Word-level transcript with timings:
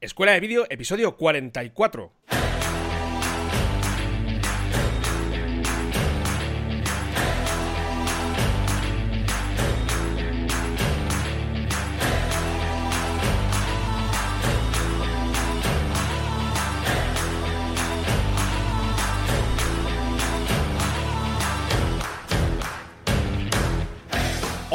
Escuela 0.00 0.32
de 0.32 0.38
Vídeo, 0.38 0.64
episodio 0.70 1.16
44. 1.16 2.17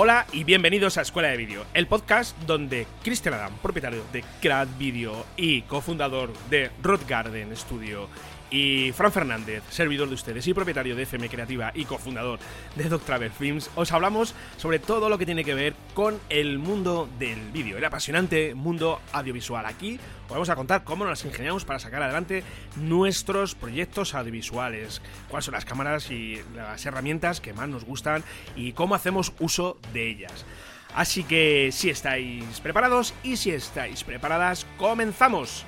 Hola 0.03 0.27
y 0.33 0.43
bienvenidos 0.43 0.97
a 0.97 1.01
Escuela 1.01 1.29
de 1.29 1.37
Vídeo, 1.37 1.65
el 1.73 1.87
podcast 1.87 2.37
donde 2.39 2.85
Cristian 3.05 3.35
Adam, 3.35 3.53
propietario 3.61 4.03
de 4.11 4.21
Crad 4.41 4.67
Video 4.77 5.25
y 5.37 5.61
cofundador 5.61 6.33
de 6.49 6.71
Rod 6.81 6.99
Garden 7.07 7.55
Studio, 7.55 8.09
y 8.53 8.91
Fran 8.91 9.11
Fernández, 9.11 9.63
servidor 9.71 10.07
de 10.07 10.13
ustedes 10.13 10.45
y 10.47 10.53
propietario 10.53 10.95
de 10.95 11.03
FM 11.03 11.27
Creativa 11.27 11.71
y 11.73 11.85
cofundador 11.85 12.37
de 12.75 12.83
Doc 12.83 13.03
Travel 13.03 13.31
Films, 13.31 13.71
os 13.75 13.91
hablamos 13.91 14.35
sobre 14.57 14.77
todo 14.77 15.09
lo 15.09 15.17
que 15.17 15.25
tiene 15.25 15.43
que 15.43 15.55
ver 15.55 15.73
con 15.95 16.19
el 16.29 16.59
mundo 16.59 17.09
del 17.17 17.49
vídeo, 17.49 17.79
el 17.79 17.85
apasionante 17.85 18.53
mundo 18.53 19.01
audiovisual. 19.11 19.65
Aquí 19.65 19.99
os 20.25 20.29
vamos 20.29 20.49
a 20.49 20.55
contar 20.55 20.83
cómo 20.83 21.03
nos 21.03 21.25
ingeniamos 21.25 21.65
para 21.65 21.79
sacar 21.79 22.03
adelante 22.03 22.43
nuestros 22.75 23.55
proyectos 23.55 24.13
audiovisuales, 24.13 25.01
cuáles 25.29 25.45
son 25.45 25.55
las 25.55 25.65
cámaras 25.65 26.11
y 26.11 26.39
las 26.55 26.85
herramientas 26.85 27.41
que 27.41 27.53
más 27.53 27.67
nos 27.69 27.85
gustan 27.85 28.23
y 28.55 28.73
cómo 28.73 28.93
hacemos 28.93 29.33
uso 29.39 29.79
de 29.93 30.11
ellas. 30.11 30.45
Así 30.93 31.23
que 31.23 31.71
si 31.71 31.89
estáis 31.89 32.59
preparados 32.59 33.15
y 33.23 33.35
si 33.37 33.49
estáis 33.49 34.03
preparadas, 34.03 34.67
comenzamos. 34.77 35.65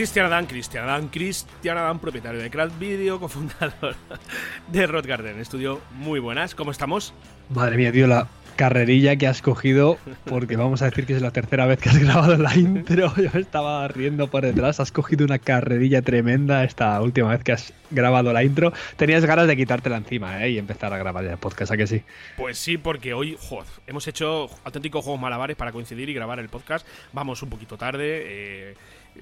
Cristian 0.00 0.24
Adán, 0.24 0.46
Cristian 0.46 0.84
Adán, 0.84 1.08
Cristian 1.08 1.76
Adán, 1.76 1.98
propietario 1.98 2.40
de 2.40 2.48
Craft 2.48 2.78
Video, 2.78 3.20
cofundador 3.20 3.94
de 4.68 4.86
Rod 4.86 5.06
Garden 5.06 5.38
Estudio. 5.38 5.82
Muy 5.92 6.20
buenas, 6.20 6.54
¿cómo 6.54 6.70
estamos? 6.70 7.12
Madre 7.50 7.76
mía, 7.76 7.92
tío, 7.92 8.06
la 8.06 8.26
carrerilla 8.56 9.16
que 9.16 9.26
has 9.26 9.42
cogido, 9.42 9.98
porque 10.24 10.56
vamos 10.56 10.80
a 10.80 10.86
decir 10.86 11.04
que 11.04 11.14
es 11.14 11.20
la 11.20 11.32
tercera 11.32 11.66
vez 11.66 11.80
que 11.80 11.90
has 11.90 11.98
grabado 11.98 12.38
la 12.38 12.56
intro. 12.56 13.12
Yo 13.22 13.38
estaba 13.38 13.86
riendo 13.88 14.28
por 14.28 14.42
detrás. 14.42 14.80
Has 14.80 14.90
cogido 14.90 15.26
una 15.26 15.38
carrerilla 15.38 16.00
tremenda 16.00 16.64
esta 16.64 16.98
última 17.02 17.28
vez 17.28 17.44
que 17.44 17.52
has 17.52 17.74
grabado 17.90 18.32
la 18.32 18.42
intro. 18.42 18.72
Tenías 18.96 19.26
ganas 19.26 19.48
de 19.48 19.56
quitártela 19.56 19.98
encima 19.98 20.42
¿eh? 20.42 20.52
y 20.52 20.58
empezar 20.58 20.94
a 20.94 20.98
grabar 20.98 21.26
el 21.26 21.36
podcast, 21.36 21.72
¿a 21.72 21.76
que 21.76 21.86
sí? 21.86 22.02
Pues 22.38 22.56
sí, 22.56 22.78
porque 22.78 23.12
hoy 23.12 23.36
joder, 23.38 23.66
hemos 23.86 24.08
hecho 24.08 24.48
auténticos 24.64 25.04
juegos 25.04 25.20
malabares 25.20 25.58
para 25.58 25.72
coincidir 25.72 26.08
y 26.08 26.14
grabar 26.14 26.38
el 26.38 26.48
podcast. 26.48 26.86
Vamos 27.12 27.42
un 27.42 27.50
poquito 27.50 27.76
tarde. 27.76 28.22
Eh, 28.24 28.74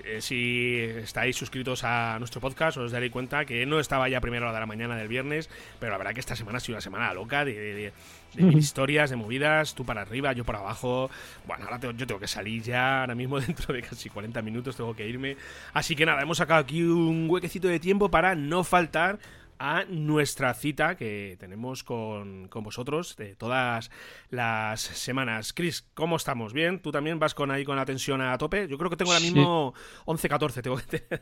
eh, 0.04 0.20
si 0.20 0.80
estáis 0.80 1.36
suscritos 1.36 1.82
a 1.84 2.18
nuestro 2.18 2.40
podcast, 2.40 2.76
os 2.76 2.92
daréis 2.92 3.12
cuenta 3.12 3.44
que 3.44 3.64
no 3.66 3.80
estaba 3.80 4.08
ya 4.08 4.18
a 4.18 4.20
primera 4.20 4.46
hora 4.46 4.54
de 4.54 4.60
la 4.60 4.66
mañana 4.66 4.96
del 4.96 5.08
viernes, 5.08 5.48
pero 5.80 5.92
la 5.92 5.98
verdad 5.98 6.12
que 6.12 6.20
esta 6.20 6.36
semana 6.36 6.58
ha 6.58 6.60
sido 6.60 6.76
una 6.76 6.82
semana 6.82 7.12
loca 7.14 7.44
de, 7.44 7.92
historias, 8.36 9.10
de 9.10 9.16
movidas, 9.16 9.74
tú 9.74 9.84
para 9.84 10.02
arriba, 10.02 10.32
yo 10.32 10.44
para 10.44 10.58
abajo. 10.58 11.10
Bueno, 11.46 11.64
ahora 11.64 11.80
yo 11.92 12.06
tengo 12.06 12.20
que 12.20 12.28
salir 12.28 12.62
ya, 12.62 13.00
ahora 13.00 13.14
mismo 13.14 13.40
dentro 13.40 13.74
de 13.74 13.82
casi 13.82 14.10
40 14.10 14.42
minutos 14.42 14.76
tengo 14.76 14.94
que 14.94 15.08
irme. 15.08 15.36
Así 15.72 15.96
que 15.96 16.04
nada, 16.04 16.22
hemos 16.22 16.38
sacado 16.38 16.60
aquí 16.60 16.82
un 16.82 17.26
huequecito 17.28 17.68
de 17.68 17.80
tiempo 17.80 18.10
para 18.10 18.34
no 18.34 18.64
faltar 18.64 19.18
a 19.58 19.84
nuestra 19.84 20.54
cita 20.54 20.96
que 20.96 21.36
tenemos 21.38 21.84
con, 21.84 22.48
vosotros 22.50 23.16
de 23.16 23.36
todas 23.36 23.90
las 24.30 24.80
semanas. 24.80 25.52
Chris, 25.52 25.86
¿cómo 25.94 26.16
estamos? 26.16 26.52
¿Bien? 26.52 26.80
¿Tú 26.80 26.92
también 26.92 27.18
vas 27.18 27.34
con 27.34 27.50
ahí 27.50 27.64
con 27.64 27.76
la 27.76 27.84
tensión 27.84 28.20
a 28.20 28.36
tope? 28.38 28.68
Yo 28.68 28.78
creo 28.78 28.90
que 28.90 28.96
tengo 28.96 29.12
ahora 29.12 29.24
mismo 29.24 29.74
11-14, 30.06 30.62
tengo 30.62 30.76
que 30.76 31.02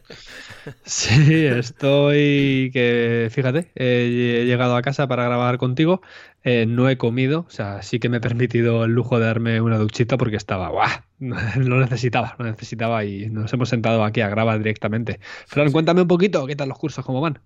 Sí, 0.84 1.46
estoy 1.46 2.70
que, 2.72 3.28
fíjate, 3.30 3.70
he 3.74 4.44
llegado 4.46 4.76
a 4.76 4.82
casa 4.82 5.06
para 5.08 5.24
grabar 5.24 5.58
contigo, 5.58 6.02
eh, 6.42 6.64
no 6.66 6.88
he 6.88 6.96
comido, 6.96 7.44
o 7.48 7.50
sea, 7.50 7.82
sí 7.82 7.98
que 7.98 8.08
me 8.08 8.18
he 8.18 8.20
permitido 8.20 8.84
el 8.84 8.92
lujo 8.92 9.18
de 9.18 9.26
darme 9.26 9.60
una 9.60 9.78
duchita 9.78 10.16
porque 10.16 10.36
estaba, 10.36 10.68
¡guau! 10.68 10.88
Lo 11.18 11.80
necesitaba, 11.80 12.36
lo 12.38 12.44
necesitaba 12.44 13.04
y 13.04 13.30
nos 13.30 13.52
hemos 13.52 13.70
sentado 13.70 14.04
aquí 14.04 14.20
a 14.20 14.28
grabar 14.28 14.58
directamente. 14.58 15.18
Fran, 15.46 15.72
cuéntame 15.72 16.02
un 16.02 16.08
poquito, 16.08 16.46
¿qué 16.46 16.54
tal 16.54 16.68
los 16.68 16.78
cursos, 16.78 17.04
cómo 17.04 17.20
van? 17.20 17.40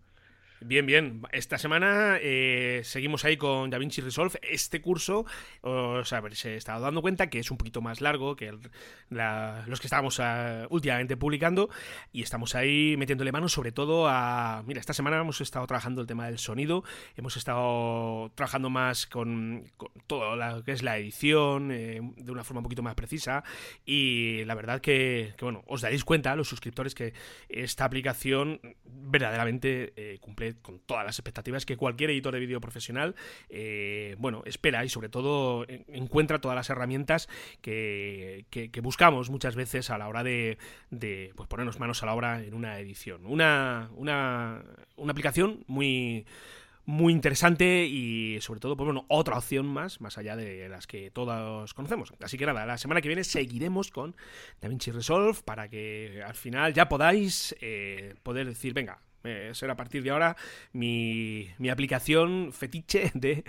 Bien, 0.62 0.84
bien. 0.84 1.22
Esta 1.32 1.56
semana 1.56 2.18
eh, 2.20 2.82
seguimos 2.84 3.24
ahí 3.24 3.38
con 3.38 3.70
DaVinci 3.70 4.02
Resolve. 4.02 4.38
Este 4.42 4.82
curso, 4.82 5.24
os 5.62 6.12
habréis 6.12 6.44
estado 6.44 6.82
dando 6.82 7.00
cuenta 7.00 7.30
que 7.30 7.38
es 7.38 7.50
un 7.50 7.56
poquito 7.56 7.80
más 7.80 8.02
largo 8.02 8.36
que 8.36 8.52
los 9.08 9.80
que 9.80 9.86
estábamos 9.86 10.20
ah, 10.20 10.66
últimamente 10.68 11.16
publicando 11.16 11.70
y 12.12 12.20
estamos 12.20 12.54
ahí 12.54 12.94
metiéndole 12.98 13.32
mano 13.32 13.48
sobre 13.48 13.72
todo 13.72 14.06
a... 14.06 14.62
Mira, 14.66 14.80
esta 14.80 14.92
semana 14.92 15.18
hemos 15.18 15.40
estado 15.40 15.66
trabajando 15.66 16.02
el 16.02 16.06
tema 16.06 16.26
del 16.26 16.38
sonido, 16.38 16.84
hemos 17.16 17.38
estado 17.38 18.30
trabajando 18.34 18.68
más 18.68 19.06
con, 19.06 19.64
todo 20.06 20.36
lo 20.36 20.62
que 20.62 20.72
es 20.72 20.82
la 20.82 20.98
edición 20.98 21.70
eh, 21.72 22.02
de 22.18 22.32
una 22.32 22.44
forma 22.44 22.58
un 22.58 22.64
poquito 22.64 22.82
más 22.82 22.94
precisa 22.94 23.44
y 23.86 24.44
la 24.44 24.54
verdad 24.54 24.82
que, 24.82 25.32
bueno, 25.40 25.64
os 25.66 25.80
daréis 25.80 26.04
cuenta, 26.04 26.36
los 26.36 26.48
suscriptores, 26.48 26.94
que 26.94 27.14
esta 27.48 27.86
aplicación 27.86 28.60
verdaderamente 28.84 29.94
eh, 29.96 30.18
cumple 30.20 30.49
con 30.62 30.80
todas 30.80 31.04
las 31.04 31.18
expectativas 31.18 31.66
que 31.66 31.76
cualquier 31.76 32.10
editor 32.10 32.34
de 32.34 32.40
vídeo 32.40 32.60
profesional, 32.60 33.14
eh, 33.48 34.16
bueno, 34.18 34.42
espera 34.46 34.84
y 34.84 34.88
sobre 34.88 35.08
todo 35.08 35.66
encuentra 35.88 36.40
todas 36.40 36.56
las 36.56 36.70
herramientas 36.70 37.28
que, 37.60 38.44
buscamos 38.82 39.30
muchas 39.30 39.56
veces 39.56 39.90
a 39.90 39.98
la 39.98 40.08
hora 40.08 40.22
de, 40.24 40.58
pues, 41.34 41.48
ponernos 41.48 41.78
manos 41.78 42.02
a 42.02 42.06
la 42.06 42.14
obra 42.14 42.42
en 42.42 42.54
una 42.54 42.78
edición. 42.78 43.26
Una, 43.26 43.90
una, 43.96 44.62
una 44.96 45.12
aplicación 45.12 45.64
muy 45.66 46.24
muy 46.90 47.12
interesante 47.12 47.86
y 47.86 48.40
sobre 48.40 48.60
todo, 48.60 48.76
pues 48.76 48.86
bueno, 48.86 49.04
otra 49.08 49.38
opción 49.38 49.66
más, 49.66 50.00
más 50.00 50.18
allá 50.18 50.36
de 50.36 50.68
las 50.68 50.86
que 50.86 51.10
todos 51.10 51.72
conocemos. 51.74 52.12
Así 52.20 52.36
que 52.36 52.46
nada, 52.46 52.66
la 52.66 52.78
semana 52.78 53.00
que 53.00 53.08
viene 53.08 53.24
seguiremos 53.24 53.90
con 53.90 54.16
DaVinci 54.60 54.90
Resolve 54.90 55.38
para 55.44 55.68
que 55.68 56.22
al 56.26 56.34
final 56.34 56.74
ya 56.74 56.88
podáis 56.88 57.54
eh, 57.60 58.14
poder 58.22 58.46
decir, 58.46 58.74
venga, 58.74 59.00
eh, 59.24 59.50
será 59.52 59.74
a 59.74 59.76
partir 59.76 60.02
de 60.02 60.10
ahora 60.10 60.36
mi, 60.72 61.48
aplicación 61.70 62.52
fetiche 62.52 63.10
de 63.14 63.44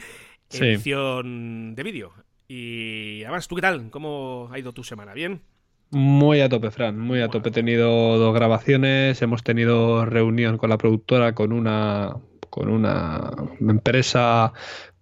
edición 0.49 1.75
de 1.75 1.83
vídeo. 1.83 2.13
Y 2.47 3.23
además, 3.23 3.47
¿tú 3.47 3.55
qué 3.55 3.61
tal? 3.61 3.89
¿Cómo 3.89 4.49
ha 4.51 4.59
ido 4.59 4.73
tu 4.73 4.83
semana? 4.83 5.13
¿Bien? 5.13 5.41
Muy 5.91 6.41
a 6.41 6.49
tope, 6.49 6.71
Fran, 6.71 6.99
muy 6.99 7.21
a 7.21 7.29
tope. 7.29 7.49
He 7.49 7.51
tenido 7.51 8.17
dos 8.17 8.33
grabaciones, 8.33 9.21
hemos 9.21 9.43
tenido 9.43 10.05
reunión 10.05 10.57
con 10.57 10.69
la 10.69 10.77
productora, 10.77 11.33
con 11.33 11.51
una, 11.53 12.15
con 12.49 12.69
una 12.69 13.31
empresa 13.59 14.53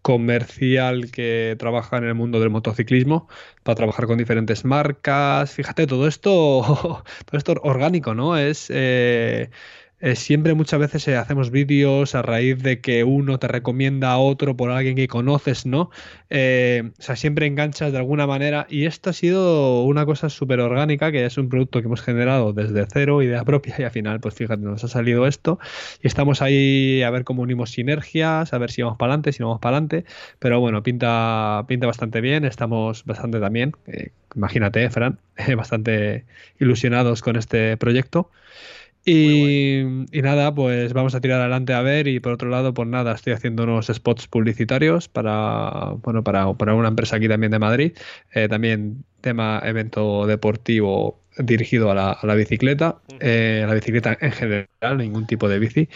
comercial 0.01 1.11
que 1.11 1.55
trabaja 1.59 1.97
en 1.97 2.05
el 2.05 2.15
mundo 2.15 2.39
del 2.39 2.49
motociclismo 2.49 3.27
para 3.63 3.75
trabajar 3.75 4.07
con 4.07 4.17
diferentes 4.17 4.65
marcas. 4.65 5.53
Fíjate, 5.53 5.87
todo 5.87 6.07
esto, 6.07 7.03
todo 7.25 7.37
esto 7.37 7.53
orgánico, 7.61 8.15
¿no? 8.15 8.37
Es 8.37 8.67
eh, 8.73 9.49
eh, 10.01 10.15
siempre 10.15 10.53
muchas 10.53 10.79
veces 10.79 11.07
eh, 11.07 11.17
hacemos 11.17 11.51
vídeos 11.51 12.15
a 12.15 12.21
raíz 12.21 12.61
de 12.63 12.79
que 12.79 13.03
uno 13.03 13.37
te 13.37 13.47
recomienda 13.49 14.11
a 14.11 14.17
otro 14.17 14.55
por 14.55 14.71
alguien 14.71 14.95
que 14.95 15.07
conoces, 15.07 15.65
¿no? 15.65 15.89
Eh, 16.29 16.91
o 16.97 17.01
sea, 17.01 17.15
siempre 17.17 17.47
enganchas 17.47 17.91
de 17.91 17.97
alguna 17.97 18.25
manera 18.25 18.65
y 18.69 18.85
esto 18.85 19.09
ha 19.09 19.13
sido 19.13 19.83
una 19.83 20.05
cosa 20.05 20.29
súper 20.29 20.61
orgánica, 20.61 21.11
que 21.11 21.25
es 21.25 21.37
un 21.37 21.49
producto 21.49 21.81
que 21.81 21.87
hemos 21.87 22.01
generado 22.01 22.53
desde 22.53 22.85
cero, 22.91 23.21
idea 23.21 23.43
propia 23.45 23.75
y 23.77 23.83
al 23.83 23.91
final, 23.91 24.19
pues 24.21 24.35
fíjate, 24.35 24.61
nos 24.61 24.83
ha 24.83 24.87
salido 24.87 25.27
esto 25.27 25.59
y 26.01 26.07
estamos 26.07 26.41
ahí 26.41 27.01
a 27.03 27.09
ver 27.09 27.25
cómo 27.25 27.41
unimos 27.41 27.71
sinergias, 27.71 28.53
a 28.53 28.57
ver 28.57 28.71
si 28.71 28.81
vamos 28.81 28.97
para 28.97 29.13
adelante, 29.13 29.33
si 29.33 29.41
no 29.41 29.47
vamos 29.47 29.61
para 29.61 29.77
adelante, 29.77 30.05
pero 30.39 30.59
bueno, 30.61 30.81
pinta, 30.81 31.65
pinta 31.67 31.87
bastante 31.87 32.21
bien, 32.21 32.45
estamos 32.45 33.03
bastante 33.05 33.39
también, 33.39 33.73
imagínate, 34.35 34.89
Fran, 34.89 35.19
bastante 35.57 36.25
ilusionados 36.59 37.21
con 37.21 37.35
este 37.35 37.75
proyecto. 37.77 38.31
Y, 39.05 39.81
nada, 40.11 40.53
pues 40.53 40.93
vamos 40.93 41.15
a 41.15 41.21
tirar 41.21 41.39
adelante 41.39 41.73
a 41.73 41.81
ver. 41.81 42.07
Y 42.07 42.19
por 42.19 42.33
otro 42.33 42.49
lado, 42.49 42.73
pues 42.73 42.87
nada, 42.87 43.13
estoy 43.13 43.33
haciendo 43.33 43.63
unos 43.63 43.87
spots 43.87 44.27
publicitarios 44.27 45.07
para, 45.07 45.93
bueno, 46.03 46.23
para, 46.23 46.53
para 46.53 46.75
una 46.75 46.89
empresa 46.89 47.15
aquí 47.15 47.27
también 47.27 47.51
de 47.51 47.59
Madrid. 47.59 47.93
Eh, 48.33 48.47
también 48.47 49.03
tema 49.21 49.61
evento 49.63 50.27
deportivo 50.27 51.19
dirigido 51.37 51.89
a 51.91 51.95
la, 51.95 52.11
a 52.11 52.25
la 52.25 52.35
bicicleta, 52.35 52.97
eh, 53.19 53.61
a 53.63 53.67
la 53.67 53.73
bicicleta 53.73 54.17
en 54.19 54.31
general 54.31 54.67
ningún 54.97 55.27
tipo 55.27 55.49
de 55.49 55.59
bici. 55.59 55.89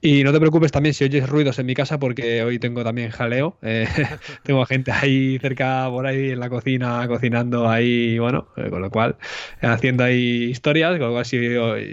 Y 0.00 0.24
no 0.24 0.32
te 0.32 0.40
preocupes 0.40 0.72
también 0.72 0.94
si 0.94 1.04
oyes 1.04 1.28
ruidos 1.28 1.58
en 1.58 1.66
mi 1.66 1.74
casa, 1.74 1.98
porque 1.98 2.42
hoy 2.42 2.58
tengo 2.58 2.82
también 2.82 3.10
jaleo. 3.10 3.58
Eh, 3.62 3.86
tengo 4.42 4.64
gente 4.64 4.90
ahí 4.90 5.38
cerca, 5.38 5.88
por 5.90 6.06
ahí 6.06 6.30
en 6.30 6.40
la 6.40 6.48
cocina, 6.48 7.06
cocinando 7.08 7.68
ahí, 7.68 8.18
bueno, 8.18 8.48
eh, 8.56 8.70
con 8.70 8.80
lo 8.80 8.90
cual, 8.90 9.16
haciendo 9.60 10.04
ahí 10.04 10.44
historias. 10.44 10.92
Con 10.92 11.08
lo 11.08 11.12
cual, 11.12 11.26
si, 11.26 11.38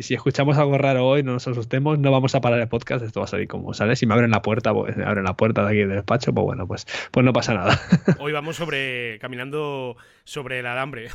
si, 0.02 0.14
escuchamos 0.14 0.58
algo 0.58 0.78
raro 0.78 1.06
hoy, 1.06 1.24
no 1.24 1.34
nos 1.34 1.48
asustemos, 1.48 2.00
no 2.00 2.12
vamos 2.12 2.34
a 2.36 2.42
parar 2.42 2.60
el 2.60 2.68
podcast. 2.70 3.04
Esto 3.04 3.20
va 3.20 3.26
a 3.26 3.30
salir 3.30 3.48
como 3.48 3.74
sale. 3.74 3.96
Si 3.96 4.06
me 4.06 4.14
abren 4.14 4.32
la 4.32 4.42
puerta, 4.42 4.74
pues 4.74 4.96
me 4.96 5.04
abren 5.04 5.26
la 5.26 5.36
puerta 5.36 5.64
de 5.64 5.70
aquí 5.70 5.80
del 5.80 5.90
despacho, 5.90 6.34
pues 6.34 6.46
bueno, 6.46 6.68
pues, 6.68 6.88
pues 7.12 7.26
no 7.26 7.34
pasa 7.34 7.54
nada. 7.54 7.80
Hoy 8.20 8.32
vamos 8.32 8.56
sobre, 8.56 9.20
caminando 9.20 9.98
sobre 10.24 10.60
el 10.60 10.66
alambre. 10.66 11.10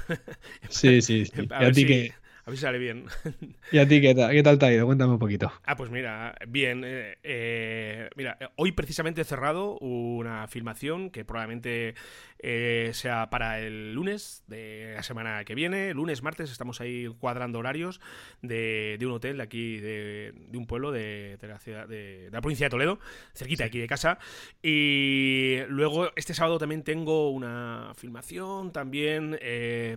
Sí, 0.69 1.01
sí, 1.01 1.25
sí. 1.25 1.49
A, 1.51 1.71
ti 1.71 1.87
que 1.87 2.13
a 2.47 2.51
ver 2.51 2.59
si 2.59 2.63
sale 2.63 2.79
bien. 2.79 3.07
¿Y 3.73 3.79
a 3.79 3.89
ti 3.89 4.03
qué 4.03 4.15
tal, 4.15 4.31
qué 4.31 4.43
tal 4.43 4.59
te 4.59 4.67
ha 4.67 4.73
ido? 4.73 4.85
Cuéntame 4.85 5.13
un 5.13 5.19
poquito. 5.19 5.51
Ah, 5.65 5.77
pues 5.77 5.91
mira, 5.91 6.35
bien. 6.47 6.83
Eh, 6.85 7.17
eh, 7.23 8.11
mira, 8.17 8.37
hoy 8.57 8.73
precisamente 8.73 9.23
he 9.23 9.25
cerrado 9.25 9.79
una 9.79 10.47
filmación 10.47 11.09
que 11.09 11.25
probablemente 11.25 11.95
eh, 12.39 12.91
sea 12.93 13.31
para 13.31 13.61
el 13.61 13.95
lunes 13.95 14.45
de 14.47 14.93
la 14.95 15.03
semana 15.03 15.43
que 15.47 15.55
viene. 15.55 15.95
Lunes, 15.95 16.23
martes, 16.23 16.51
estamos 16.51 16.83
ahí 16.83 17.07
cuadrando 17.19 17.61
horarios 17.61 18.03
de, 18.43 18.99
un 19.01 19.13
hotel 19.13 19.39
de 19.39 19.43
aquí, 19.43 19.79
de, 19.79 20.35
un 20.53 20.67
pueblo 20.67 20.93
de, 20.93 21.39
la 21.41 21.59
ciudad, 21.59 21.89
de, 21.89 22.29
la 22.31 22.43
provincia 22.43 22.67
de 22.67 22.71
Toledo, 22.71 22.99
cerquita 23.33 23.65
aquí 23.65 23.79
de 23.79 23.87
casa. 23.87 24.19
Y 24.63 25.61
luego 25.69 26.11
este 26.15 26.35
sábado 26.35 26.59
también 26.59 26.83
tengo 26.83 27.31
una 27.31 27.93
filmación 27.97 28.71
también 28.71 29.39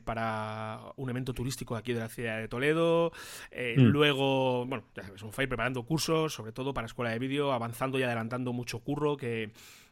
para 0.06 0.80
un 0.96 1.10
evento 1.10 1.34
turístico 1.34 1.76
aquí 1.76 1.92
de 1.92 2.00
la 2.00 2.08
ciudad 2.08 2.37
de 2.38 2.48
Toledo. 2.48 3.12
Eh, 3.52 3.76
mm. 3.78 3.82
Luego, 3.82 4.66
bueno, 4.66 4.86
ya 4.96 5.04
sabes, 5.04 5.22
un 5.24 5.34
fire 5.34 5.50
preparando 5.50 5.84
cursos, 5.84 6.34
sobre 6.34 6.52
todo 6.52 6.74
para 6.74 6.88
escuela 6.88 7.12
de 7.12 7.20
vídeo, 7.20 7.52
avanzando 7.52 8.00
y 8.00 8.04
adelantando 8.04 8.54
mucho 8.54 8.80
curro 8.80 9.18
que, 9.18 9.52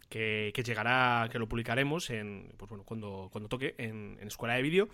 que, 0.09 0.63
llegará, 0.65 1.29
que 1.31 1.39
lo 1.39 1.47
publicaremos 1.47 2.09
en, 2.09 2.53
pues 2.57 2.69
bueno, 2.69 2.83
cuando, 2.83 3.29
cuando 3.31 3.49
toque 3.49 3.75
en, 3.77 4.17
en 4.19 4.27
escuela 4.27 4.55
de 4.55 4.61
vídeo. 4.61 4.89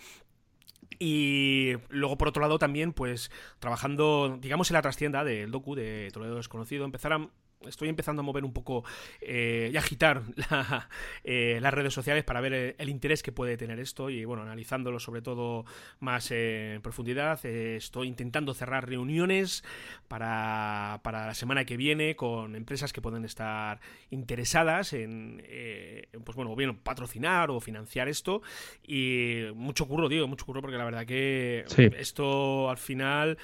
Y 0.99 1.73
luego, 1.89 2.17
por 2.17 2.27
otro 2.27 2.41
lado, 2.41 2.59
también, 2.59 2.93
pues, 2.93 3.31
trabajando, 3.59 4.37
digamos, 4.41 4.69
en 4.69 4.75
la 4.75 4.81
trastienda 4.81 5.23
del 5.23 5.51
docu 5.51 5.75
de 5.75 6.09
Toledo 6.11 6.35
Desconocido, 6.35 6.85
empezarán 6.85 7.31
estoy 7.67 7.89
empezando 7.89 8.21
a 8.21 8.23
mover 8.23 8.43
un 8.43 8.53
poco 8.53 8.83
eh, 9.19 9.69
y 9.73 9.77
agitar 9.77 10.23
eh, 11.23 11.59
las 11.61 11.73
redes 11.73 11.93
sociales 11.93 12.23
para 12.23 12.41
ver 12.41 12.75
el, 12.77 12.89
interés 12.89 13.23
que 13.23 13.31
puede 13.31 13.57
tener 13.57 13.79
esto 13.79 14.09
y 14.09 14.25
bueno, 14.25 14.43
analizándolo 14.43 14.99
sobre 14.99 15.21
todo 15.21 15.65
más 15.99 16.31
en 16.31 16.81
profundidad. 16.81 17.39
Eh, 17.45 17.77
estoy 17.77 18.07
intentando 18.07 18.53
cerrar 18.53 18.87
reuniones 18.87 19.63
para, 20.07 20.99
para, 21.03 21.25
la 21.25 21.33
semana 21.33 21.65
que 21.65 21.77
viene 21.77 22.15
con 22.15 22.55
empresas 22.55 22.93
que 22.93 23.01
pueden 23.01 23.25
estar 23.25 23.79
interesadas 24.09 24.93
en, 24.93 25.43
pues 26.25 26.35
bueno, 26.35 26.55
bien 26.55 26.77
patrocinar 26.77 27.49
o 27.51 27.59
financiar 27.59 28.07
esto 28.07 28.41
y 28.83 29.43
mucho 29.55 29.87
curro, 29.87 30.09
digo, 30.09 30.27
mucho 30.27 30.45
curro 30.45 30.61
porque 30.61 30.77
la 30.77 30.85
verdad 30.85 31.05
que 31.05 31.65
esto 31.97 32.69
al 32.69 32.77
final 32.77 33.37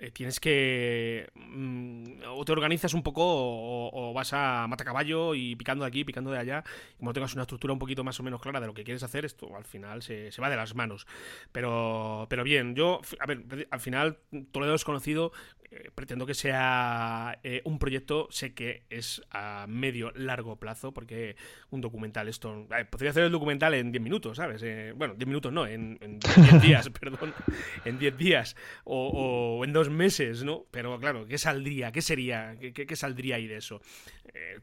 eh, 0.00 0.10
tienes 0.10 0.40
que. 0.40 1.28
Mm, 1.34 2.22
o 2.28 2.44
te 2.44 2.52
organizas 2.52 2.94
un 2.94 3.02
poco 3.02 3.24
o, 3.64 4.12
vas 4.12 4.32
a 4.32 4.66
matacaballo 4.68 5.34
y 5.34 5.56
picando 5.56 5.84
de 5.84 5.88
aquí, 5.88 6.04
picando 6.04 6.30
de 6.30 6.38
allá. 6.38 6.64
Como 6.98 7.12
tengas 7.12 7.34
una 7.34 7.42
estructura 7.42 7.72
un 7.72 7.78
poquito 7.78 8.04
más 8.04 8.18
o 8.20 8.22
menos 8.22 8.40
clara 8.40 8.60
de 8.60 8.66
lo 8.66 8.74
que 8.74 8.84
quieres 8.84 9.02
hacer, 9.02 9.24
esto 9.24 9.56
al 9.56 9.64
final 9.64 10.02
se, 10.02 10.30
va 10.40 10.50
de 10.50 10.56
las 10.56 10.74
manos. 10.74 11.06
Pero, 11.52 12.26
pero 12.28 12.44
bien, 12.44 12.74
yo, 12.74 13.00
a 13.20 13.26
ver, 13.26 13.68
al 13.70 13.80
final 13.80 14.18
Toledo 14.52 14.74
es 14.74 14.84
conocido 14.84 15.32
eh, 15.76 15.90
pretendo 15.92 16.24
que 16.24 16.34
sea 16.34 17.40
eh, 17.42 17.60
un 17.64 17.80
proyecto, 17.80 18.28
sé 18.30 18.54
que 18.54 18.84
es 18.90 19.22
a 19.32 19.66
medio, 19.68 20.12
largo 20.12 20.54
plazo, 20.56 20.94
porque 20.94 21.34
un 21.70 21.80
documental, 21.80 22.28
esto. 22.28 22.68
podría 22.90 23.10
hacer 23.10 23.24
el 23.24 23.32
documental 23.32 23.74
en 23.74 23.90
10 23.90 24.00
minutos, 24.00 24.36
¿sabes? 24.36 24.62
Eh, 24.62 24.92
bueno, 24.94 25.14
10 25.14 25.26
minutos 25.26 25.52
no, 25.52 25.66
en 25.66 25.98
10 25.98 26.62
días, 26.62 26.90
perdón. 26.90 27.34
En 27.84 27.98
10 27.98 28.16
días 28.16 28.56
o, 28.84 29.64
en 29.64 29.72
dos 29.72 29.90
meses, 29.90 30.44
¿no? 30.44 30.64
Pero 30.70 31.00
claro, 31.00 31.26
¿qué 31.26 31.38
saldría? 31.38 31.90
¿Qué 31.90 32.02
sería? 32.02 32.54
¿Qué, 32.56 32.96
saldría 32.96 33.36
ahí 33.36 33.48
de 33.48 33.56
eso? 33.56 33.80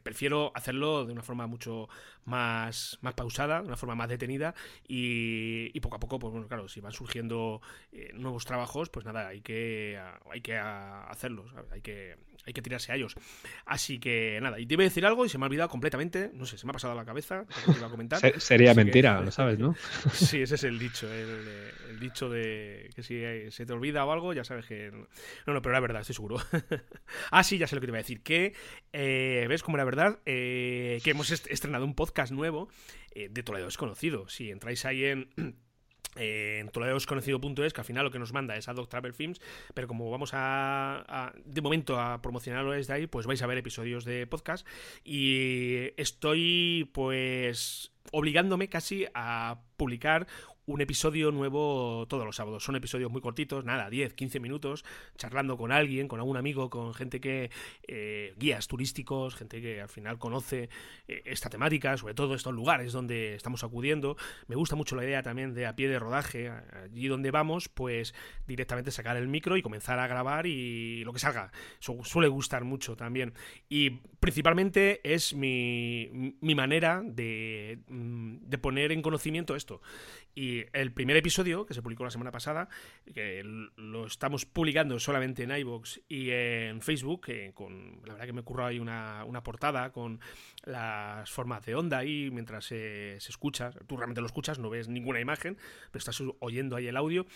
Prefiero 0.02 0.52
hacerlo 0.54 1.04
de 1.06 1.12
una 1.12 1.22
forma 1.22 1.46
mucho 1.46 1.88
más, 2.24 2.98
más 3.00 3.14
pausada, 3.14 3.60
de 3.60 3.66
una 3.66 3.76
forma 3.76 3.94
más 3.94 4.08
detenida 4.08 4.54
y, 4.86 5.78
poco 5.80 5.96
a 5.96 6.00
poco, 6.00 6.18
pues 6.18 6.32
bueno, 6.32 6.46
claro, 6.46 6.68
si 6.68 6.80
van 6.80 6.92
surgiendo 6.92 7.60
nuevos 8.14 8.44
trabajos, 8.44 8.88
pues 8.88 9.04
nada, 9.04 9.28
hay 9.28 9.40
que, 9.40 10.00
hay 10.30 10.40
que 10.40 10.56
hacerlos, 10.56 11.52
hay 11.72 11.80
que, 11.80 12.16
hay 12.44 12.52
que 12.52 12.62
tirarse 12.62 12.92
a 12.92 12.96
ellos. 12.96 13.14
Así 13.66 13.98
que 13.98 14.38
nada, 14.42 14.58
y 14.60 14.66
te 14.66 14.74
iba 14.74 14.82
a 14.82 14.84
decir 14.84 15.06
algo 15.06 15.24
y 15.24 15.28
se 15.28 15.38
me 15.38 15.44
ha 15.44 15.48
olvidado 15.48 15.68
completamente, 15.68 16.30
no 16.34 16.46
sé, 16.46 16.58
se 16.58 16.66
me 16.66 16.70
ha 16.70 16.72
pasado 16.72 16.92
a 16.92 16.96
la 16.96 17.04
cabeza, 17.04 17.44
te 17.64 17.72
iba 17.72 17.86
a 17.86 17.90
comentar. 17.90 18.40
sería 18.40 18.74
mentira, 18.74 19.20
lo 19.24 19.30
sabes, 19.30 19.58
¿no? 19.58 19.74
sí, 20.12 20.42
ese 20.42 20.56
es 20.56 20.64
el 20.64 20.78
dicho, 20.78 21.12
el, 21.12 21.98
dicho 22.00 22.28
de 22.28 22.90
que 22.94 23.02
si 23.02 23.50
se 23.50 23.66
te 23.66 23.72
olvida 23.72 24.04
o 24.04 24.12
algo, 24.12 24.32
ya 24.32 24.44
sabes 24.44 24.66
que... 24.66 24.90
No, 25.46 25.52
no, 25.52 25.62
pero 25.62 25.72
la 25.72 25.80
verdad, 25.80 26.00
estoy 26.00 26.14
seguro. 26.14 26.36
ah, 27.30 27.44
sí, 27.44 27.58
ya 27.58 27.66
sé 27.66 27.74
lo 27.74 27.80
que 27.80 27.86
te 27.86 27.90
iba 27.90 27.98
a 27.98 28.02
decir, 28.02 28.22
que 28.22 28.54
eh, 28.92 29.46
ves 29.48 29.61
como 29.62 29.76
la 29.76 29.84
verdad 29.84 30.18
eh, 30.26 31.00
que 31.04 31.10
hemos 31.10 31.30
estrenado 31.30 31.84
un 31.84 31.94
podcast 31.94 32.32
nuevo 32.32 32.68
eh, 33.14 33.28
de 33.30 33.42
Toledo 33.42 33.66
Desconocido. 33.66 34.28
Si 34.28 34.50
entráis 34.50 34.84
ahí 34.84 35.04
en 35.04 35.28
eh, 36.16 36.58
en 36.60 36.68
toledosconocido.es, 36.68 37.72
que 37.72 37.80
al 37.80 37.84
final 37.84 38.04
lo 38.04 38.10
que 38.10 38.18
nos 38.18 38.32
manda 38.32 38.56
es 38.56 38.66
Doc 38.66 38.88
Travel 38.88 39.14
Films, 39.14 39.40
pero 39.74 39.88
como 39.88 40.10
vamos 40.10 40.30
a, 40.34 41.32
de 41.44 41.60
momento 41.60 41.98
a 42.00 42.20
promocionarlo 42.20 42.72
desde 42.72 42.92
ahí, 42.92 43.06
pues 43.06 43.26
vais 43.26 43.42
a 43.42 43.46
ver 43.46 43.58
episodios 43.58 44.04
de 44.04 44.26
podcast 44.26 44.66
y 45.04 45.90
estoy 45.96 46.90
pues 46.92 47.92
obligándome 48.10 48.68
casi 48.68 49.06
a 49.14 49.60
publicar 49.76 50.26
un 50.66 50.80
episodio 50.80 51.32
nuevo 51.32 52.06
todos 52.08 52.24
los 52.24 52.36
sábados. 52.36 52.64
Son 52.64 52.76
episodios 52.76 53.10
muy 53.10 53.20
cortitos, 53.20 53.64
nada, 53.64 53.90
10, 53.90 54.14
15 54.14 54.40
minutos, 54.40 54.84
charlando 55.16 55.56
con 55.56 55.72
alguien, 55.72 56.08
con 56.08 56.20
algún 56.20 56.36
amigo, 56.36 56.70
con 56.70 56.94
gente 56.94 57.20
que, 57.20 57.50
eh, 57.88 58.34
guías 58.36 58.68
turísticos, 58.68 59.34
gente 59.34 59.60
que 59.60 59.80
al 59.80 59.88
final 59.88 60.18
conoce 60.18 60.68
eh, 61.08 61.22
esta 61.24 61.50
temática, 61.50 61.96
sobre 61.96 62.14
todo 62.14 62.34
estos 62.34 62.54
lugares 62.54 62.92
donde 62.92 63.34
estamos 63.34 63.64
acudiendo. 63.64 64.16
Me 64.46 64.56
gusta 64.56 64.76
mucho 64.76 64.94
la 64.94 65.04
idea 65.04 65.22
también 65.22 65.54
de 65.54 65.66
a 65.66 65.74
pie 65.74 65.88
de 65.88 65.98
rodaje, 65.98 66.48
allí 66.48 67.08
donde 67.08 67.30
vamos, 67.30 67.68
pues 67.68 68.14
directamente 68.46 68.90
sacar 68.90 69.16
el 69.16 69.28
micro 69.28 69.56
y 69.56 69.62
comenzar 69.62 69.98
a 69.98 70.06
grabar 70.06 70.46
y 70.46 71.02
lo 71.04 71.12
que 71.12 71.18
salga. 71.18 71.50
Eso 71.80 71.98
suele 72.04 72.28
gustar 72.28 72.64
mucho 72.64 72.96
también. 72.96 73.34
Y 73.68 73.90
principalmente 74.20 75.00
es 75.02 75.34
mi, 75.34 76.36
mi 76.40 76.54
manera 76.54 77.02
de, 77.04 77.80
mm, 77.88 78.36
de 78.42 78.58
poner 78.58 78.92
en 78.92 79.02
conocimiento 79.02 79.56
esto. 79.56 79.80
Y 80.34 80.51
el 80.72 80.92
primer 80.92 81.16
episodio, 81.16 81.66
que 81.66 81.74
se 81.74 81.82
publicó 81.82 82.04
la 82.04 82.10
semana 82.10 82.30
pasada, 82.30 82.68
que 83.12 83.42
lo 83.44 84.06
estamos 84.06 84.44
publicando 84.46 84.98
solamente 84.98 85.42
en 85.42 85.50
iVoox 85.50 86.00
y 86.08 86.30
en 86.30 86.80
Facebook, 86.80 87.26
con 87.54 88.00
la 88.04 88.14
verdad 88.14 88.26
que 88.26 88.32
me 88.32 88.40
ocurrió 88.40 88.66
ahí 88.66 88.78
una, 88.78 89.24
una, 89.24 89.42
portada 89.42 89.90
con 89.92 90.20
las 90.64 91.30
formas 91.30 91.64
de 91.64 91.74
onda 91.74 91.98
ahí 91.98 92.30
mientras 92.30 92.64
se, 92.64 93.20
se 93.20 93.30
escucha. 93.30 93.70
Tú 93.86 93.96
realmente 93.96 94.20
lo 94.20 94.26
escuchas, 94.26 94.58
no 94.58 94.70
ves 94.70 94.88
ninguna 94.88 95.20
imagen, 95.20 95.56
pero 95.90 95.98
estás 95.98 96.22
oyendo 96.40 96.76
ahí 96.76 96.86
el 96.86 96.96
audio. 96.96 97.26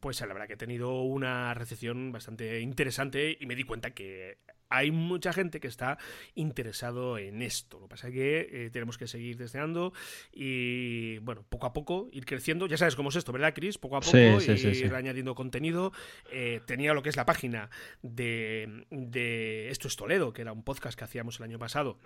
Pues 0.00 0.20
la 0.20 0.26
verdad 0.28 0.46
que 0.46 0.54
he 0.54 0.58
tenido 0.58 1.02
una 1.02 1.54
recepción 1.54 2.12
bastante 2.12 2.60
interesante 2.60 3.36
y 3.38 3.46
me 3.46 3.56
di 3.56 3.64
cuenta 3.64 3.92
que 3.92 4.38
hay 4.68 4.90
mucha 4.90 5.32
gente 5.32 5.60
que 5.60 5.68
está 5.68 5.98
interesado 6.34 7.18
en 7.18 7.42
esto. 7.42 7.78
Lo 7.78 7.86
que 7.86 7.90
pasa 7.90 8.08
es 8.08 8.14
que 8.14 8.48
eh, 8.50 8.70
tenemos 8.70 8.98
que 8.98 9.06
seguir 9.06 9.36
deseando 9.36 9.92
y, 10.32 11.18
bueno, 11.18 11.44
poco 11.48 11.66
a 11.66 11.72
poco 11.72 12.08
ir 12.12 12.24
creciendo. 12.26 12.66
Ya 12.66 12.76
sabes 12.76 12.96
cómo 12.96 13.10
es 13.10 13.16
esto, 13.16 13.32
¿verdad, 13.32 13.52
Chris? 13.54 13.78
Poco 13.78 13.96
a 13.96 14.00
poco 14.00 14.16
ir 14.16 14.94
añadiendo 14.94 15.34
contenido. 15.34 15.92
Eh, 16.32 16.60
tenía 16.66 16.94
lo 16.94 17.02
que 17.02 17.10
es 17.10 17.16
la 17.16 17.26
página 17.26 17.70
de, 18.02 18.84
de, 18.90 19.70
Esto 19.70 19.88
es 19.88 19.96
Toledo, 19.96 20.32
que 20.32 20.42
era 20.42 20.52
un 20.52 20.62
podcast 20.62 20.98
que 20.98 21.04
hacíamos 21.04 21.38
el 21.38 21.44
año 21.44 21.58
pasado. 21.58 21.98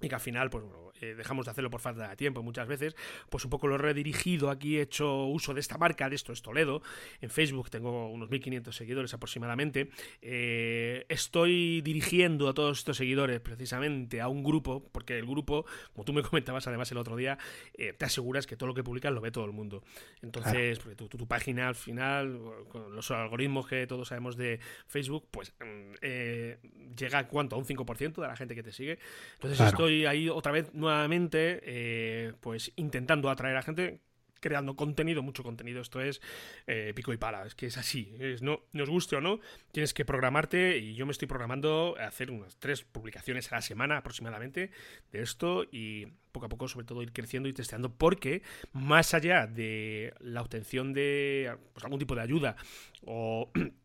Y 0.00 0.08
que 0.08 0.14
al 0.14 0.20
final, 0.20 0.50
pues 0.50 0.64
eh, 1.00 1.14
dejamos 1.16 1.46
de 1.46 1.50
hacerlo 1.52 1.70
por 1.70 1.80
falta 1.80 2.08
de 2.08 2.16
tiempo 2.16 2.42
muchas 2.42 2.68
veces. 2.68 2.94
Pues 3.28 3.44
un 3.44 3.50
poco 3.50 3.66
lo 3.66 3.74
he 3.74 3.78
redirigido 3.78 4.50
aquí, 4.50 4.78
he 4.78 4.82
hecho 4.82 5.24
uso 5.24 5.54
de 5.54 5.60
esta 5.60 5.78
marca, 5.78 6.08
de 6.08 6.16
Esto 6.16 6.32
es 6.32 6.42
Toledo. 6.42 6.82
En 7.20 7.30
Facebook 7.30 7.70
tengo 7.70 8.10
unos 8.10 8.30
1500 8.30 8.74
seguidores 8.74 9.14
aproximadamente. 9.14 9.90
estoy 10.20 11.79
dirigiendo 11.82 12.48
a 12.48 12.54
todos 12.54 12.78
estos 12.78 12.96
seguidores 12.96 13.40
precisamente 13.40 14.20
a 14.20 14.28
un 14.28 14.42
grupo, 14.42 14.82
porque 14.92 15.18
el 15.18 15.26
grupo, 15.26 15.64
como 15.92 16.04
tú 16.04 16.12
me 16.12 16.22
comentabas 16.22 16.66
además 16.66 16.90
el 16.92 16.98
otro 16.98 17.16
día, 17.16 17.38
eh, 17.74 17.92
te 17.92 18.04
aseguras 18.04 18.46
que 18.46 18.56
todo 18.56 18.68
lo 18.68 18.74
que 18.74 18.82
publicas 18.82 19.12
lo 19.12 19.20
ve 19.20 19.30
todo 19.30 19.44
el 19.44 19.52
mundo. 19.52 19.82
Entonces, 20.22 20.78
porque 20.78 20.96
tu, 20.96 21.26
página 21.26 21.68
al 21.68 21.74
final, 21.74 22.40
con 22.68 22.94
los 22.94 23.10
algoritmos 23.10 23.66
que 23.66 23.86
todos 23.86 24.08
sabemos 24.08 24.36
de 24.36 24.60
Facebook, 24.86 25.28
pues 25.30 25.52
mm, 25.60 25.94
eh, 26.02 26.58
llega 26.96 27.20
a 27.20 27.28
cuánto, 27.28 27.56
a 27.56 27.58
un 27.58 27.64
5% 27.64 28.20
de 28.20 28.26
la 28.26 28.36
gente 28.36 28.54
que 28.54 28.62
te 28.62 28.72
sigue. 28.72 28.98
Entonces 29.34 29.60
estoy 29.60 30.06
ahí 30.06 30.28
otra 30.28 30.52
vez 30.52 30.72
nuevamente, 30.74 31.60
eh, 31.62 32.32
pues 32.40 32.72
intentando 32.76 33.30
atraer 33.30 33.56
a 33.56 33.62
gente 33.62 34.00
creando 34.40 34.76
contenido, 34.76 35.22
mucho 35.22 35.42
contenido. 35.42 35.80
Esto 35.80 36.00
es 36.00 36.20
eh, 36.66 36.92
pico 36.94 37.12
y 37.12 37.16
pala, 37.16 37.46
es 37.46 37.54
que 37.54 37.66
es 37.66 37.76
así. 37.76 38.14
Es, 38.18 38.42
no 38.42 38.62
nos 38.72 38.88
guste 38.88 39.16
o 39.16 39.20
no, 39.20 39.40
tienes 39.72 39.94
que 39.94 40.04
programarte 40.04 40.78
y 40.78 40.94
yo 40.94 41.06
me 41.06 41.12
estoy 41.12 41.28
programando 41.28 41.96
a 41.98 42.06
hacer 42.06 42.30
unas 42.30 42.56
tres 42.56 42.82
publicaciones 42.82 43.52
a 43.52 43.56
la 43.56 43.62
semana 43.62 43.98
aproximadamente 43.98 44.70
de 45.12 45.22
esto 45.22 45.64
y 45.70 46.06
poco 46.32 46.46
a 46.46 46.48
poco 46.48 46.68
sobre 46.68 46.86
todo 46.86 47.02
ir 47.02 47.12
creciendo 47.12 47.48
y 47.48 47.52
testeando 47.52 47.92
porque 47.92 48.42
más 48.72 49.14
allá 49.14 49.46
de 49.46 50.14
la 50.20 50.42
obtención 50.42 50.92
de 50.92 51.56
pues, 51.72 51.84
algún 51.84 51.98
tipo 51.98 52.14
de 52.14 52.22
ayuda 52.22 52.56
o 53.04 53.50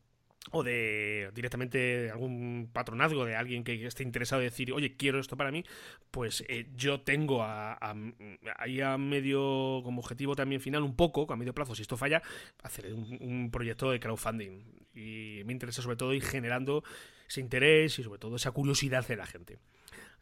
o 0.52 0.64
de 0.64 1.32
directamente 1.34 2.10
algún 2.12 2.70
patronazgo 2.72 3.26
de 3.26 3.36
alguien 3.36 3.64
que 3.64 3.86
esté 3.86 4.04
interesado 4.04 4.42
en 4.42 4.50
decir, 4.50 4.72
oye, 4.72 4.96
quiero 4.96 5.20
esto 5.20 5.38
para 5.38 5.52
mí, 5.52 5.64
pues 6.12 6.44
eh, 6.48 6.68
yo 6.76 7.02
tengo 7.02 7.44
ahí 7.44 8.82
a 8.82 8.98
medio, 8.98 9.82
como 9.84 10.02
objetivo 10.02 10.36
también 10.36 10.62
final, 10.62 10.84
un 10.84 10.96
poco, 10.96 11.32
a 11.32 11.36
medio 11.36 11.54
plazo, 11.54 11.76
si 11.76 11.82
esto 11.82 11.98
falla, 11.98 12.22
hacer 12.64 12.94
un, 12.94 13.50
proyecto 13.52 13.92
de 13.92 14.00
crowdfunding. 14.00 14.64
Y 14.94 15.42
me 15.46 15.54
interesa 15.54 15.82
sobre 15.82 15.98
todo 15.98 16.14
ir 16.14 16.24
generando 16.24 16.84
ese 17.28 17.42
interés 17.42 17.98
y 18.00 18.04
sobre 18.04 18.20
todo 18.20 18.36
esa 18.36 18.52
curiosidad 18.52 19.06
de 19.08 19.16
la 19.16 19.26
gente. 19.26 19.60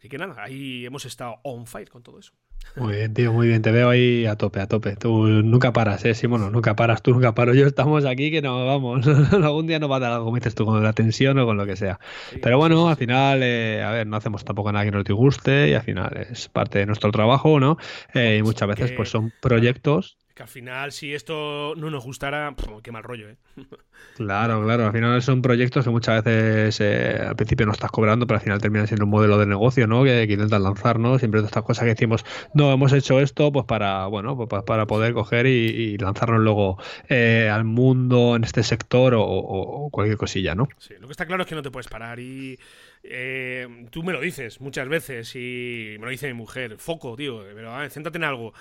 Así 0.04 0.10
que 0.10 0.18
nada, 0.18 0.36
ahí 0.44 0.86
hemos 0.86 1.06
estado 1.06 1.38
on 1.44 1.66
fire 1.66 1.90
con 1.90 2.04
todo 2.04 2.20
eso. 2.20 2.34
Muy 2.76 2.96
bien, 2.96 3.14
tío, 3.14 3.32
muy 3.32 3.48
bien. 3.48 3.62
Te 3.62 3.72
veo 3.72 3.90
ahí 3.90 4.26
a 4.26 4.36
tope, 4.36 4.60
a 4.60 4.68
tope. 4.68 4.98
Tú 4.98 5.28
nunca 5.28 5.72
paras, 5.72 6.04
¿eh? 6.04 6.14
Sí, 6.14 6.28
bueno, 6.28 6.50
nunca 6.50 6.76
paras, 6.76 7.02
tú 7.02 7.14
nunca 7.14 7.34
paro. 7.34 7.54
Yo 7.54 7.66
estamos 7.66 8.04
aquí 8.04 8.30
que 8.30 8.42
no, 8.42 8.66
vamos. 8.66 9.08
Algún 9.32 9.66
día 9.66 9.80
nos 9.80 9.90
va 9.90 9.96
a 9.96 10.00
dar 10.00 10.12
algo, 10.12 10.26
como 10.26 10.36
dices 10.36 10.56
tú, 10.56 10.66
con 10.66 10.84
la 10.84 10.92
tensión 10.92 11.40
o 11.40 11.46
con 11.46 11.56
lo 11.56 11.66
que 11.66 11.78
sea. 11.78 12.02
Pero 12.42 12.58
bueno, 12.58 12.90
al 12.90 12.98
final, 12.98 13.44
eh, 13.44 13.82
a 13.82 13.92
ver, 13.92 14.06
no 14.06 14.18
hacemos 14.18 14.44
tampoco 14.44 14.74
nada 14.74 14.84
que 14.84 14.92
no 14.92 15.06
te 15.06 15.14
guste 15.14 15.70
y 15.70 15.74
al 15.74 15.84
final 15.84 16.28
es 16.30 16.50
parte 16.50 16.80
de 16.80 16.86
nuestro 16.86 17.10
trabajo, 17.14 17.62
¿no? 17.62 17.78
Eh, 18.14 18.40
y 18.42 18.44
muchas 18.44 18.68
veces, 18.68 18.92
pues 18.92 19.08
son 19.08 19.32
proyectos 19.40 20.18
que 20.34 20.44
al 20.44 20.50
final, 20.50 20.92
si 20.92 21.14
esto 21.14 21.76
no 21.76 21.90
nos 21.92 22.04
gustara, 22.04 22.56
qué 22.82 22.92
mal 22.92 23.04
rollo, 23.04 23.30
¿eh? 23.30 23.38
Claro, 24.16 24.64
claro. 24.64 24.88
Al 24.88 24.92
final 24.92 25.22
son 25.22 25.42
proyectos 25.42 25.86
que 25.86 25.90
muchas 25.90 26.24
veces 26.24 26.82
eh, 26.82 27.20
al 27.28 27.36
principio 27.36 27.66
no 27.66 27.72
estás 27.72 27.90
cobrando, 27.90 28.28
pero 28.28 28.38
al 28.38 28.44
final 28.44 28.62
terminan 28.62 28.86
siendo 28.86 29.06
un 29.06 29.12
modelo 29.12 29.38
de 29.38 29.46
negocio, 29.46 29.88
¿no? 29.88 30.04
Que, 30.04 30.28
que 30.28 30.34
intentan 30.34 30.62
lanzar, 30.62 31.00
¿no? 31.00 31.18
Siempre 31.18 31.42
estas 31.42 31.64
cosas 31.64 31.84
que 31.84 31.92
decimos, 31.92 32.26
no, 32.54 32.72
hemos 32.72 32.94
hecho 32.94 33.20
esto, 33.20 33.52
pues 33.52 33.66
para, 33.66 34.06
bueno, 34.08 34.38
pues 34.38 34.64
para 34.64 34.86
poder 34.86 35.14
coger 35.14 35.48
y, 35.48 35.98
lanzarnos 35.98 36.42
luego 36.42 36.78
eh, 37.10 37.50
al 37.52 37.64
mundo 37.64 38.36
en 38.36 38.44
este 38.44 38.62
sector 38.62 39.14
o, 39.18 39.90
cualquier 39.92 40.18
cosilla, 40.18 40.54
¿no? 40.54 40.68
Sí, 40.78 40.94
lo 41.00 41.08
que 41.08 41.14
está 41.14 41.26
claro 41.26 41.44
es 41.44 41.50
que 41.50 41.56
no 41.56 41.62
te 41.62 41.72
puedes 41.72 41.88
parar 41.88 42.20
y 42.20 42.60
eh, 43.04 43.88
tú 43.92 44.02
me 44.02 44.14
lo 44.14 44.22
dices 44.22 44.62
muchas 44.62 44.88
veces 44.88 45.36
y 45.36 45.98
me 46.00 46.06
lo 46.06 46.10
dice 46.10 46.28
mi 46.28 46.34
mujer, 46.34 46.78
foco, 46.78 47.16
tío, 47.18 47.44
pero 47.54 47.76
a 47.76 47.90
céntrate 47.90 48.18
en 48.18 48.24
algo. 48.24 48.54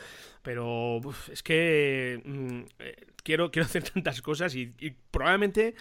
Pero 0.42 1.00
es 1.30 1.42
que 1.44 2.20
mm, 2.24 2.60
eh, 2.80 2.96
quiero, 3.22 3.50
quiero 3.52 3.66
hacer 3.66 3.84
tantas 3.84 4.20
cosas 4.20 4.54
y, 4.56 4.72
probablemente 5.10 5.74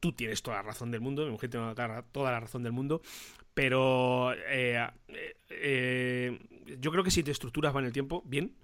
tú 0.00 0.12
tienes 0.12 0.42
toda 0.42 0.56
la 0.56 0.62
razón 0.62 0.90
del 0.90 1.00
mundo, 1.00 1.26
mi 1.26 1.32
mujer 1.32 1.50
tiene 1.50 1.74
toda 2.12 2.30
la 2.30 2.40
razón 2.40 2.62
del 2.62 2.72
mundo, 2.72 3.02
pero 3.52 4.32
eh, 4.48 4.88
yo 6.80 6.90
creo 6.90 7.04
que 7.04 7.10
si 7.10 7.22
te 7.22 7.30
estructuras 7.30 7.74
en 7.76 7.84
el 7.84 7.92
tiempo, 7.92 8.22
bien, 8.26 8.56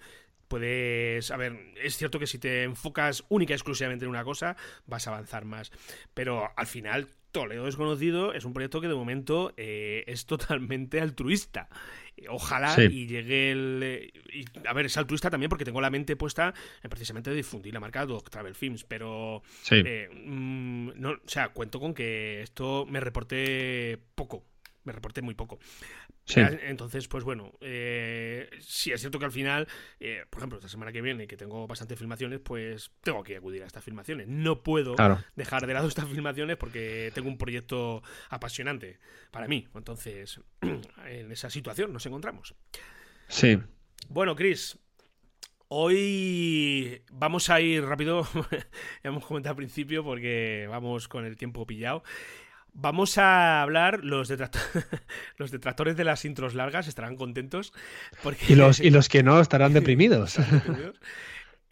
puedes, 0.48 1.30
a 1.30 1.36
ver, 1.36 1.74
es 1.82 1.96
cierto 1.96 2.18
que 2.18 2.26
si 2.26 2.38
te 2.38 2.64
enfocas 2.64 3.24
única 3.28 3.52
y 3.52 3.56
exclusivamente 3.56 4.04
en 4.04 4.10
una 4.10 4.24
cosa, 4.24 4.56
vas 4.86 5.06
a 5.06 5.10
avanzar 5.10 5.44
más, 5.44 5.70
pero 6.14 6.50
al 6.56 6.66
final 6.66 7.08
Toledo 7.32 7.64
Desconocido 7.64 8.34
es 8.34 8.44
un 8.44 8.52
proyecto 8.52 8.80
que 8.80 8.88
de 8.88 8.94
momento 8.94 9.52
eh, 9.56 10.04
es 10.06 10.26
totalmente 10.26 11.00
altruista. 11.00 11.68
Ojalá 12.28 12.76
y 12.78 13.06
llegue 13.06 13.50
el. 13.50 13.80
Eh, 13.82 14.12
y, 14.32 14.44
a 14.68 14.72
ver, 14.74 14.86
es 14.86 14.96
altruista 14.96 15.30
también 15.30 15.48
porque 15.48 15.64
tengo 15.64 15.80
la 15.80 15.90
mente 15.90 16.14
puesta 16.14 16.54
en 16.82 16.90
precisamente 16.90 17.32
difundir 17.32 17.72
la 17.72 17.80
marca 17.80 18.06
Dog 18.06 18.30
Travel 18.30 18.54
Films, 18.54 18.84
pero. 18.84 19.42
Eh, 19.70 20.08
mm, 20.12 20.90
no, 20.94 21.12
o 21.12 21.28
sea, 21.28 21.48
cuento 21.48 21.80
con 21.80 21.94
que 21.94 22.42
esto 22.42 22.86
me 22.86 23.00
reporte 23.00 23.98
poco. 24.14 24.44
Me 24.84 24.92
reporte 24.92 25.22
muy 25.22 25.34
poco. 25.34 25.58
Entonces, 26.34 27.08
pues 27.08 27.24
bueno, 27.24 27.52
eh, 27.60 28.48
sí 28.60 28.92
es 28.92 29.00
cierto 29.00 29.18
que 29.18 29.24
al 29.24 29.32
final, 29.32 29.68
eh, 30.00 30.24
por 30.28 30.40
ejemplo, 30.40 30.58
esta 30.58 30.68
semana 30.68 30.92
que 30.92 31.00
viene, 31.00 31.26
que 31.26 31.36
tengo 31.36 31.66
bastantes 31.66 31.98
filmaciones, 31.98 32.40
pues 32.40 32.90
tengo 33.02 33.22
que 33.22 33.36
acudir 33.36 33.62
a 33.62 33.66
estas 33.66 33.84
filmaciones. 33.84 34.28
No 34.28 34.62
puedo 34.62 34.96
dejar 35.36 35.66
de 35.66 35.74
lado 35.74 35.88
estas 35.88 36.08
filmaciones 36.08 36.56
porque 36.56 37.12
tengo 37.14 37.28
un 37.28 37.38
proyecto 37.38 38.02
apasionante 38.28 38.98
para 39.30 39.46
mí. 39.46 39.68
Entonces, 39.74 40.40
en 40.60 41.30
esa 41.30 41.50
situación 41.50 41.92
nos 41.92 42.06
encontramos. 42.06 42.54
Sí. 43.28 43.58
Bueno, 44.08 44.34
Chris, 44.34 44.78
Hoy 45.74 47.00
vamos 47.10 47.48
a 47.48 47.58
ir 47.62 47.82
rápido, 47.82 48.28
ya 48.34 48.60
hemos 49.04 49.24
comentado 49.24 49.52
al 49.52 49.56
principio 49.56 50.04
porque 50.04 50.66
vamos 50.68 51.08
con 51.08 51.24
el 51.24 51.38
tiempo 51.38 51.66
pillado. 51.66 52.02
Vamos 52.74 53.18
a 53.18 53.62
hablar, 53.62 54.02
los, 54.02 54.30
los 55.36 55.50
detractores 55.50 55.96
de 55.96 56.04
las 56.04 56.24
intros 56.24 56.54
largas 56.54 56.88
estarán 56.88 57.16
contentos. 57.16 57.72
Porque... 58.22 58.46
Y, 58.48 58.54
los, 58.54 58.80
y 58.80 58.90
los 58.90 59.08
que 59.08 59.22
no 59.22 59.40
estarán 59.40 59.72
deprimidos. 59.74 60.38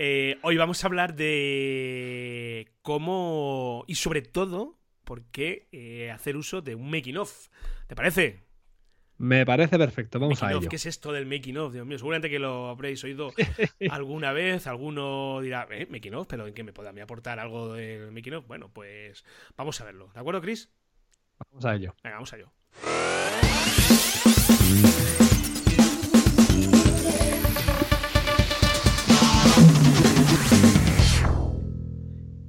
Eh, 0.03 0.39
hoy 0.41 0.57
vamos 0.57 0.83
a 0.83 0.87
hablar 0.87 1.15
de 1.15 2.73
cómo 2.81 3.85
y 3.87 3.97
sobre 3.97 4.23
todo 4.23 4.79
por 5.05 5.27
qué 5.27 5.69
eh, 5.73 6.11
hacer 6.11 6.39
uso 6.39 6.63
de 6.63 6.75
un 6.75 6.91
making 6.91 7.19
of. 7.19 7.49
¿Te 7.87 7.95
parece? 7.95 8.47
Me 9.19 9.45
parece 9.45 9.77
perfecto, 9.77 10.19
vamos 10.19 10.43
a 10.43 10.53
ello. 10.53 10.67
¿Qué 10.71 10.77
es 10.77 10.87
esto 10.87 11.13
del 11.13 11.27
making 11.27 11.59
of? 11.59 11.75
Dios 11.75 11.85
mío, 11.85 11.99
seguramente 11.99 12.31
que 12.31 12.39
lo 12.39 12.71
habréis 12.71 13.05
oído 13.05 13.31
alguna 13.91 14.33
vez. 14.33 14.67
Alguno 14.67 15.43
dirá, 15.43 15.69
¿eh? 15.71 15.87
Making 15.91 16.15
of, 16.15 16.27
pero 16.27 16.47
¿en 16.47 16.55
qué 16.55 16.65
me 16.65 16.73
pueda 16.73 16.91
aportar 17.03 17.39
algo 17.39 17.75
del 17.75 18.11
making 18.11 18.33
of? 18.33 18.47
Bueno, 18.47 18.71
pues 18.73 19.23
vamos 19.55 19.79
a 19.83 19.85
verlo. 19.85 20.11
¿De 20.15 20.21
acuerdo, 20.21 20.41
Chris? 20.41 20.71
Vamos 21.49 21.65
a 21.65 21.75
ello. 21.75 21.95
Venga, 22.03 22.17
vamos 22.17 22.33
a 22.33 22.37
ello. 22.37 22.53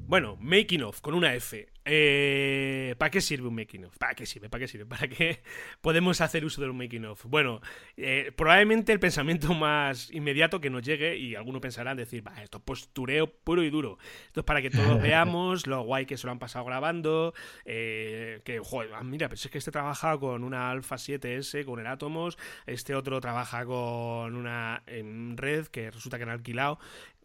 Bueno, 0.08 0.36
making 0.42 0.84
of 0.84 1.00
con 1.00 1.14
una 1.14 1.34
F. 1.36 1.71
Eh, 1.84 2.96
¿Para 2.98 3.10
qué 3.10 3.22
sirve 3.22 3.48
un 3.48 3.56
making 3.56 3.86
of? 3.86 3.98
¿Para 3.98 4.14
qué 4.14 4.26
sirve? 4.26 4.50
¿Para 4.50 4.62
qué 4.62 4.68
sirve? 4.68 4.86
¿Para 4.86 5.08
qué 5.08 5.42
podemos 5.82 6.22
hacer 6.22 6.46
uso 6.46 6.62
de 6.62 6.70
un 6.70 6.78
making 6.78 7.06
of? 7.06 7.26
Bueno, 7.26 7.62
eh, 7.98 8.32
probablemente 8.36 8.92
el 8.92 9.00
pensamiento 9.00 9.54
más 9.54 10.12
inmediato 10.12 10.62
que 10.62 10.70
nos 10.70 10.84
llegue, 10.84 11.18
y 11.18 11.36
algunos 11.36 11.62
pensarán 11.62 11.98
decir, 11.98 12.26
va, 12.26 12.42
esto 12.44 12.60
es 12.60 12.64
postureo 12.64 13.28
puro 13.28 13.64
y 13.64 13.70
duro. 13.70 13.98
Esto 14.28 14.42
es 14.42 14.46
para 14.46 14.62
que 14.62 14.70
todos 14.70 15.02
veamos 15.02 15.66
lo 15.66 15.82
guay 15.84 16.06
que 16.06 16.18
se 16.18 16.28
lo 16.28 16.32
han 16.32 16.40
pasado 16.40 16.66
grabando. 16.66 17.34
Eh, 17.66 18.42
que, 18.46 18.60
joder, 18.60 18.92
ah, 18.94 19.04
mira, 19.04 19.28
pero 19.28 19.40
es 19.40 19.50
que 19.50 19.58
este 19.58 19.72
trabaja 19.72 20.18
con 20.20 20.44
una 20.44 20.70
Alpha 20.70 20.98
7S, 20.98 21.66
con 21.66 21.80
el 21.80 21.88
Atomos. 21.88 22.38
Este 22.68 22.94
otro 22.94 23.20
trabaja 23.20 23.66
con 23.66 24.36
una 24.36 24.84
red 24.86 25.68
que 25.68 25.90
resulta 25.90 26.18
que 26.18 26.24
han 26.24 26.30
alquilado. 26.30 26.80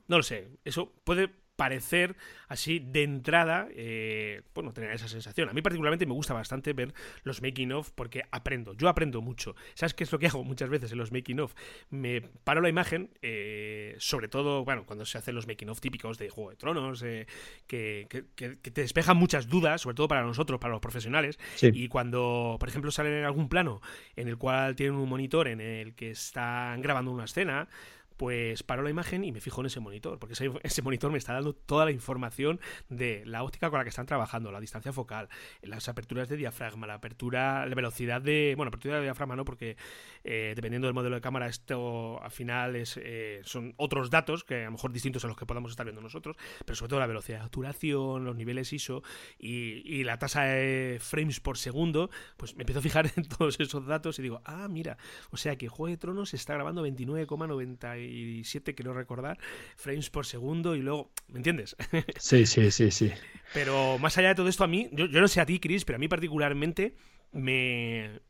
No 0.09 0.17
lo 0.17 0.23
sé. 0.23 0.49
Eso 0.65 0.93
puede 1.05 1.31
parecer 1.57 2.17
así 2.49 2.79
de 2.79 3.03
entrada, 3.03 3.67
eh, 3.73 4.43
bueno, 4.55 4.73
tener 4.73 4.93
esa 4.93 5.09
sensación. 5.09 5.49
A 5.49 5.53
mí 5.53 5.63
particularmente 5.63 6.07
me 6.07 6.13
gusta 6.13 6.35
bastante 6.35 6.73
ver 6.73 6.95
los 7.25 7.43
making 7.43 7.73
of 7.73 7.91
porque 7.93 8.23
aprendo, 8.31 8.75
yo 8.75 8.89
aprendo 8.89 9.21
mucho. 9.23 9.57
¿Sabes 9.75 9.95
qué 9.95 10.05
es 10.05 10.13
lo 10.13 10.19
que 10.19 10.27
hago 10.27 10.45
muchas 10.45 10.69
veces 10.69 10.93
en 10.93 10.99
los 10.99 11.13
making 11.13 11.41
of? 11.41 11.55
Me 11.91 12.21
paro 12.45 12.61
la 12.61 12.69
imagen, 12.69 13.11
eh, 13.23 13.97
sobre 13.99 14.29
todo, 14.29 14.65
bueno, 14.65 14.85
cuando 14.87 15.05
se 15.05 15.19
hacen 15.19 15.35
los 15.35 15.47
making 15.47 15.71
of 15.71 15.81
típicos 15.81 16.19
de 16.19 16.29
Juego 16.29 16.51
de 16.51 16.57
Tronos, 16.57 17.03
eh, 17.03 17.27
que, 17.67 18.07
te 18.37 18.81
despejan 18.81 19.17
muchas 19.17 19.49
dudas, 19.49 19.81
sobre 19.81 19.95
todo 19.95 20.09
para 20.09 20.23
nosotros, 20.23 20.61
para 20.61 20.73
los 20.73 20.81
profesionales, 20.81 21.39
y 21.61 21.89
cuando, 21.89 22.57
por 22.61 22.69
ejemplo, 22.69 22.91
salen 22.91 23.15
en 23.15 23.25
algún 23.25 23.49
plano 23.49 23.81
en 24.15 24.29
el 24.29 24.37
cual 24.37 24.77
tienen 24.77 24.97
un 24.97 25.09
monitor 25.09 25.49
en 25.49 25.61
el 25.61 25.95
que 25.95 26.11
están 26.11 26.81
grabando 26.83 27.11
una 27.11 27.25
escena, 27.25 27.69
pues 28.17 28.63
paro 28.63 28.83
la 28.83 28.91
imagen 28.91 29.25
y 29.25 29.33
me 29.33 29.41
fijo 29.41 29.61
en 29.61 29.67
ese 29.67 29.81
monitor, 29.81 30.19
porque 30.19 30.35
ese, 30.63 30.83
monitor 30.83 31.11
me 31.11 31.19
está 31.19 31.33
dando 31.33 31.55
toda 31.55 31.85
la 31.85 31.91
información 31.91 32.61
de 32.89 33.23
la 33.27 33.43
óptica 33.43 33.71
con 33.71 33.79
la 33.79 33.85
que 33.85 33.91
están 33.91 34.07
trabajando, 34.07 34.51
la 34.51 34.61
distancia 34.61 34.93
focal, 34.93 35.29
las 35.63 35.89
aperturas 35.89 36.29
de 36.29 36.37
diafragma, 36.37 36.87
la 36.87 36.95
apertura, 36.95 37.67
la 37.67 37.75
velocidad 37.75 38.21
de, 38.21 38.55
bueno, 38.57 38.69
apertura 38.69 38.97
de 38.97 39.03
diafragma 39.03 39.37
no, 39.37 39.45
porque 39.45 39.77
eh, 40.25 40.53
dependiendo 40.57 40.87
del 40.87 40.95
modelo 40.95 41.17
de 41.17 41.21
cámara 41.21 41.47
esto 41.47 42.23
al 42.23 42.31
final 42.31 42.77
es, 42.77 42.99
eh, 43.03 43.41
son 43.45 43.75
otros 43.77 44.11
datos 44.11 44.45
que 44.45 44.63
a 44.63 44.67
lo 44.67 44.73
mejor 44.73 44.93
distintos 44.93 45.25
a 45.25 45.29
los 45.29 45.37
que 45.37 45.47
podamos 45.47 45.71
estar 45.71 45.85
viendo 45.85 46.01
nosotros, 46.01 46.37
pero 46.65 46.77
sobre 46.77 46.91
todo 46.91 47.01
la 47.01 47.07
velocidad 47.07 47.41
de 47.41 47.45
obturación, 47.45 48.25
los 48.25 48.37
niveles 48.37 48.73
ISO 48.73 49.03
y, 49.39 50.05
la 50.07 50.19
tasa 50.19 50.45
de 50.45 50.99
frames 51.01 51.41
por 51.41 51.59
segundo, 51.59 52.11
pues 52.37 52.55
me 52.55 52.63
empiezo 52.63 52.79
a 52.79 52.83
fijar 52.83 53.11
en 53.17 53.25
todos 53.25 53.59
esos 53.59 53.87
datos 53.87 54.19
y 54.19 54.23
digo, 54.23 54.41
ah, 54.45 54.69
mira, 54.69 54.99
o 55.31 55.37
sea 55.37 55.57
que 55.57 55.69
Juego 55.69 55.91
de 55.91 55.97
Tronos 55.97 56.33
está 56.33 56.55
grabando 56.55 56.87
29,90 56.87 58.06
siete 58.45 58.75
quiero 58.75 58.93
recordar, 58.93 59.39
frames 59.77 60.11
por 60.11 60.27
segundo 60.27 60.75
y 60.77 60.83
luego, 60.83 61.13
¿me 61.29 61.39
entiendes? 61.39 61.77
Sí, 62.19 62.47
sí, 62.47 62.71
sí, 62.71 62.91
sí. 62.91 63.13
Pero 63.53 63.99
más 63.99 64.17
allá 64.19 64.29
de 64.29 64.35
todo 64.35 64.49
esto, 64.49 64.65
a 64.65 64.67
mí, 64.67 64.89
yo, 64.93 65.09
no 65.09 65.29
sé 65.29 65.41
a 65.41 65.47
ti, 65.47 65.61
Chris, 65.61 65.85
pero 65.85 65.97
a 65.97 65.99
mí 65.99 66.09
particularmente 66.09 66.95
me, 67.33 68.21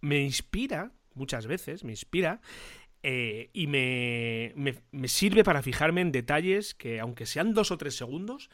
me 0.00 0.20
inspira, 0.20 0.92
muchas 1.14 1.46
veces, 1.46 1.84
me 1.84 1.92
inspira 1.92 2.40
eh, 3.02 3.50
y 3.52 3.66
me, 3.66 4.52
me, 4.54 5.08
sirve 5.08 5.42
para 5.42 5.62
fijarme 5.62 6.00
en 6.00 6.12
detalles 6.12 6.74
que, 6.74 7.00
aunque 7.00 7.26
sean 7.26 7.52
dos 7.52 7.70
o 7.70 7.78
tres 7.78 7.96
segundos, 7.96 8.48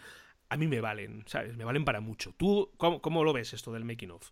a 0.48 0.56
mí 0.56 0.66
me 0.66 0.80
valen, 0.80 1.24
¿sabes? 1.26 1.56
Me 1.56 1.64
valen 1.64 1.84
para 1.84 2.00
mucho. 2.00 2.34
¿Tú 2.36 2.70
cómo, 2.78 3.02
cómo 3.02 3.24
lo 3.24 3.32
ves 3.32 3.52
esto 3.52 3.72
del 3.72 3.84
making 3.84 4.10
of? 4.10 4.30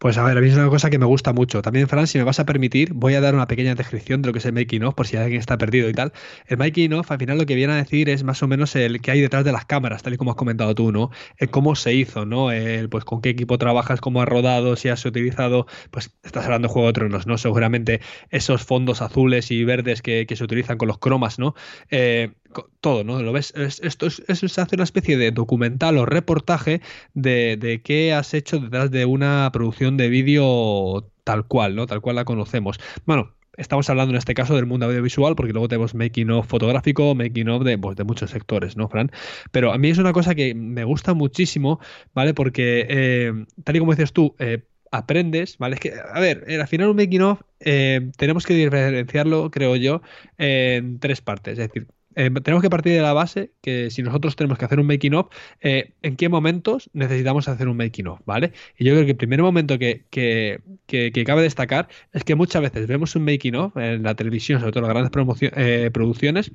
Pues 0.00 0.16
a 0.16 0.24
ver, 0.24 0.38
a 0.38 0.40
mí 0.40 0.48
es 0.48 0.54
una 0.54 0.70
cosa 0.70 0.88
que 0.88 0.98
me 0.98 1.04
gusta 1.04 1.34
mucho. 1.34 1.60
También, 1.60 1.86
Fran, 1.86 2.06
si 2.06 2.16
me 2.16 2.24
vas 2.24 2.40
a 2.40 2.46
permitir, 2.46 2.94
voy 2.94 3.12
a 3.16 3.20
dar 3.20 3.34
una 3.34 3.46
pequeña 3.46 3.74
descripción 3.74 4.22
de 4.22 4.28
lo 4.28 4.32
que 4.32 4.38
es 4.38 4.46
el 4.46 4.54
making 4.54 4.82
of, 4.84 4.94
por 4.94 5.06
si 5.06 5.18
alguien 5.18 5.38
está 5.38 5.58
perdido 5.58 5.90
y 5.90 5.92
tal. 5.92 6.14
El 6.46 6.56
making 6.56 6.94
of, 6.94 7.10
al 7.12 7.18
final, 7.18 7.36
lo 7.36 7.44
que 7.44 7.54
viene 7.54 7.74
a 7.74 7.76
decir 7.76 8.08
es 8.08 8.24
más 8.24 8.42
o 8.42 8.48
menos 8.48 8.74
el 8.76 9.02
que 9.02 9.10
hay 9.10 9.20
detrás 9.20 9.44
de 9.44 9.52
las 9.52 9.66
cámaras, 9.66 10.02
tal 10.02 10.14
y 10.14 10.16
como 10.16 10.30
has 10.30 10.38
comentado 10.38 10.74
tú, 10.74 10.90
¿no? 10.90 11.10
El 11.36 11.50
cómo 11.50 11.76
se 11.76 11.92
hizo, 11.92 12.24
¿no? 12.24 12.50
El, 12.50 12.88
pues 12.88 13.04
con 13.04 13.20
qué 13.20 13.28
equipo 13.28 13.58
trabajas, 13.58 14.00
cómo 14.00 14.22
has 14.22 14.28
rodado, 14.28 14.74
si 14.74 14.88
has 14.88 15.04
utilizado, 15.04 15.66
pues 15.90 16.16
estás 16.22 16.46
hablando 16.46 16.68
de 16.68 16.72
Juego 16.72 16.88
de 16.88 16.94
Tronos, 16.94 17.26
¿no? 17.26 17.36
Seguramente 17.36 18.00
esos 18.30 18.64
fondos 18.64 19.02
azules 19.02 19.50
y 19.50 19.64
verdes 19.64 20.00
que, 20.00 20.26
se 20.34 20.44
utilizan 20.44 20.78
con 20.78 20.88
los 20.88 20.96
cromas, 20.96 21.38
¿no? 21.38 21.54
Eh, 21.90 22.30
todo, 22.80 23.04
¿no? 23.04 23.22
Lo 23.22 23.32
ves, 23.32 23.52
esto 23.56 24.06
es, 24.06 24.22
se 24.26 24.60
hace 24.60 24.76
una 24.76 24.84
especie 24.84 25.16
de 25.16 25.30
documental 25.30 25.98
o 25.98 26.06
reportaje 26.06 26.80
de, 27.14 27.80
qué 27.84 28.12
has 28.12 28.34
hecho 28.34 28.58
detrás 28.58 28.90
de 28.90 29.04
una 29.04 29.50
producción 29.52 29.96
de 29.96 30.08
vídeo 30.08 31.10
tal 31.24 31.46
cual, 31.46 31.76
¿no? 31.76 31.86
Tal 31.86 32.00
cual 32.00 32.16
la 32.16 32.24
conocemos. 32.24 32.80
Bueno, 33.06 33.34
estamos 33.56 33.88
hablando 33.90 34.12
en 34.12 34.18
este 34.18 34.34
caso 34.34 34.54
del 34.54 34.66
mundo 34.66 34.86
audiovisual, 34.86 35.36
porque 35.36 35.52
luego 35.52 35.68
tenemos 35.68 35.94
making 35.94 36.30
of 36.30 36.46
fotográfico, 36.46 37.14
making 37.14 37.48
of 37.48 37.64
de, 37.64 37.78
pues, 37.78 37.96
muchos 38.04 38.30
sectores, 38.30 38.76
¿no, 38.76 38.88
Fran? 38.88 39.10
Pero 39.50 39.72
a 39.72 39.78
mí 39.78 39.90
es 39.90 39.98
una 39.98 40.12
cosa 40.12 40.34
que 40.34 40.54
me 40.54 40.84
gusta 40.84 41.14
muchísimo, 41.14 41.80
¿vale? 42.14 42.34
Porque, 42.34 42.86
eh, 42.88 43.32
tal 43.64 43.76
y 43.76 43.78
como 43.78 43.92
dices 43.92 44.12
tú, 44.12 44.34
eh, 44.38 44.64
aprendes, 44.90 45.58
¿vale? 45.58 45.74
Es 45.74 45.80
que, 45.80 45.92
a 45.92 46.20
ver, 46.20 46.44
al 46.48 46.68
final 46.68 46.88
un 46.88 46.96
making 46.96 47.22
of 47.22 47.42
eh, 47.60 48.10
tenemos 48.16 48.46
que 48.46 48.54
diferenciarlo, 48.54 49.50
creo 49.50 49.76
yo, 49.76 50.02
en 50.38 50.98
tres 50.98 51.20
partes. 51.20 51.58
Es 51.58 51.68
decir, 51.68 51.86
eh, 52.16 52.30
tenemos 52.42 52.62
que 52.62 52.70
partir 52.70 52.92
de 52.92 53.02
la 53.02 53.12
base 53.12 53.52
que 53.60 53.90
si 53.90 54.02
nosotros 54.02 54.36
tenemos 54.36 54.58
que 54.58 54.64
hacer 54.64 54.80
un 54.80 54.86
making 54.86 55.14
of, 55.14 55.28
eh, 55.60 55.92
¿en 56.02 56.16
qué 56.16 56.28
momentos 56.28 56.90
necesitamos 56.92 57.48
hacer 57.48 57.68
un 57.68 57.76
making 57.76 58.08
of? 58.08 58.20
¿Vale? 58.24 58.52
Y 58.76 58.84
yo 58.84 58.94
creo 58.94 59.04
que 59.04 59.12
el 59.12 59.16
primer 59.16 59.42
momento 59.42 59.78
que, 59.78 60.04
que, 60.10 60.60
que, 60.86 61.24
cabe 61.24 61.42
destacar 61.42 61.88
es 62.12 62.24
que 62.24 62.34
muchas 62.34 62.62
veces 62.62 62.86
vemos 62.86 63.14
un 63.14 63.24
making 63.24 63.54
of 63.54 63.76
en 63.76 64.02
la 64.02 64.14
televisión, 64.14 64.60
sobre 64.60 64.72
todo 64.72 64.84
en 64.84 64.94
las 64.94 65.10
grandes 65.10 65.52
eh, 65.56 65.90
producciones, 65.92 66.52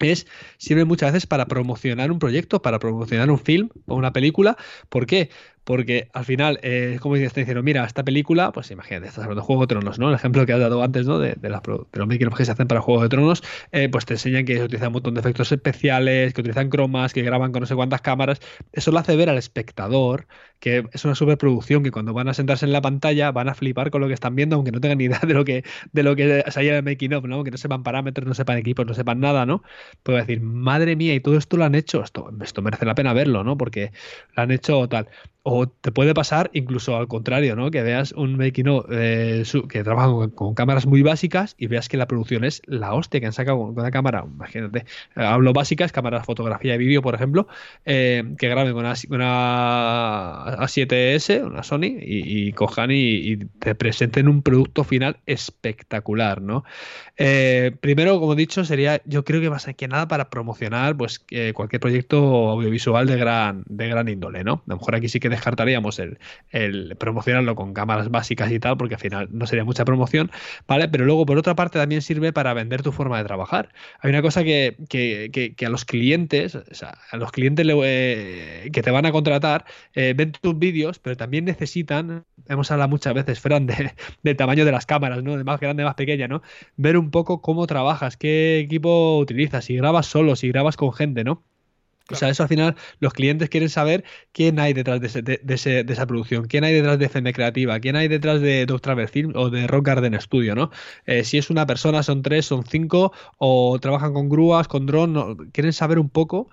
es 0.00 0.26
sirve 0.58 0.84
muchas 0.84 1.12
veces 1.12 1.26
para 1.26 1.46
promocionar 1.46 2.12
un 2.12 2.18
proyecto, 2.18 2.62
para 2.62 2.78
promocionar 2.78 3.30
un 3.30 3.38
film 3.38 3.68
o 3.86 3.96
una 3.96 4.12
película. 4.12 4.56
¿Por 4.88 5.06
qué? 5.06 5.30
Porque 5.68 6.08
al 6.14 6.24
final, 6.24 6.58
eh, 6.62 6.96
como 6.98 7.16
dices, 7.16 7.34
te 7.34 7.40
diciendo, 7.40 7.62
mira, 7.62 7.84
esta 7.84 8.02
película, 8.02 8.52
pues 8.52 8.70
imagínate, 8.70 9.08
estás 9.08 9.24
hablando 9.24 9.42
de 9.42 9.46
Juego 9.46 9.60
de 9.64 9.66
Tronos, 9.66 9.98
¿no? 9.98 10.08
El 10.08 10.14
ejemplo 10.14 10.46
que 10.46 10.54
has 10.54 10.60
dado 10.60 10.82
antes, 10.82 11.06
¿no? 11.06 11.18
De, 11.18 11.34
de, 11.34 11.50
los 11.50 12.08
making 12.08 12.30
que 12.30 12.46
se 12.46 12.52
hacen 12.52 12.66
para 12.66 12.80
Juego 12.80 13.02
de 13.02 13.10
Tronos, 13.10 13.42
eh, 13.70 13.90
pues 13.90 14.06
te 14.06 14.14
enseñan 14.14 14.46
que 14.46 14.62
utilizan 14.62 14.86
un 14.86 14.92
montón 14.94 15.12
de 15.12 15.20
efectos 15.20 15.52
especiales, 15.52 16.32
que 16.32 16.40
utilizan 16.40 16.70
cromas, 16.70 17.12
que 17.12 17.20
graban 17.20 17.52
con 17.52 17.60
no 17.60 17.66
sé 17.66 17.74
cuántas 17.74 18.00
cámaras. 18.00 18.40
Eso 18.72 18.92
lo 18.92 18.98
hace 18.98 19.14
ver 19.14 19.28
al 19.28 19.36
espectador 19.36 20.26
que 20.60 20.84
es 20.92 21.04
una 21.04 21.14
superproducción 21.14 21.82
que 21.82 21.90
cuando 21.90 22.12
van 22.12 22.28
a 22.28 22.34
sentarse 22.34 22.66
en 22.66 22.72
la 22.72 22.80
pantalla 22.80 23.30
van 23.32 23.48
a 23.48 23.54
flipar 23.54 23.90
con 23.90 24.00
lo 24.00 24.08
que 24.08 24.14
están 24.14 24.34
viendo, 24.34 24.56
aunque 24.56 24.72
no 24.72 24.80
tengan 24.80 24.98
ni 24.98 25.04
idea 25.04 25.20
de 25.20 25.34
lo 25.34 25.44
que, 25.44 25.64
de 25.92 26.02
lo 26.02 26.16
que 26.16 26.44
se 26.48 26.60
en 26.68 26.74
el 26.74 26.82
making 26.82 27.14
of, 27.14 27.24
¿no? 27.24 27.44
Que 27.44 27.50
no 27.50 27.56
sepan 27.56 27.82
parámetros, 27.82 28.26
no 28.26 28.34
sepan 28.34 28.58
equipos, 28.58 28.86
no 28.86 28.94
sepan 28.94 29.20
nada, 29.20 29.46
¿no? 29.46 29.62
Puedo 30.02 30.18
decir, 30.18 30.40
madre 30.40 30.96
mía, 30.96 31.14
y 31.14 31.20
todo 31.20 31.36
esto 31.36 31.56
lo 31.56 31.64
han 31.64 31.74
hecho, 31.74 32.02
esto, 32.02 32.30
esto 32.42 32.62
merece 32.62 32.84
la 32.86 32.94
pena 32.94 33.12
verlo, 33.12 33.44
¿no? 33.44 33.56
Porque 33.56 33.92
lo 34.34 34.42
han 34.42 34.50
hecho 34.50 34.88
tal. 34.88 35.08
O 35.50 35.66
te 35.66 35.92
puede 35.92 36.12
pasar 36.12 36.50
incluso 36.52 36.94
al 36.94 37.08
contrario, 37.08 37.56
¿no? 37.56 37.70
Que 37.70 37.80
veas 37.80 38.12
un 38.12 38.36
making 38.36 38.68
of 38.68 38.84
eh, 38.90 39.44
que 39.70 39.82
trabaja 39.82 40.28
con, 40.34 40.54
cámaras 40.54 40.84
muy 40.84 41.00
básicas 41.00 41.54
y 41.56 41.68
veas 41.68 41.88
que 41.88 41.96
la 41.96 42.06
producción 42.06 42.44
es 42.44 42.60
la 42.66 42.92
hostia 42.92 43.18
que 43.18 43.24
han 43.24 43.32
sacado 43.32 43.58
con 43.58 43.70
una 43.70 43.90
cámara, 43.90 44.26
imagínate, 44.26 44.84
hablo 45.14 45.54
básicas, 45.54 45.90
cámaras 45.90 46.26
fotografía 46.26 46.74
y 46.74 46.78
vídeo, 46.78 47.00
por 47.00 47.14
ejemplo, 47.14 47.48
eh, 47.86 48.24
que 48.36 48.48
graben 48.50 48.74
con 48.74 48.84
una, 48.84 48.92
A7S, 48.92 51.46
una 51.46 51.62
Sony, 51.62 51.96
y, 51.98 52.52
cojan 52.52 52.90
y, 52.92 53.36
te 53.58 53.74
presenten 53.74 54.28
un 54.28 54.42
producto 54.42 54.84
final 54.84 55.16
espectacular, 55.24 56.42
¿no? 56.42 56.64
Eh, 57.16 57.74
primero, 57.80 58.20
como 58.20 58.34
he 58.34 58.36
dicho, 58.36 58.66
sería, 58.66 59.00
yo 59.06 59.24
creo 59.24 59.40
que 59.40 59.48
más 59.48 59.64
que 59.64 59.88
nada 59.88 60.08
para 60.08 60.28
promocionar 60.28 60.94
pues 60.94 61.24
cualquier 61.54 61.80
proyecto 61.80 62.50
audiovisual 62.50 63.06
de 63.06 63.16
gran, 63.16 63.64
de 63.66 63.88
gran 63.88 64.10
índole, 64.10 64.44
¿no? 64.44 64.52
A 64.52 64.62
lo 64.66 64.76
mejor 64.76 64.94
aquí 64.94 65.08
sí 65.08 65.20
que 65.20 65.37
descartaríamos 65.38 65.98
el, 65.98 66.96
promocionarlo 66.98 67.54
con 67.54 67.72
cámaras 67.74 68.10
básicas 68.10 68.50
y 68.52 68.58
tal, 68.58 68.76
porque 68.76 68.94
al 68.94 69.00
final 69.00 69.28
no 69.30 69.46
sería 69.46 69.64
mucha 69.64 69.84
promoción, 69.84 70.30
¿vale? 70.66 70.88
Pero 70.88 71.04
luego, 71.04 71.26
por 71.26 71.38
otra 71.38 71.54
parte, 71.54 71.78
también 71.78 72.02
sirve 72.02 72.32
para 72.32 72.54
vender 72.54 72.82
tu 72.82 72.92
forma 72.92 73.18
de 73.18 73.24
trabajar. 73.24 73.70
Hay 74.00 74.10
una 74.10 74.22
cosa 74.22 74.44
que, 74.44 74.76
a 75.64 75.68
los 75.68 75.84
clientes, 75.84 76.54
o 76.54 76.62
sea, 76.74 76.98
a 77.10 77.16
los 77.16 77.32
clientes 77.32 77.66
eh, 77.68 78.70
que 78.72 78.82
te 78.82 78.90
van 78.90 79.06
a 79.06 79.12
contratar, 79.12 79.64
eh, 79.94 80.14
ven 80.16 80.32
tus 80.32 80.58
vídeos, 80.58 80.98
pero 80.98 81.16
también 81.16 81.44
necesitan, 81.44 82.24
hemos 82.48 82.70
hablado 82.70 82.88
muchas 82.90 83.14
veces, 83.14 83.40
Fran, 83.40 83.66
de, 83.66 83.92
del 84.22 84.36
tamaño 84.36 84.64
de 84.64 84.72
las 84.72 84.86
cámaras, 84.86 85.22
¿no? 85.22 85.36
De 85.36 85.44
más 85.44 85.60
grande, 85.60 85.84
más 85.84 85.94
pequeña, 85.94 86.28
¿no? 86.28 86.42
Ver 86.76 86.96
un 86.96 87.10
poco 87.10 87.40
cómo 87.40 87.66
trabajas, 87.66 88.16
qué 88.16 88.58
equipo 88.60 89.18
utilizas, 89.18 89.64
si 89.64 89.76
grabas 89.76 90.06
solo, 90.06 90.36
si 90.36 90.48
grabas 90.48 90.76
con 90.76 90.92
gente, 90.92 91.24
¿no? 91.24 91.44
O 92.10 92.14
sea, 92.14 92.28
eso 92.30 92.42
al 92.42 92.48
final 92.48 92.76
los 93.00 93.12
clientes 93.12 93.48
quieren 93.48 93.68
saber 93.68 94.04
quién 94.32 94.58
hay 94.58 94.72
detrás 94.72 95.00
de, 95.00 95.40
esa 95.88 96.06
producción, 96.06 96.46
quién 96.46 96.64
hay 96.64 96.74
detrás 96.74 96.98
de 96.98 97.06
FM 97.06 97.32
Creativa, 97.32 97.78
quién 97.80 97.96
hay 97.96 98.08
detrás 98.08 98.40
de 98.40 98.66
Doctor 98.66 99.06
Film 99.08 99.32
o 99.34 99.50
de 99.50 99.66
Rock 99.66 99.86
Garden 99.86 100.18
Studio, 100.20 100.54
¿no? 100.54 100.70
Eh, 101.06 101.24
si 101.24 101.38
es 101.38 101.50
una 101.50 101.66
persona, 101.66 102.02
son 102.02 102.22
tres, 102.22 102.46
son 102.46 102.64
cinco, 102.64 103.12
o 103.36 103.78
trabajan 103.80 104.14
con 104.14 104.28
grúas, 104.28 104.68
con 104.68 104.86
dron, 104.86 105.50
quieren 105.52 105.72
saber 105.72 105.98
un 105.98 106.08
poco 106.08 106.48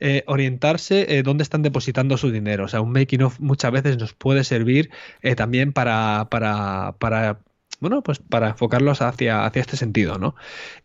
eh, 0.00 0.24
orientarse 0.26 1.18
eh, 1.18 1.22
dónde 1.22 1.42
están 1.42 1.62
depositando 1.62 2.16
su 2.16 2.30
dinero. 2.30 2.64
O 2.64 2.68
sea, 2.68 2.80
un 2.80 2.92
making 2.92 3.22
of 3.22 3.40
muchas 3.40 3.72
veces 3.72 3.98
nos 3.98 4.12
puede 4.14 4.44
servir 4.44 4.90
también 5.36 5.72
para, 5.72 6.28
para, 6.30 6.96
para 6.98 7.40
bueno, 7.80 8.02
pues 8.02 8.18
para 8.18 8.50
enfocarlos 8.50 9.02
hacia, 9.02 9.44
hacia 9.44 9.60
este 9.60 9.76
sentido, 9.76 10.18
¿no? 10.18 10.34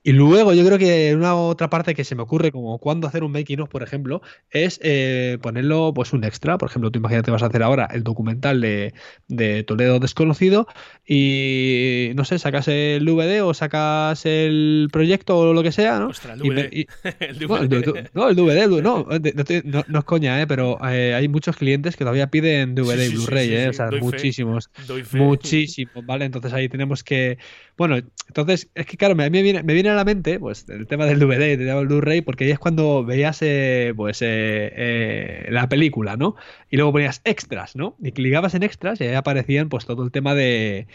Y 0.04 0.12
luego 0.14 0.54
yo 0.54 0.66
creo 0.66 0.78
que 0.78 1.16
una 1.16 1.36
otra 1.36 1.70
parte 1.70 1.94
que 1.94 2.04
se 2.04 2.16
me 2.16 2.24
ocurre, 2.24 2.52
como 2.52 2.80
cuando 2.80 3.08
hacer 3.08 3.24
un 3.24 3.32
making 3.32 3.62
of, 3.62 3.70
por 3.70 3.84
ejemplo, 3.84 4.22
es 4.50 4.80
eh, 4.84 5.38
ponerlo 5.42 5.94
pues 5.94 6.12
un 6.14 6.24
extra. 6.24 6.58
Por 6.58 6.70
ejemplo, 6.70 6.92
tú 6.92 7.00
imagínate 7.00 7.32
vas 7.32 7.44
a 7.44 7.48
hacer 7.48 7.64
ahora 7.64 7.88
el 7.94 8.04
documental 8.04 8.62
de, 8.62 8.94
Toledo 9.66 10.00
Desconocido 10.00 10.68
y, 11.06 12.12
no 12.16 12.26
sé, 12.26 12.40
sacas 12.40 12.68
el 12.68 13.06
DVD 13.06 13.44
o 13.44 13.54
sacas 13.54 14.26
el 14.26 14.90
proyecto 14.92 15.38
o 15.38 15.54
lo 15.54 15.64
que 15.64 15.72
sea, 15.72 16.00
¿no? 16.00 16.10
el 16.10 16.40
DVD. 16.40 16.88
No, 18.14 18.30
el 18.30 18.36
DVD, 18.36 18.68
no, 18.82 19.06
no, 19.88 20.00
es 20.00 20.06
coña, 20.06 20.42
¿eh? 20.42 20.48
Pero 20.48 20.78
eh, 20.90 21.14
hay 21.14 21.28
muchos 21.28 21.56
clientes 21.56 21.96
que 21.96 22.04
todavía 22.04 22.28
piden 22.28 22.76
DVD 22.76 23.08
y 23.08 23.14
Blu-ray, 23.14 23.54
¿eh? 23.54 23.70
O 23.70 23.74
sea, 23.74 23.90
muchísimos. 24.00 24.70
Muchísimos, 25.14 26.06
¿vale? 26.06 26.26
Entonces 26.26 26.54
ahí 26.54 26.70
tenemos 26.82 27.04
que 27.04 27.38
bueno, 27.82 27.98
entonces, 28.28 28.70
es 28.76 28.86
que 28.86 28.96
claro, 28.96 29.16
me, 29.16 29.28
viene, 29.30 29.64
me 29.64 29.74
viene 29.74 29.90
a 29.90 29.96
la 29.96 30.06
mente 30.06 30.40
pues 30.40 30.70
el 30.70 30.86
tema 30.86 31.08
del 31.08 31.18
DVD, 31.18 31.58
del 31.58 31.88
Blu-ray, 31.88 32.22
porque 32.22 32.44
ahí 32.44 32.52
es 32.52 32.60
cuando 32.60 33.04
veías 33.04 33.40
eh, 33.42 33.92
pues 33.96 34.22
eh, 34.22 34.28
eh, 34.76 35.48
la 35.50 35.68
película, 35.68 36.16
¿no? 36.16 36.36
Y 36.70 36.78
luego 36.78 36.92
ponías 36.92 37.22
extras, 37.26 37.76
¿no? 37.76 37.96
Y 38.00 38.12
clicabas 38.12 38.54
en 38.54 38.62
extras 38.62 39.02
y 39.02 39.06
ahí 39.06 39.16
aparecían 39.16 39.68
pues 39.68 39.88
todo 39.88 40.04
el 40.04 40.12
tema 40.12 40.36
de, 40.36 40.86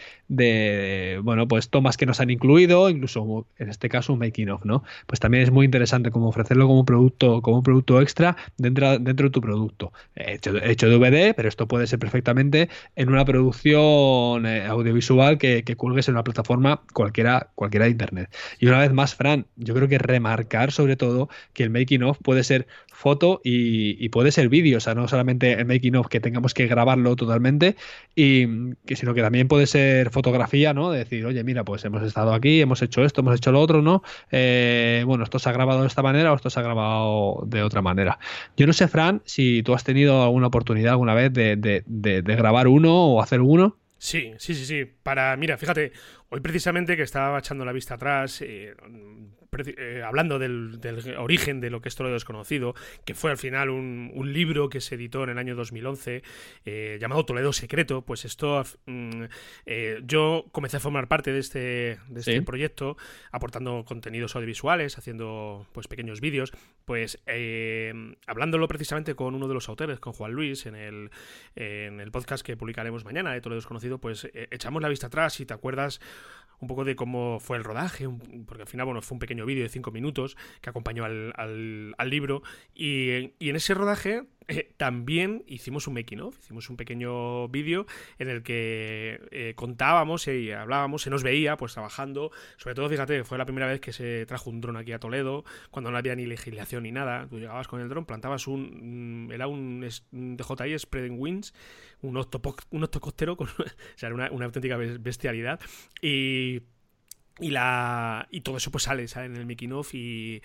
bueno, 1.23 1.47
pues 1.49 1.69
tomas 1.69 1.97
que 1.97 2.05
nos 2.05 2.21
han 2.21 2.29
incluido, 2.29 2.89
incluso 2.89 3.45
en 3.57 3.69
este 3.69 3.89
caso 3.89 4.13
un 4.13 4.19
making 4.19 4.49
of, 4.49 4.63
¿no? 4.63 4.83
Pues 5.05 5.19
también 5.19 5.43
es 5.43 5.51
muy 5.51 5.65
interesante 5.65 6.09
como 6.09 6.29
ofrecerlo 6.29 6.67
como 6.67 6.79
un 6.79 6.85
producto, 6.85 7.41
como 7.41 7.57
un 7.57 7.63
producto 7.63 8.01
extra 8.01 8.37
dentro, 8.57 8.97
dentro 8.99 9.27
de 9.27 9.31
tu 9.31 9.41
producto. 9.41 9.91
Hecho, 10.15 10.55
hecho 10.63 10.87
DVD, 10.87 11.35
pero 11.35 11.49
esto 11.49 11.67
puede 11.67 11.85
ser 11.85 11.99
perfectamente 11.99 12.69
en 12.95 13.09
una 13.09 13.25
producción 13.25 14.45
audiovisual 14.45 15.37
que, 15.37 15.63
que 15.63 15.75
cuelgues 15.75 16.07
en 16.07 16.15
una 16.15 16.23
plataforma 16.23 16.76
cualquiera, 16.93 17.51
cualquiera 17.55 17.85
de 17.85 17.91
internet. 17.91 18.35
Y 18.59 18.67
una 18.67 18.79
vez 18.79 18.91
más, 18.93 19.15
Fran, 19.15 19.45
yo 19.55 19.73
creo 19.73 19.87
que 19.87 19.97
remarcar 19.97 20.71
sobre 20.71 20.95
todo 20.95 21.29
que 21.53 21.63
el 21.63 21.69
making 21.69 22.03
of 22.03 22.17
puede 22.21 22.43
ser 22.43 22.67
foto 22.97 23.41
y, 23.43 24.09
puede 24.09 24.31
ser 24.31 24.49
vídeo, 24.49 24.77
o 24.77 24.79
sea, 24.79 24.95
no 24.95 25.07
solamente 25.07 25.53
el 25.53 25.65
making 25.65 25.95
of 25.95 26.07
que 26.07 26.19
tengamos 26.19 26.53
que 26.55 26.65
grabarlo 26.65 27.15
totalmente, 27.15 27.75
y 28.15 28.73
que, 28.85 28.95
sino 28.95 29.13
que 29.13 29.21
también 29.21 29.47
puede 29.47 29.67
ser 29.67 30.09
fotografía, 30.09 30.73
¿no? 30.73 30.89
De 30.91 30.99
decir, 30.99 31.25
oye, 31.25 31.43
mira, 31.43 31.63
pues 31.63 31.85
hemos 31.85 32.01
estado 32.01 32.33
aquí, 32.33 32.59
hemos 32.59 32.81
hecho 32.81 33.03
esto, 33.05 33.21
hemos 33.21 33.35
hecho 33.35 33.51
lo 33.51 33.61
otro, 33.61 33.83
¿no? 33.83 34.01
Eh, 34.31 35.03
bueno, 35.05 35.23
esto 35.23 35.37
se 35.37 35.47
ha 35.47 35.51
grabado 35.51 35.81
de 35.81 35.87
esta 35.87 36.01
manera 36.01 36.31
o 36.33 36.35
esto 36.35 36.49
se 36.49 36.59
ha 36.59 36.63
grabado 36.63 37.43
de 37.45 37.61
otra 37.61 37.83
manera. 37.83 38.17
Yo 38.57 38.65
no 38.65 38.73
sé, 38.73 38.87
Fran, 38.87 39.21
si 39.25 39.61
tú 39.61 39.75
has 39.75 39.83
tenido 39.83 40.23
alguna 40.23 40.47
oportunidad 40.47 40.93
alguna 40.93 41.13
vez 41.13 41.31
de, 41.31 41.55
de 41.57 42.35
grabar 42.35 42.67
uno 42.67 42.93
o 43.13 43.21
hacer 43.21 43.41
uno. 43.41 43.77
Sí, 43.97 44.33
sí, 44.37 44.53
sí, 44.55 44.65
sí. 44.65 44.85
Para, 44.85 45.35
mira, 45.37 45.57
fíjate, 45.57 45.91
hoy 46.29 46.39
precisamente 46.39 46.95
que 46.95 47.03
estaba 47.03 47.39
echando 47.39 47.65
la 47.65 47.71
vista 47.71 47.95
atrás, 47.95 48.41
eh, 48.41 48.75
eh, 49.65 50.03
hablando 50.05 50.39
del, 50.39 50.79
origen 51.17 51.59
de 51.59 51.69
lo 51.69 51.81
que 51.81 51.89
es 51.89 51.95
todo 51.95 52.07
lo 52.07 52.13
desconocido, 52.13 52.75
que 53.05 53.15
fue 53.15 53.31
al 53.31 53.37
final 53.37 53.69
un, 53.69 54.27
libro 54.27 54.69
que 54.69 54.81
se 54.81 54.95
editó 54.95 55.23
en 55.23 55.29
el 55.29 55.37
año 55.37 55.55
2011 55.55 56.21
eh, 56.65 56.97
llamado 56.99 57.25
Toledo 57.25 57.53
Secreto, 57.53 58.01
pues 58.01 58.25
esto 58.25 58.63
mm, 58.85 59.23
yo 60.03 60.45
comencé 60.51 60.77
a 60.77 60.79
formar 60.81 61.07
parte 61.07 61.31
de 61.31 61.39
este, 61.39 61.59
de 62.09 62.19
este 62.19 62.41
proyecto 62.41 62.97
aportando 63.31 63.85
contenidos 63.85 64.35
audiovisuales, 64.35 64.97
haciendo 64.97 65.65
pues 65.71 65.87
pequeños 65.87 66.19
vídeos, 66.19 66.51
pues 66.83 67.19
hablándolo 68.27 68.67
precisamente 68.67 69.15
con 69.15 69.33
uno 69.33 69.47
de 69.47 69.53
los 69.53 69.69
autores, 69.69 69.99
con 69.99 70.11
Juan 70.11 70.33
Luis, 70.33 70.65
en 70.65 70.75
el, 70.75 71.09
en 71.55 72.01
el 72.01 72.11
podcast 72.11 72.45
que 72.45 72.57
publicaremos 72.57 73.05
mañana 73.05 73.31
de 73.31 73.39
Toledo 73.39 73.59
Desconocido, 73.59 73.99
pues 73.99 74.27
echamos 74.33 74.81
la 74.81 74.89
vista 74.89 75.07
atrás 75.07 75.39
y 75.39 75.45
te 75.45 75.53
acuerdas 75.53 76.01
un 76.59 76.67
poco 76.67 76.83
de 76.83 76.95
cómo 76.95 77.39
fue 77.39 77.57
el 77.57 77.63
rodaje, 77.63 78.09
porque 78.45 78.63
al 78.63 78.67
final, 78.67 78.85
bueno, 78.85 79.01
fue 79.01 79.15
un 79.15 79.19
pequeño 79.19 79.45
vídeo 79.47 79.63
de 79.63 79.69
cinco 79.69 79.91
minutos 79.91 80.37
que 80.61 80.69
acompañó 80.69 81.03
al, 81.03 81.95
libro. 82.05 82.43
Y, 82.75 83.33
en 83.39 83.55
ese 83.55 83.73
rodaje 83.73 84.23
eh, 84.47 84.71
también 84.77 85.43
hicimos 85.47 85.87
un 85.87 85.95
making 85.95 86.21
hicimos 86.39 86.69
un 86.69 86.77
pequeño 86.77 87.49
vídeo 87.49 87.85
en 88.17 88.29
el 88.29 88.43
que 88.43 89.19
eh, 89.31 89.53
contábamos 89.55 90.27
y 90.27 90.51
hablábamos, 90.51 91.01
se 91.01 91.09
nos 91.09 91.21
veía 91.21 91.57
pues 91.57 91.73
trabajando, 91.73 92.31
sobre 92.55 92.75
todo 92.75 92.87
fíjate, 92.87 93.25
fue 93.25 93.37
la 93.37 93.45
primera 93.45 93.67
vez 93.67 93.81
que 93.81 93.91
se 93.91 94.25
trajo 94.25 94.49
un 94.49 94.61
dron 94.61 94.77
aquí 94.77 94.93
a 94.93 94.99
Toledo, 94.99 95.43
cuando 95.69 95.91
no 95.91 95.97
había 95.97 96.15
ni 96.15 96.25
legislación 96.25 96.83
ni 96.83 96.93
nada, 96.93 97.27
tú 97.27 97.39
llegabas 97.39 97.67
con 97.67 97.81
el 97.81 97.89
dron, 97.89 98.05
plantabas 98.05 98.47
un, 98.47 99.29
era 99.33 99.47
un, 99.47 99.85
DJI 100.11 100.79
Spreading 100.79 101.19
Wings, 101.19 101.53
un, 102.01 102.13
con, 102.13 103.49
o 103.49 103.65
sea, 103.95 104.07
era 104.07 104.15
una, 104.15 104.31
una 104.31 104.45
auténtica 104.45 104.77
bestialidad, 104.77 105.59
y 106.01 106.61
y 107.39 107.49
la 107.51 108.27
y 108.31 108.41
todo 108.41 108.57
eso 108.57 108.71
pues 108.71 108.83
sale, 108.83 109.07
sale 109.07 109.27
en 109.27 109.35
el 109.35 109.45
making 109.45 109.73
of 109.73 109.93
y 109.93 110.41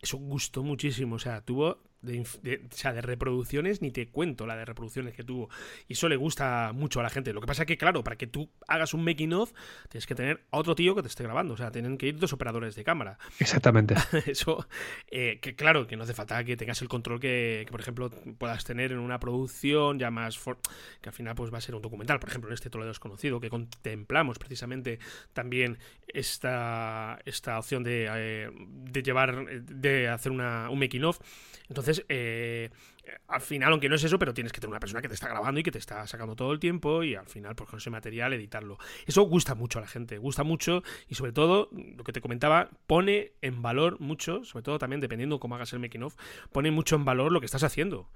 eso 0.00 0.18
gustó 0.18 0.62
muchísimo, 0.62 1.16
o 1.16 1.18
sea, 1.18 1.40
tuvo 1.40 1.78
de, 2.02 2.20
o 2.20 2.74
sea, 2.74 2.92
de 2.92 3.00
reproducciones, 3.00 3.82
ni 3.82 3.90
te 3.90 4.08
cuento 4.08 4.46
la 4.46 4.56
de 4.56 4.64
reproducciones 4.64 5.14
que 5.14 5.24
tuvo. 5.24 5.48
Y 5.88 5.94
eso 5.94 6.08
le 6.08 6.16
gusta 6.16 6.72
mucho 6.72 7.00
a 7.00 7.02
la 7.02 7.10
gente. 7.10 7.32
Lo 7.32 7.40
que 7.40 7.46
pasa 7.46 7.62
es 7.62 7.66
que, 7.66 7.76
claro, 7.76 8.04
para 8.04 8.16
que 8.16 8.26
tú 8.26 8.50
hagas 8.68 8.94
un 8.94 9.04
making 9.04 9.32
of, 9.32 9.52
tienes 9.88 10.06
que 10.06 10.14
tener 10.14 10.44
a 10.50 10.58
otro 10.58 10.74
tío 10.74 10.94
que 10.94 11.02
te 11.02 11.08
esté 11.08 11.24
grabando. 11.24 11.54
O 11.54 11.56
sea, 11.56 11.70
tienen 11.70 11.98
que 11.98 12.06
ir 12.06 12.18
dos 12.18 12.32
operadores 12.32 12.74
de 12.74 12.84
cámara. 12.84 13.18
Exactamente. 13.38 13.94
eso, 14.26 14.66
eh, 15.10 15.38
que 15.40 15.54
claro, 15.56 15.86
que 15.86 15.96
no 15.96 16.04
hace 16.04 16.14
falta 16.14 16.42
que 16.44 16.56
tengas 16.56 16.80
el 16.82 16.88
control 16.88 17.20
que, 17.20 17.66
por 17.70 17.80
ejemplo, 17.80 18.10
puedas 18.38 18.64
tener 18.64 18.92
en 18.92 18.98
una 18.98 19.18
producción 19.18 19.98
ya 19.98 20.10
más. 20.10 20.38
que 21.00 21.08
al 21.08 21.14
final 21.14 21.34
pues 21.34 21.52
va 21.52 21.58
a 21.58 21.60
ser 21.60 21.74
un 21.74 21.82
documental. 21.82 22.20
Por 22.20 22.28
ejemplo, 22.28 22.50
en 22.50 22.54
este 22.54 22.70
Toledo 22.70 22.88
Desconocido, 22.88 23.40
que 23.40 23.50
contemplamos 23.50 24.38
precisamente 24.38 24.98
también 25.32 25.78
esta, 26.06 27.18
esta 27.24 27.58
opción 27.58 27.82
de, 27.82 28.08
eh, 28.08 28.50
de 28.52 29.02
llevar, 29.02 29.62
de 29.62 30.08
hacer 30.08 30.32
una, 30.32 30.70
un 30.70 30.78
making 30.78 31.04
of. 31.04 31.18
Entonces, 31.68 31.85
eh, 32.08 32.70
al 33.28 33.40
final, 33.40 33.72
aunque 33.72 33.88
no 33.88 33.94
es 33.94 34.04
eso, 34.04 34.18
pero 34.18 34.34
tienes 34.34 34.52
que 34.52 34.60
tener 34.60 34.70
una 34.70 34.80
persona 34.80 35.02
que 35.02 35.08
te 35.08 35.14
está 35.14 35.28
grabando 35.28 35.60
y 35.60 35.62
que 35.62 35.70
te 35.70 35.78
está 35.78 36.06
sacando 36.06 36.36
todo 36.36 36.52
el 36.52 36.58
tiempo 36.58 37.02
y 37.02 37.14
al 37.14 37.26
final, 37.26 37.54
pues 37.54 37.68
con 37.68 37.78
ese 37.78 37.90
material, 37.90 38.32
editarlo. 38.32 38.78
Eso 39.06 39.22
gusta 39.22 39.54
mucho 39.54 39.78
a 39.78 39.82
la 39.82 39.88
gente, 39.88 40.18
gusta 40.18 40.42
mucho 40.44 40.82
y 41.08 41.14
sobre 41.14 41.32
todo, 41.32 41.68
lo 41.72 42.04
que 42.04 42.12
te 42.12 42.20
comentaba, 42.20 42.70
pone 42.86 43.32
en 43.42 43.62
valor 43.62 44.00
mucho, 44.00 44.44
sobre 44.44 44.62
todo 44.62 44.78
también 44.78 45.00
dependiendo 45.00 45.40
cómo 45.40 45.54
hagas 45.54 45.72
el 45.72 45.78
making 45.78 46.04
of, 46.04 46.16
pone 46.52 46.70
mucho 46.70 46.96
en 46.96 47.04
valor 47.04 47.32
lo 47.32 47.40
que 47.40 47.46
estás 47.46 47.62
haciendo. 47.62 48.08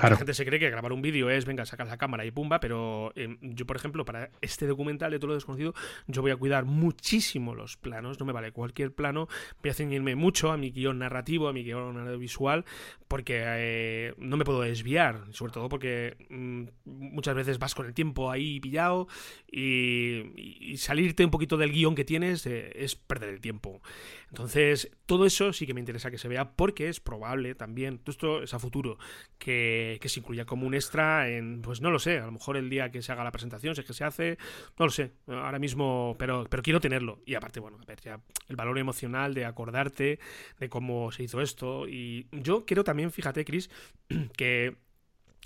La 0.00 0.16
gente 0.16 0.34
se 0.34 0.46
cree 0.46 0.60
que 0.60 0.70
grabar 0.70 0.92
un 0.92 1.02
vídeo 1.02 1.30
es, 1.30 1.44
venga, 1.44 1.66
sacas 1.66 1.88
la 1.88 1.96
cámara 1.96 2.24
y 2.24 2.30
pumba, 2.30 2.60
pero 2.60 3.12
em, 3.16 3.38
yo, 3.40 3.66
por 3.66 3.76
ejemplo, 3.76 4.04
para 4.04 4.30
este 4.40 4.66
documental 4.66 5.10
de 5.10 5.18
todo 5.18 5.28
lo 5.28 5.34
desconocido, 5.34 5.74
yo 6.06 6.22
voy 6.22 6.30
a 6.30 6.36
cuidar 6.36 6.64
muchísimo 6.64 7.54
los 7.54 7.76
planos, 7.76 8.20
no 8.20 8.26
me 8.26 8.32
vale 8.32 8.52
cualquier 8.52 8.92
plano, 8.92 9.28
voy 9.62 9.70
a 9.70 9.74
ceñirme 9.74 10.14
mucho 10.14 10.52
a 10.52 10.56
mi 10.56 10.70
guion 10.70 11.00
narrativo, 11.00 11.48
a 11.48 11.52
mi 11.52 11.64
guion 11.64 12.18
visual, 12.18 12.64
porque 13.08 13.42
eh, 13.44 14.14
no 14.30 14.36
me 14.36 14.44
puedo 14.44 14.62
desviar, 14.62 15.24
sobre 15.32 15.52
todo 15.52 15.68
porque 15.68 16.16
mm, 16.30 16.64
muchas 16.84 17.34
veces 17.34 17.58
vas 17.58 17.74
con 17.74 17.86
el 17.86 17.94
tiempo 17.94 18.30
ahí 18.30 18.60
pillado 18.60 19.08
y, 19.50 20.76
salirte 20.76 21.24
un 21.24 21.30
poquito 21.30 21.56
del 21.56 21.72
guion 21.72 21.94
que 21.94 22.04
tienes 22.04 22.46
eh, 22.46 22.72
es 22.76 22.94
perder 22.94 23.30
el 23.30 23.40
tiempo. 23.40 23.82
Entonces, 24.28 24.90
todo 25.06 25.26
eso 25.26 25.52
sí 25.52 25.66
que 25.66 25.74
me 25.74 25.80
interesa 25.80 26.10
que 26.10 26.18
se 26.18 26.28
vea 26.28 26.52
porque 26.52 26.88
es 26.88 27.00
probable 27.00 27.54
también, 27.56 27.98
todo 27.98 28.12
esto 28.12 28.42
es 28.42 28.54
a 28.54 28.60
futuro, 28.60 28.98
que, 29.38 29.98
se 30.04 30.20
incluya 30.20 30.44
como 30.44 30.66
un 30.66 30.74
extra 30.74 31.28
en, 31.28 31.60
pues 31.60 31.80
no 31.80 31.90
lo 31.90 31.98
sé, 31.98 32.18
a 32.18 32.26
lo 32.26 32.32
mejor 32.32 32.56
el 32.56 32.70
día 32.70 32.90
que 32.90 33.02
se 33.02 33.10
haga 33.10 33.24
la 33.24 33.32
presentación, 33.32 33.74
si 33.74 33.80
es 33.80 33.86
que 33.86 33.92
se 33.92 34.04
hace, 34.04 34.38
no 34.78 34.86
lo 34.86 34.90
sé, 34.90 35.12
ahora 35.26 35.58
mismo, 35.58 36.14
pero, 36.18 36.46
pero 36.48 36.62
quiero 36.62 36.80
tenerlo. 36.80 37.18
Y 37.26 37.34
aparte, 37.34 37.58
bueno, 37.58 37.78
a 37.82 37.84
ver, 37.84 38.00
ya 38.00 38.20
el 38.48 38.56
valor 38.56 38.78
emocional 38.78 39.34
de 39.34 39.44
acordarte 39.44 40.20
de 40.58 40.68
cómo 40.68 41.10
se 41.10 41.24
hizo 41.24 41.40
esto. 41.40 41.88
Y 41.88 42.26
yo 42.30 42.64
quiero 42.64 42.84
también, 42.84 43.10
fíjate, 43.10 43.44
Chris, 43.44 43.70
que 44.28 44.76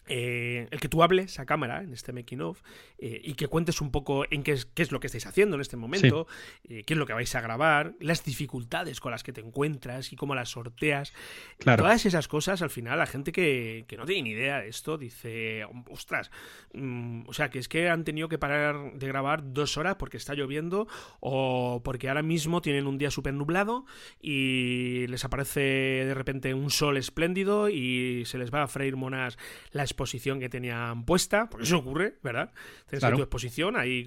eh, 0.07 0.68
el 0.70 0.80
que 0.80 0.88
tú 0.90 1.02
hables 1.02 1.38
a 1.38 1.46
cámara 1.46 1.83
en 1.83 1.94
este 1.94 2.12
making 2.12 2.42
of 2.42 2.61
eh, 2.98 3.22
y 3.24 3.35
que 3.35 3.48
cuentes 3.48 3.80
un 3.80 3.90
poco 3.90 4.26
en 4.30 4.42
qué 4.42 4.52
es, 4.52 4.66
qué 4.66 4.83
es 4.83 4.92
lo 4.92 5.00
que 5.00 5.07
estáis 5.07 5.26
haciendo 5.26 5.54
en 5.54 5.62
este 5.62 5.78
momento, 5.78 6.26
eh, 6.68 6.83
qué 6.85 6.92
es 6.92 6.98
lo 6.98 7.07
que 7.07 7.14
vais 7.14 7.35
a 7.35 7.40
grabar, 7.40 7.94
las 8.00 8.22
dificultades 8.22 9.00
con 9.00 9.12
las 9.12 9.22
que 9.22 9.33
te 9.33 9.40
encuentras 9.40 10.12
y 10.12 10.16
cómo 10.16 10.35
las 10.35 10.50
sorteas. 10.50 11.14
Todas 11.59 12.04
esas 12.04 12.28
cosas, 12.28 12.61
al 12.61 12.68
final, 12.68 12.98
la 12.98 13.07
gente 13.07 13.33
que, 13.33 13.87
no 13.96 14.04
tiene 14.04 14.22
ni 14.22 14.30
idea 14.30 14.61
de 14.61 14.68
esto 14.68 14.98
dice, 14.98 15.64
ostras, 15.88 16.30
mm, 16.74 17.22
o 17.26 17.33
sea, 17.33 17.48
que 17.48 17.59
es 17.59 17.68
que 17.68 17.88
han 17.88 18.04
tenido 18.04 18.28
que 18.28 18.38
parar 18.38 18.92
de 18.94 19.09
grabar 19.09 19.54
dos 19.54 19.78
horas 19.78 19.96
porque 19.96 20.18
está 20.18 20.35
lloviendo 20.35 20.87
o 21.20 21.80
porque 21.83 22.09
ahora 22.09 22.22
mismo 22.22 22.61
tienen 22.61 22.87
un 22.87 22.98
día 22.98 23.11
súper 23.11 23.33
nublado 23.33 23.87
y 24.20 25.07
les 25.07 25.24
aparece 25.24 25.61
de 25.61 26.14
repente 26.14 26.52
un 26.52 26.70
sol 26.70 26.98
espléndido 26.98 27.70
y 27.70 28.24
se 28.26 28.37
les 28.37 28.52
va 28.52 28.64
a 28.64 28.68
freír 28.68 28.96
monas 28.96 29.38
la 29.70 29.84
exposición 29.85 30.40
que 30.40 30.49
tenían 30.49 31.05
puesta, 31.05 31.49
porque 31.49 31.64
eso 31.64 31.79
ocurre, 31.79 32.14
¿verdad? 32.23 32.53
Tienes 32.88 33.09
tu 33.14 33.23
exposición 33.23 33.77
ahí 33.77 34.07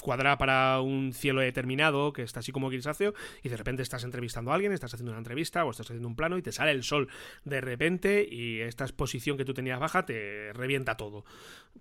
cuadrada 0.00 0.38
para 0.38 0.80
un 0.80 1.12
cielo 1.12 1.40
determinado 1.40 2.12
que 2.12 2.22
está 2.22 2.40
así 2.40 2.52
como 2.52 2.68
grisáceo 2.68 3.14
y 3.42 3.48
de 3.48 3.56
repente 3.56 3.82
estás 3.82 4.04
entrevistando 4.04 4.52
a 4.52 4.54
alguien, 4.54 4.72
estás 4.72 4.94
haciendo 4.94 5.12
una 5.12 5.18
entrevista 5.18 5.64
o 5.64 5.70
estás 5.70 5.86
haciendo 5.86 6.08
un 6.08 6.16
plano 6.16 6.38
y 6.38 6.42
te 6.42 6.52
sale 6.52 6.70
el 6.70 6.82
sol 6.82 7.08
de 7.44 7.60
repente 7.60 8.26
y 8.28 8.60
esta 8.60 8.84
exposición 8.84 9.36
que 9.36 9.44
tú 9.44 9.54
tenías 9.54 9.80
baja 9.80 10.06
te 10.06 10.52
revienta 10.52 10.96
todo. 10.96 11.24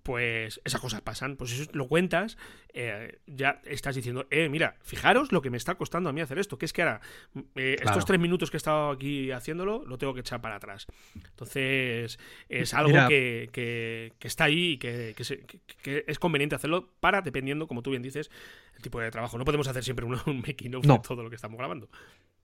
Pues 0.03 0.61
esas 0.65 0.81
cosas 0.81 1.01
pasan, 1.01 1.37
pues 1.37 1.53
eso 1.53 1.69
lo 1.73 1.87
cuentas, 1.87 2.37
eh, 2.73 3.19
ya 3.25 3.61
estás 3.65 3.95
diciendo, 3.95 4.27
eh, 4.29 4.49
mira, 4.49 4.75
fijaros 4.81 5.31
lo 5.31 5.41
que 5.41 5.49
me 5.49 5.57
está 5.57 5.75
costando 5.75 6.09
a 6.09 6.13
mí 6.13 6.21
hacer 6.21 6.37
esto, 6.37 6.57
que 6.57 6.65
es 6.65 6.73
que 6.73 6.81
ahora 6.81 7.01
eh, 7.55 7.77
estos 7.81 8.05
tres 8.05 8.19
minutos 8.19 8.51
que 8.51 8.57
he 8.57 8.59
estado 8.59 8.91
aquí 8.91 9.31
haciéndolo, 9.31 9.85
lo 9.85 9.97
tengo 9.97 10.13
que 10.13 10.19
echar 10.19 10.41
para 10.41 10.57
atrás. 10.57 10.87
Entonces, 11.15 12.19
es 12.49 12.73
algo 12.73 13.07
que 13.07 13.24
que, 13.51 14.13
está 14.21 14.45
ahí 14.45 14.73
y 14.73 14.77
que, 14.77 15.15
es 16.07 16.19
conveniente 16.19 16.55
hacerlo 16.55 16.89
para, 16.99 17.21
dependiendo, 17.21 17.67
como 17.67 17.81
tú 17.81 17.91
bien 17.91 18.01
dices, 18.01 18.29
el 18.75 18.81
tipo 18.81 18.99
de 18.99 19.11
trabajo. 19.11 19.37
No 19.37 19.45
podemos 19.45 19.67
hacer 19.67 19.83
siempre 19.83 20.05
un, 20.05 20.15
making 20.47 20.75
of 20.75 20.85
de 20.85 20.99
todo 20.99 21.23
lo 21.23 21.29
que 21.29 21.35
estamos 21.35 21.57
grabando. 21.57 21.89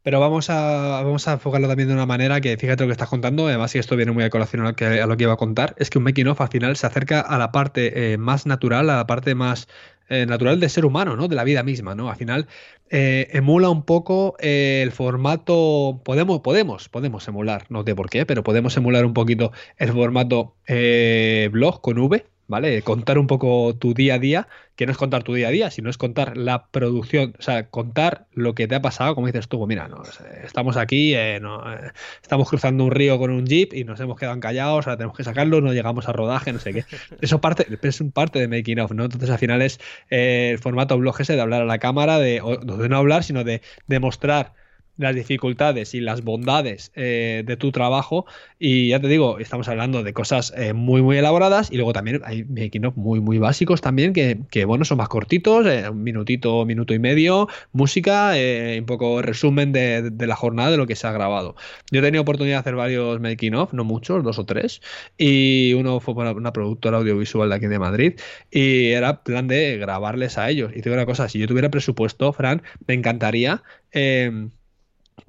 Pero 0.04 0.20
vamos 0.20 0.50
a, 0.50 1.02
vamos 1.04 1.28
a 1.28 1.34
enfocarlo 1.34 1.68
también 1.68 1.88
de 1.88 1.94
una 1.94 2.06
manera 2.06 2.42
que, 2.42 2.58
fíjate 2.58 2.84
lo 2.84 2.88
que 2.88 2.94
estás 2.94 3.10
contando, 3.10 3.48
además, 3.48 3.76
y 3.76 3.80
esto 3.80 3.96
viene 3.96 4.12
muy 4.12 4.24
a 4.24 4.30
colación 4.30 4.66
a 4.66 4.70
lo 4.70 4.76
que, 4.76 5.24
iba 5.24 5.34
a 5.34 5.38
contar, 5.38 5.76
es 5.78 5.90
que 5.90 5.98
un 5.98 6.04
making 6.04 6.28
of 6.28 6.42
al 6.42 6.50
final 6.50 6.76
se 6.76 6.88
acerca 6.88 7.22
a 7.22 7.38
la 7.38 7.52
parte 7.52 8.14
eh, 8.14 8.18
más 8.18 8.46
natural, 8.46 8.90
a 8.90 8.98
la 8.98 9.08
parte 9.08 9.36
más 9.36 9.68
eh, 10.14 10.26
natural 10.26 10.60
del 10.60 10.70
ser 10.70 10.84
humano, 10.84 11.16
¿no? 11.16 11.30
De 11.30 11.38
la 11.38 11.46
vida 11.46 11.64
misma, 11.64 11.96
¿no? 11.96 12.10
Al 12.10 12.18
final 12.18 12.48
eh, 12.90 13.30
emula 13.32 13.70
un 13.70 13.84
poco 13.84 14.36
eh, 14.40 14.82
el 14.84 14.92
formato. 14.92 16.02
Podemos, 16.04 16.42
podemos, 16.42 16.90
podemos 16.90 17.26
emular, 17.30 17.66
no 17.70 17.86
sé 17.86 17.96
por 17.96 18.10
qué, 18.10 18.26
pero 18.26 18.44
podemos 18.44 18.76
emular 18.76 19.06
un 19.06 19.14
poquito 19.14 19.54
el 19.78 19.94
formato 19.94 20.56
blog 20.68 21.80
con 21.80 21.98
V, 21.98 22.26
¿vale? 22.52 22.82
Contar 22.84 23.18
un 23.18 23.28
poco 23.28 23.74
tu 23.76 23.96
día 23.96 24.16
a 24.16 24.20
día, 24.20 24.48
que 24.76 24.86
no 24.86 24.92
es 24.92 24.98
contar 24.98 25.24
tu 25.24 25.34
día 25.34 25.48
a 25.48 25.52
día, 25.52 25.72
sino 25.72 25.90
es 25.90 25.98
contar 25.98 26.38
la 26.38 26.68
producción, 26.68 27.34
o 27.40 27.42
sea, 27.42 27.70
contar 27.70 28.28
lo 28.34 28.54
que 28.54 28.68
te 28.68 28.76
ha 28.76 28.82
pasado, 28.82 29.16
como 29.16 29.28
dices 29.28 29.48
tú, 29.48 29.58
pues 29.58 29.70
mira, 29.70 29.88
no, 29.88 30.04
estamos 30.44 30.78
aquí, 30.78 31.16
eh, 31.16 31.40
no, 31.42 31.74
eh, 31.74 31.92
estamos 32.22 32.50
cruzando 32.50 32.84
un 32.84 32.92
río 32.92 33.18
con 33.18 33.32
un 33.32 33.46
jeep 33.46 33.74
y 33.74 33.86
nos 33.86 34.00
hemos 34.02 34.20
quedado 34.20 34.40
callados, 34.42 34.86
ahora 34.86 34.98
tenemos 34.98 35.18
que 35.18 35.24
sacarlo, 35.24 35.62
no 35.62 35.74
llegamos 35.74 36.10
a 36.10 36.12
rodaje, 36.12 36.52
no 36.52 36.60
sé 36.60 36.74
qué. 36.74 36.86
Eso 37.22 37.40
parte, 37.42 37.66
es 37.82 38.02
un 38.02 38.12
parte 38.12 38.40
de 38.40 38.48
making 38.48 38.80
of, 38.80 38.92
¿no? 38.92 39.06
Entonces 39.06 39.30
al 39.30 39.40
final 39.40 39.62
es 39.62 39.80
eh, 40.10 40.50
el 40.52 40.60
formato 40.60 40.98
blog 40.98 41.22
ese 41.22 41.36
de 41.36 41.42
hablar 41.42 41.62
a 41.62 41.66
la 41.66 41.80
cámara, 41.80 42.20
de, 42.20 42.42
de 42.64 42.90
no 42.90 42.98
hablar, 42.98 43.24
sino 43.24 43.44
de 43.44 43.62
demostrar 43.88 44.54
las 45.02 45.16
dificultades 45.16 45.94
y 45.94 46.02
las 46.02 46.24
bondades 46.24 46.92
eh, 46.96 47.44
de 47.46 47.58
tu 47.58 47.72
trabajo. 47.72 48.26
Y 48.60 48.90
ya 48.90 49.00
te 49.00 49.08
digo, 49.08 49.40
estamos 49.40 49.68
hablando 49.68 50.04
de 50.04 50.14
cosas 50.14 50.54
eh, 50.56 50.74
muy, 50.74 51.02
muy 51.02 51.18
elaboradas. 51.18 51.72
Y 51.72 51.76
luego 51.76 51.94
también 51.94 52.22
hay 52.24 52.44
making 52.44 52.92
muy, 52.96 53.20
muy 53.20 53.38
básicos 53.38 53.82
también, 53.82 54.14
que, 54.14 54.40
que 54.50 54.66
bueno, 54.66 54.86
son 54.86 54.98
más 54.98 55.10
cortitos, 55.10 55.66
eh, 55.66 55.90
un 55.90 56.04
minutito, 56.04 56.66
minuto 56.66 56.94
y 56.94 57.00
medio, 57.00 57.48
música, 57.72 58.34
un 58.78 58.86
poco 58.86 59.22
resumen 59.22 59.72
de, 59.72 60.10
de, 60.10 60.28
la 60.28 60.36
jornada 60.36 60.72
de 60.72 60.78
lo 60.78 60.88
que 60.88 60.96
se 60.96 61.08
ha 61.08 61.12
grabado. 61.12 61.56
Yo 61.92 62.00
he 62.00 62.04
tenido 62.04 62.22
oportunidad 62.22 62.58
de 62.58 62.60
hacer 62.60 62.76
varios 62.76 63.20
making 63.20 63.56
of, 63.56 63.74
no 63.74 63.84
muchos, 63.84 64.24
dos 64.24 64.40
o 64.40 64.46
tres. 64.46 64.82
Y 65.18 65.74
uno 65.74 66.00
fue 66.00 66.16
para 66.16 66.32
una 66.32 66.54
productora 66.54 66.98
audiovisual 66.98 67.50
de 67.50 67.56
aquí 67.56 67.68
de 67.68 67.80
Madrid. 67.80 68.20
Y 68.50 68.90
era 68.90 69.24
plan 69.24 69.48
de 69.48 69.78
grabarles 69.78 70.38
a 70.38 70.50
ellos. 70.50 70.72
Y 70.72 70.82
te 70.82 70.90
digo 70.90 70.96
una 70.96 71.06
cosa, 71.06 71.30
si 71.30 71.40
yo 71.40 71.48
tuviera 71.48 71.70
presupuesto, 71.70 72.32
Fran, 72.34 72.62
me 72.88 72.94
encantaría 72.94 73.64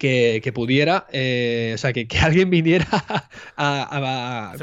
que, 0.03 0.53
pudiera, 0.53 1.07
eh, 1.13 1.73
o 1.75 1.79
sea, 1.79 1.93
que, 1.93 2.07
alguien 2.23 2.51
viniera 2.51 2.87
a, 3.57 4.55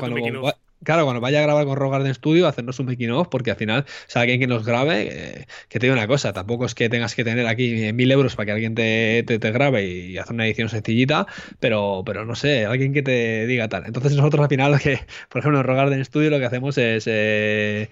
Claro, 0.81 1.03
cuando 1.03 1.19
vaya 1.19 1.39
a 1.39 1.41
grabar 1.41 1.65
con 1.65 1.75
Rock 1.75 1.91
Garden 1.91 2.13
Studio, 2.13 2.47
hacernos 2.47 2.79
un 2.79 2.85
making 2.85 3.11
porque 3.29 3.51
al 3.51 3.57
final, 3.57 3.81
o 3.81 4.09
sea, 4.09 4.21
alguien 4.21 4.39
que 4.39 4.47
nos 4.47 4.65
grabe, 4.65 5.09
eh, 5.11 5.47
que 5.67 5.77
te 5.77 5.87
diga 5.87 5.93
una 5.93 6.07
cosa, 6.07 6.31
tampoco 6.31 6.65
es 6.65 6.73
que 6.73 6.87
tengas 6.87 7.15
que 7.15 7.25
tener 7.25 7.47
aquí 7.47 7.91
mil 7.91 8.09
euros 8.09 8.37
para 8.37 8.45
que 8.45 8.51
alguien 8.53 8.75
te, 8.75 9.23
te, 9.23 9.51
grabe 9.51 9.85
y 9.85 10.17
hacer 10.17 10.33
una 10.33 10.45
edición 10.45 10.69
sencillita, 10.69 11.27
pero, 11.59 12.03
pero 12.05 12.23
no 12.25 12.33
sé, 12.33 12.65
alguien 12.65 12.93
que 12.93 13.03
te 13.03 13.45
diga 13.45 13.67
tal. 13.67 13.87
Entonces 13.87 14.15
nosotros 14.15 14.41
al 14.41 14.49
final, 14.49 14.71
lo 14.71 14.77
que, 14.77 15.01
por 15.29 15.39
ejemplo, 15.39 15.59
en 15.59 15.65
Rock 15.65 15.75
Garden 15.75 16.05
Studio 16.05 16.29
lo 16.29 16.39
que 16.39 16.45
hacemos 16.45 16.77
es, 16.77 17.03
eh, 17.07 17.89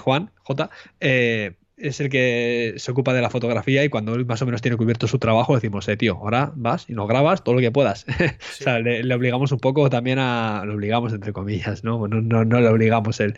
Juan, 0.00 0.30
J, 0.42 0.70
eh, 1.00 1.52
es 1.82 2.00
el 2.00 2.08
que 2.08 2.74
se 2.76 2.90
ocupa 2.92 3.12
de 3.12 3.20
la 3.20 3.28
fotografía 3.28 3.84
y 3.84 3.88
cuando 3.88 4.14
él 4.14 4.24
más 4.24 4.40
o 4.40 4.46
menos 4.46 4.62
tiene 4.62 4.76
cubierto 4.76 5.08
su 5.08 5.18
trabajo 5.18 5.54
decimos, 5.54 5.88
eh, 5.88 5.96
tío, 5.96 6.16
ahora 6.16 6.52
vas 6.54 6.88
y 6.88 6.92
nos 6.92 7.08
grabas 7.08 7.42
todo 7.42 7.56
lo 7.56 7.60
que 7.60 7.72
puedas. 7.72 8.06
o 8.18 8.62
sea, 8.62 8.78
le, 8.78 9.12
obligamos 9.12 9.50
un 9.50 9.58
poco 9.58 9.90
también 9.90 10.18
a, 10.20 10.62
lo 10.64 10.74
obligamos 10.74 11.12
entre 11.12 11.32
comillas, 11.32 11.82
¿no? 11.82 12.06
No, 12.06 12.20
no, 12.20 12.44
no 12.44 12.60
le 12.60 12.68
obligamos, 12.68 13.18
él, 13.18 13.34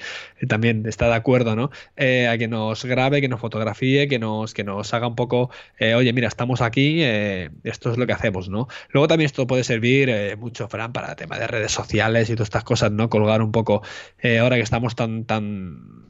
también 0.47 0.85
está 0.87 1.09
de 1.09 1.15
acuerdo, 1.15 1.57
¿no? 1.57 1.71
Eh, 1.97 2.29
a 2.29 2.37
que 2.37 2.47
nos 2.47 2.85
grabe, 2.85 3.23
que 3.23 3.29
nos 3.29 3.41
fotografíe, 3.41 4.09
que 4.09 4.19
nos, 4.19 4.53
que 4.53 4.63
nos 4.63 4.93
haga 4.93 5.07
un 5.07 5.17
poco, 5.17 5.51
eh, 5.79 5.95
oye, 5.95 6.13
mira, 6.13 6.29
estamos 6.29 6.61
aquí, 6.61 7.03
eh, 7.03 7.51
esto 7.63 7.93
es 7.93 7.99
lo 7.99 8.07
que 8.07 8.13
hacemos, 8.13 8.51
¿no? 8.51 8.69
Luego 8.91 9.09
también 9.09 9.27
esto 9.27 9.47
puede 9.47 9.65
servir 9.65 10.37
mucho, 10.39 10.69
Fran, 10.69 10.93
para 10.93 11.11
el 11.11 11.17
tema 11.17 11.39
de 11.39 11.47
redes 11.47 11.73
sociales 11.73 12.29
y 12.29 12.35
todas 12.35 12.49
estas 12.49 12.65
cosas, 12.65 12.93
¿no? 12.93 13.09
Colgar 13.09 13.41
un 13.41 13.53
poco, 13.53 13.83
ahora 14.41 14.57
que 14.57 14.63
estamos 14.63 14.95
tan, 14.95 15.25
tan 15.25 16.05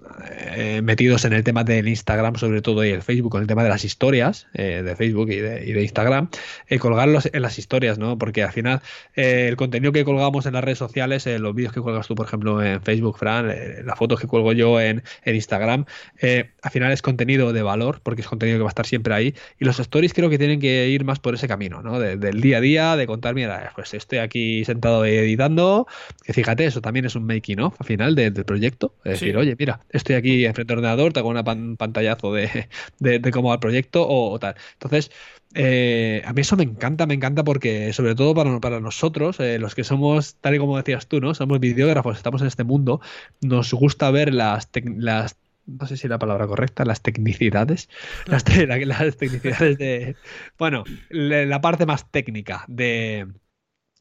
metidos 0.83 1.25
en 1.25 1.33
el 1.33 1.45
tema 1.45 1.65
del 1.65 1.89
Instagram, 1.89 2.24
sobre 2.37 2.63
todo 2.63 2.85
y 2.85 2.91
el 2.91 3.03
Facebook 3.03 3.31
con 3.31 3.43
el 3.43 3.47
tema 3.47 3.63
de 3.63 3.69
las 3.69 3.85
historias 3.85 4.47
eh, 4.55 4.83
de 4.83 4.97
Facebook 4.97 5.31
y 5.31 5.37
de, 5.37 5.83
Instagram, 5.83 6.29
eh, 6.69 6.79
colgarlos 6.79 7.29
en 7.33 7.43
las 7.43 7.59
historias, 7.59 7.99
¿no? 7.99 8.19
Porque 8.19 8.43
al 8.43 8.53
final 8.53 8.81
eh, 9.15 9.47
el 9.49 9.57
contenido 9.57 9.93
que 9.93 10.05
colgamos 10.05 10.47
en 10.47 10.55
las 10.55 10.65
redes 10.65 10.79
sociales, 10.79 11.27
los 11.27 11.55
vídeos 11.55 11.73
que 11.73 11.81
cuelgas 11.81 12.07
tú, 12.07 12.15
por 12.15 12.27
ejemplo, 12.27 12.63
en 12.63 12.81
Facebook, 12.83 13.19
Fran, 13.19 13.53
las 13.85 13.99
fotos 13.99 14.21
que 14.21 14.27
cuelgo 14.27 14.53
yo 14.53 14.81
en, 14.81 15.03
Instagram, 15.27 15.85
al 16.21 16.71
final 16.71 16.93
es 16.93 17.03
contenido 17.03 17.53
de 17.53 17.63
valor, 17.63 18.01
porque 18.03 18.23
es 18.23 18.29
contenido 18.29 18.59
que 18.59 18.63
va 18.63 18.69
a 18.69 18.75
estar 18.77 18.87
siempre 18.87 19.15
ahí. 19.15 19.35
Y 19.59 19.65
los 19.65 19.79
stories 19.79 20.15
creo 20.15 20.31
que 20.31 20.39
tienen 20.39 20.61
que 20.61 20.89
ir 20.89 21.05
más 21.05 21.19
por 21.19 21.35
ese 21.35 21.49
camino, 21.49 21.83
¿no? 21.83 21.99
del 21.99 22.41
día 22.41 22.59
a 22.59 22.61
día, 22.61 22.97
de 22.97 23.07
contar, 23.07 23.35
mira, 23.35 23.73
pues 23.75 23.95
estoy 23.95 24.19
aquí 24.19 24.65
sentado 24.65 25.05
editando, 25.05 25.87
que 26.25 26.33
fíjate, 26.33 26.65
eso 26.67 26.81
también 26.81 27.05
es 27.05 27.17
un 27.17 27.27
making 27.27 27.61
of 27.61 27.75
al 27.79 27.87
final 27.87 28.15
del 28.15 28.33
proyecto. 28.45 28.95
Es 29.05 29.21
decir, 29.21 29.37
oye, 29.37 29.57
mira, 29.59 29.81
estoy 29.91 30.17
aquí 30.17 30.45
enfrente 30.45 30.73
del 30.73 30.79
ordenador, 30.79 31.13
tengo 31.13 31.29
una 31.29 31.45
pantalla 31.45 32.14
de, 32.33 33.31
cómo 33.33 33.49
va 33.49 33.55
el 33.55 33.61
proyecto 33.61 34.07
o, 34.09 34.39
tal. 34.39 34.55
Entonces, 34.75 35.11
eh, 35.55 36.23
a 36.25 36.33
mí 36.33 36.41
eso 36.41 36.57
me 36.57 36.65
encanta, 36.65 37.07
me 37.07 37.15
encanta 37.15 37.45
porque, 37.45 37.93
sobre 37.93 38.15
todo 38.15 38.35
para, 38.35 38.61
para 38.61 38.81
nosotros, 38.81 39.39
eh, 39.41 39.59
los 39.59 39.75
que 39.75 39.85
somos, 39.85 40.37
tal 40.37 40.55
y 40.55 40.59
como 40.59 40.77
decías 40.77 41.07
tú, 41.07 41.21
¿no? 41.21 41.35
Somos 41.35 41.61
videógrafos, 41.61 42.17
estamos 42.17 42.41
en 42.43 42.49
este 42.49 42.65
mundo, 42.65 43.01
nos 43.41 43.73
gusta 43.73 44.11
ver 44.11 44.35
las, 44.35 44.69
las 44.97 45.37
no 45.67 45.87
sé 45.87 45.97
si 45.97 46.09
la 46.09 46.19
palabra 46.19 46.47
correcta, 46.47 46.85
las 46.85 47.03
tecnicidades, 47.03 47.89
las, 48.27 48.45
las 48.67 49.17
tecnicidades 49.17 49.79
de, 49.79 50.17
bueno, 50.59 50.85
la 51.09 51.61
parte 51.61 51.87
más 51.87 52.11
técnica 52.11 52.65
de, 52.69 53.27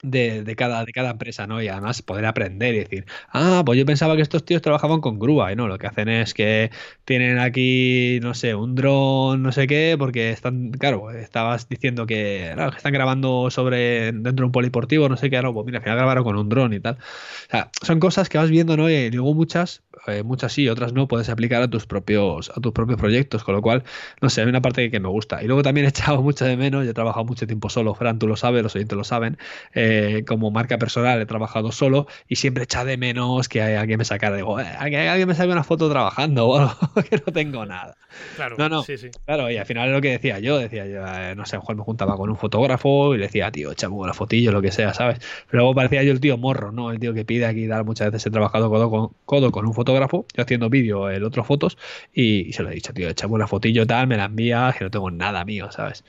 de, 0.04 0.56
cada, 0.56 0.86
de 0.86 0.92
cada 0.92 1.12
empresa, 1.12 1.48
¿no? 1.48 1.62
Y 1.62 1.68
además 1.70 2.02
poder 2.02 2.26
aprender 2.26 2.76
y 2.76 2.80
decir, 2.80 3.06
ah, 3.30 3.64
pues 3.66 3.80
yo 3.80 3.86
pensaba 3.86 4.16
que 4.16 4.22
estos 4.22 4.46
tíos 4.46 4.62
trabajaban 4.62 5.02
con 5.02 5.18
grúa, 5.18 5.52
y 5.52 5.56
no, 5.56 5.68
lo 5.68 5.78
que 5.78 5.88
hacen 5.88 6.10
es 6.10 6.34
que 6.34 6.70
tienen 7.06 7.40
aquí, 7.40 8.20
no 8.22 8.34
sé, 8.34 8.54
un 8.54 8.76
dron, 8.76 9.42
no 9.42 9.52
sé 9.52 9.66
qué, 9.66 9.96
porque 9.98 10.32
están, 10.32 10.72
claro, 10.72 11.12
estabas 11.12 11.68
diciendo 11.70 12.06
que, 12.06 12.54
están 12.76 12.94
grabando 12.94 13.50
sobre 13.50 14.12
dentro 14.12 14.44
de 14.44 14.46
un 14.46 14.52
poliportivo, 14.52 15.10
no 15.10 15.18
sé 15.18 15.30
qué, 15.30 15.42
no, 15.42 15.54
pues 15.54 15.66
mira, 15.66 15.80
al 15.80 15.84
final 15.84 15.98
grabaron 15.98 16.24
con 16.24 16.38
un 16.38 16.50
dron 16.50 16.74
y 16.74 16.80
tal. 16.80 16.96
O 16.96 17.50
sea, 17.50 17.72
son 17.82 18.00
cosas 18.00 18.30
que 18.30 18.38
vas 18.38 18.50
viendo, 18.50 18.78
¿no? 18.78 18.90
Y 18.90 19.10
luego 19.12 19.34
muchas, 19.34 19.84
eh, 20.08 20.24
muchas 20.24 20.54
sí, 20.54 20.68
otras 20.68 20.94
no, 20.94 21.08
puedes 21.08 21.30
aplicar 21.30 21.62
a 21.62 21.70
tus 21.70 21.86
propios, 21.86 22.52
a 22.56 22.60
tus 22.60 22.72
propios 22.74 23.00
proyectos, 23.00 23.44
con 23.44 23.56
lo 23.56 23.62
cual, 23.62 23.84
no 24.22 24.30
sé, 24.30 24.42
hay 24.42 24.48
una 24.48 24.62
parte 24.62 24.90
que, 24.92 25.00
me 25.00 25.10
gusta. 25.10 25.44
Y 25.44 25.48
luego 25.48 25.64
también 25.64 25.86
he 25.86 25.90
echado 25.90 26.22
mucho 26.24 26.46
de 26.46 26.58
menos, 26.58 26.86
yo 26.86 26.92
he 26.92 26.94
trabajado 26.94 27.26
mucho 27.26 27.48
tiempo 27.48 27.70
solo, 27.70 27.94
Fran, 27.96 28.20
tú 28.20 28.28
lo 28.28 28.36
sabes, 28.36 28.64
los 28.64 28.76
oyentes 28.76 28.98
lo 28.98 29.04
saben, 29.04 29.38
eh, 29.74 30.24
como 30.28 30.52
marca 30.52 30.78
personal 30.78 31.22
he 31.22 31.26
trabajado 31.26 31.72
solo 31.72 32.08
y 32.28 32.36
siempre 32.36 32.64
echa 32.64 32.86
de 32.86 32.98
menos 32.98 33.50
que 33.50 33.62
alguien 33.62 33.98
me 33.98 34.06
sacara, 34.06 34.36
digo, 34.36 34.60
eh, 34.60 34.66
alguien 34.66 35.28
me 35.28 35.36
saque 35.36 35.52
una 35.52 35.64
foto 35.64 35.90
trabajando 35.90 36.48
o 36.48 36.58
algo, 36.58 36.76
que 37.10 37.18
no 37.18 37.34
tengo 37.34 37.66
nada. 37.66 37.96
Claro, 38.36 38.56
no, 38.58 38.70
no, 38.70 38.84
claro, 39.26 39.50
y 39.50 39.58
al 39.58 39.66
final 39.66 39.88
es 39.88 39.96
lo 39.96 40.02
que 40.02 40.12
decía 40.12 40.40
yo, 40.40 40.60
decía 40.60 40.86
yo, 40.86 41.06
eh, 41.08 41.34
no 41.36 41.46
sé, 41.46 41.58
mejor 41.58 41.76
me 41.76 41.84
juntaba 41.84 42.16
con 42.16 42.30
un 42.30 42.38
fotógrafo 42.38 43.16
y 43.16 43.18
le 43.18 43.26
decía, 43.26 43.52
tío, 43.52 43.72
échame 43.72 43.96
una 43.96 44.14
fotillo, 44.14 44.52
lo 44.52 44.62
que 44.62 44.72
sea, 44.72 44.94
¿sabes? 44.94 45.20
Pero 45.50 45.64
luego 45.64 45.76
parecía 45.76 46.04
yo 46.04 46.12
el 46.12 46.20
tío 46.20 46.38
morro, 46.38 46.72
¿no? 46.72 46.92
El 46.92 47.00
tío 47.00 47.14
que 47.14 47.26
pide 47.26 47.46
aquí 47.46 47.66
dar, 47.66 47.84
muchas 47.86 48.12
veces 48.12 48.28
he 48.28 48.32
trabajado 48.32 48.70
codo 48.70 48.90
con, 48.90 49.10
codo 49.26 49.52
con 49.52 49.66
un 49.66 49.74
fotógrafo, 49.74 49.93
yo 50.00 50.26
haciendo 50.38 50.70
vídeo, 50.70 51.10
el 51.10 51.24
otro 51.24 51.44
fotos, 51.44 51.78
y, 52.14 52.52
se 52.54 52.64
lo 52.64 52.70
he 52.70 52.76
dicho, 52.76 52.94
tío, 52.94 53.10
échame 53.10 53.34
una 53.34 53.48
fotillo 53.48 53.86
tal, 53.86 54.08
me 54.08 54.18
la 54.18 54.26
envía, 54.26 54.74
que 54.78 54.84
no 54.86 54.92
tengo 54.92 55.12
nada 55.12 55.46
mío, 55.46 55.72
¿sabes? 55.72 56.04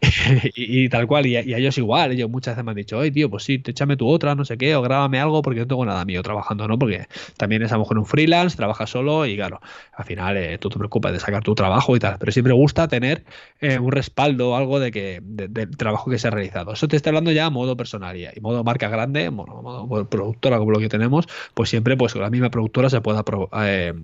y, 0.54 0.88
tal 0.88 1.06
cual, 1.06 1.26
y, 1.26 1.36
a 1.36 1.40
ellos 1.40 1.78
igual, 1.78 2.12
ellos 2.12 2.30
muchas 2.30 2.54
veces 2.54 2.64
me 2.64 2.70
han 2.72 2.76
dicho, 2.76 2.98
oye, 2.98 3.10
tío, 3.10 3.30
pues 3.30 3.44
sí, 3.44 3.58
te 3.58 3.72
échame 3.72 3.96
tu 3.96 4.08
otra, 4.08 4.34
no 4.34 4.44
sé 4.44 4.56
qué, 4.58 4.74
o 4.74 4.82
grábame 4.82 5.20
algo 5.20 5.42
porque 5.42 5.60
no 5.60 5.66
tengo 5.66 5.84
nada 5.84 6.04
mío 6.04 6.22
trabajando, 6.22 6.66
¿no? 6.68 6.78
Porque 6.78 7.06
también 7.36 7.62
es 7.62 7.72
a 7.72 7.76
lo 7.76 7.80
mejor 7.80 7.98
un 7.98 8.06
freelance, 8.06 8.56
trabaja 8.56 8.86
solo 8.86 9.26
y 9.26 9.36
claro, 9.36 9.60
al 9.92 10.04
final 10.04 10.36
eh, 10.36 10.58
tú 10.58 10.68
te 10.68 10.78
preocupas 10.78 11.12
de 11.12 11.20
sacar 11.20 11.42
tu 11.42 11.54
trabajo 11.54 11.96
y 11.96 11.98
tal, 11.98 12.16
pero 12.18 12.32
siempre 12.32 12.52
gusta 12.52 12.88
tener 12.88 13.24
eh, 13.60 13.78
un 13.78 13.92
respaldo, 13.92 14.56
algo 14.56 14.80
de 14.80 14.90
que 14.90 15.20
del 15.22 15.76
trabajo 15.76 16.10
que 16.10 16.18
se 16.18 16.28
ha 16.28 16.30
realizado. 16.30 16.72
Eso 16.72 16.88
te 16.88 16.96
está 16.96 17.10
hablando 17.10 17.32
ya 17.32 17.46
a 17.46 17.50
modo 17.50 17.76
personal 17.76 18.16
y, 18.16 18.28
modo 18.40 18.64
marca 18.64 18.88
grande, 18.88 19.30
modo, 19.30 19.62
modo, 19.62 20.08
productora 20.08 20.58
como 20.58 20.72
lo 20.72 20.78
que 20.78 20.88
tenemos, 20.88 21.26
pues 21.54 21.70
siempre 21.70 21.96
pues 21.96 22.12
con 22.12 22.22
la 22.22 22.30
misma 22.30 22.50
productora 22.50 22.90
se 22.90 23.00
pueda 23.30 23.66
eh, 23.66 23.94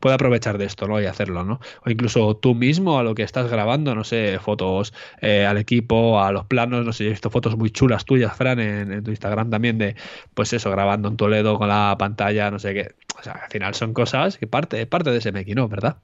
puede 0.00 0.14
aprovechar 0.14 0.58
de 0.58 0.64
esto, 0.64 0.86
¿no? 0.86 1.00
Y 1.00 1.06
hacerlo, 1.06 1.44
¿no? 1.44 1.60
O 1.84 1.90
incluso 1.90 2.36
tú 2.36 2.54
mismo 2.54 2.98
a 2.98 3.02
lo 3.02 3.14
que 3.14 3.22
estás 3.22 3.50
grabando, 3.50 3.94
no 3.94 4.04
sé, 4.04 4.38
fotos 4.40 4.92
eh, 5.20 5.46
al 5.46 5.58
equipo, 5.58 6.20
a 6.20 6.32
los 6.32 6.46
planos, 6.46 6.84
no 6.84 6.92
sé, 6.92 7.06
he 7.06 7.10
visto 7.10 7.30
fotos 7.30 7.56
muy 7.56 7.70
chulas 7.70 8.04
tuyas, 8.04 8.36
Fran, 8.36 8.60
en, 8.60 9.02
tu 9.02 9.10
Instagram 9.10 9.50
también 9.50 9.78
de, 9.78 9.96
pues 10.34 10.52
eso, 10.52 10.70
grabando 10.70 11.08
en 11.08 11.16
Toledo 11.16 11.58
con 11.58 11.68
la 11.68 11.96
pantalla, 11.98 12.50
no 12.50 12.58
sé 12.58 12.74
qué. 12.74 12.94
O 13.18 13.22
sea, 13.22 13.32
al 13.32 13.50
final 13.50 13.74
son 13.74 13.92
cosas 13.92 14.38
que 14.38 14.46
parte, 14.46 14.86
parte 14.86 15.10
de 15.10 15.18
ese 15.18 15.32
making, 15.32 15.56
¿no? 15.56 15.68
¿Verdad? 15.68 15.98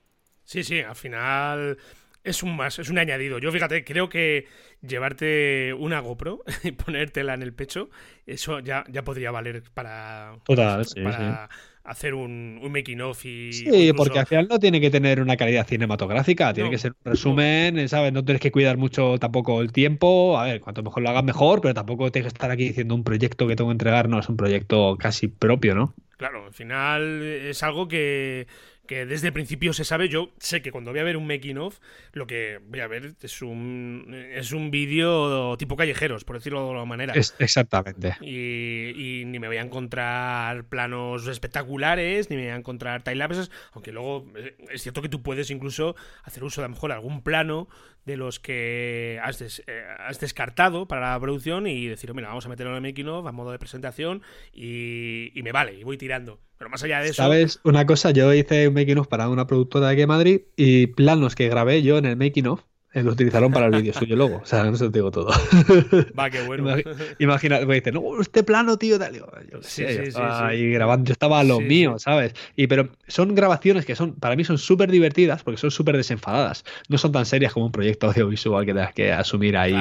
Sí, 0.44 0.62
sí, 0.62 0.80
al 0.80 0.96
final 0.96 1.78
es 2.24 2.42
un 2.42 2.56
más, 2.56 2.78
es 2.78 2.88
un 2.88 2.98
añadido. 2.98 3.38
Yo 3.38 3.52
fíjate, 3.52 3.84
creo 3.84 4.08
que 4.08 4.46
llevarte 4.80 5.74
una 5.74 6.00
GoPro 6.00 6.42
y 6.64 6.72
ponértela 6.72 7.34
en 7.34 7.42
el 7.42 7.52
pecho, 7.52 7.90
eso 8.26 8.60
ya, 8.60 8.84
ya 8.88 9.04
podría 9.04 9.30
valer 9.30 9.62
para, 9.74 10.38
Total, 10.44 10.84
sí, 10.84 11.02
para 11.02 11.48
hacer 11.84 12.14
un, 12.14 12.58
un 12.62 12.72
making 12.72 13.00
of 13.02 13.24
y. 13.24 13.52
Sí, 13.52 13.92
porque 13.92 14.18
al 14.18 14.26
final 14.26 14.48
no 14.48 14.58
tiene 14.58 14.80
que 14.80 14.90
tener 14.90 15.20
una 15.20 15.36
calidad 15.36 15.66
cinematográfica, 15.66 16.52
tiene 16.52 16.70
que 16.70 16.78
ser 16.78 16.92
un 16.92 17.12
resumen, 17.12 17.88
¿sabes? 17.88 18.12
No 18.12 18.24
tienes 18.24 18.40
que 18.40 18.50
cuidar 18.50 18.78
mucho 18.78 19.18
tampoco 19.18 19.60
el 19.60 19.70
tiempo. 19.72 20.38
A 20.38 20.44
ver, 20.44 20.60
cuanto 20.60 20.82
mejor 20.82 21.02
lo 21.02 21.10
hagas 21.10 21.24
mejor, 21.24 21.60
pero 21.60 21.74
tampoco 21.74 22.10
tienes 22.10 22.32
que 22.32 22.36
estar 22.36 22.50
aquí 22.50 22.64
diciendo 22.64 22.94
un 22.94 23.04
proyecto 23.04 23.46
que 23.46 23.54
tengo 23.54 23.70
que 23.70 23.74
entregar, 23.74 24.08
no, 24.08 24.18
es 24.18 24.28
un 24.28 24.36
proyecto 24.36 24.96
casi 24.98 25.28
propio, 25.28 25.74
¿no? 25.74 25.94
Claro, 26.16 26.46
al 26.46 26.54
final 26.54 27.22
es 27.22 27.62
algo 27.62 27.86
que 27.86 28.46
que 28.86 29.06
desde 29.06 29.28
el 29.28 29.32
principio 29.32 29.72
se 29.72 29.84
sabe. 29.84 30.08
Yo 30.08 30.32
sé 30.38 30.62
que 30.62 30.70
cuando 30.70 30.90
voy 30.90 31.00
a 31.00 31.04
ver 31.04 31.16
un 31.16 31.26
making 31.26 31.58
of, 31.58 31.78
lo 32.12 32.26
que 32.26 32.60
voy 32.66 32.80
a 32.80 32.86
ver 32.86 33.14
es 33.20 33.42
un, 33.42 34.14
es 34.32 34.52
un 34.52 34.70
vídeo 34.70 35.56
tipo 35.56 35.76
callejeros, 35.76 36.24
por 36.24 36.36
decirlo 36.36 36.60
de 36.60 36.66
alguna 36.66 36.84
manera. 36.84 37.14
Es, 37.14 37.34
exactamente. 37.38 38.16
Y, 38.20 39.24
ni 39.26 39.38
me 39.38 39.48
voy 39.48 39.56
a 39.56 39.62
encontrar 39.62 40.64
planos 40.64 41.26
espectaculares, 41.26 42.30
ni 42.30 42.36
me 42.36 42.42
voy 42.42 42.52
a 42.52 42.56
encontrar 42.56 43.02
timelapses, 43.02 43.50
aunque 43.72 43.92
luego 43.92 44.26
eh, 44.36 44.56
es 44.70 44.82
cierto 44.82 45.02
que 45.02 45.08
tú 45.08 45.22
puedes 45.22 45.50
incluso 45.50 45.96
hacer 46.22 46.44
uso 46.44 46.60
de 46.60 46.66
a 46.66 46.68
lo 46.68 46.74
mejor 46.74 46.92
algún 46.92 47.22
plano 47.22 47.68
de 48.04 48.16
los 48.16 48.40
que 48.40 49.18
has, 49.22 49.40
eh, 49.40 49.84
has 49.98 50.20
descartado 50.20 50.86
para 50.86 51.12
la 51.12 51.20
producción 51.20 51.66
y 51.66 51.86
decir, 51.86 52.12
mira, 52.14 52.28
vamos 52.28 52.46
a 52.46 52.48
meterlo 52.48 52.72
en 52.72 52.84
el 52.84 52.90
making 52.90 53.08
of 53.08 53.26
a 53.26 53.32
modo 53.32 53.50
de 53.50 53.58
presentación 53.58 54.22
y, 54.52 55.30
y 55.34 55.42
me 55.42 55.52
vale, 55.52 55.78
y 55.78 55.84
voy 55.84 55.96
tirando. 55.96 56.40
Pero 56.58 56.70
más 56.70 56.82
allá 56.82 57.00
de 57.00 57.06
eso. 57.06 57.22
¿Sabes? 57.22 57.60
Una 57.64 57.84
cosa, 57.86 58.10
yo 58.10 58.32
hice 58.32 58.68
un 58.68 58.74
making 58.74 58.98
of 58.98 59.08
para 59.08 59.28
una 59.28 59.46
productora 59.46 59.88
de 59.88 59.92
aquí 59.92 60.02
en 60.02 60.08
Madrid 60.08 60.40
y 60.56 60.86
planos 60.88 61.34
que 61.34 61.48
grabé 61.48 61.82
yo 61.82 61.98
en 61.98 62.06
el 62.06 62.16
making 62.16 62.46
of 62.46 62.62
lo 63.02 63.12
utilizaron 63.12 63.52
para 63.52 63.66
el 63.66 63.72
vídeo 63.72 63.92
suyo 63.92 64.16
luego. 64.16 64.36
O 64.42 64.46
sea, 64.46 64.64
no 64.64 64.76
se 64.76 64.84
lo 64.84 64.90
digo 64.90 65.10
todo. 65.10 65.28
Va, 66.18 66.30
qué 66.30 66.42
bueno. 66.42 66.76
Imagina, 67.18 67.60
me 67.60 67.74
dice, 67.76 67.92
no, 67.92 68.20
este 68.20 68.42
plano, 68.42 68.76
tío, 68.78 68.98
tal. 68.98 69.14
Yo, 69.14 69.26
sí, 69.62 69.84
sí, 69.88 70.12
sí, 70.12 70.18
ahí 70.20 70.70
grabando, 70.72 71.08
yo 71.08 71.12
estaba 71.12 71.40
a 71.40 71.44
lo 71.44 71.60
mío, 71.60 71.98
¿sabes? 71.98 72.34
Y 72.56 72.66
pero 72.66 72.88
son 73.08 73.34
grabaciones 73.34 73.84
que 73.84 73.96
son, 73.96 74.14
para 74.14 74.36
mí 74.36 74.44
son 74.44 74.58
súper 74.58 74.90
divertidas 74.90 75.42
porque 75.42 75.58
son 75.58 75.70
súper 75.70 75.96
desenfadadas. 75.96 76.64
No 76.88 76.98
son 76.98 77.12
tan 77.12 77.26
serias 77.26 77.52
como 77.52 77.66
un 77.66 77.72
proyecto 77.72 78.06
audiovisual 78.08 78.64
que 78.64 78.72
tengas 78.72 78.94
que 78.94 79.12
asumir 79.12 79.56
ahí 79.56 79.74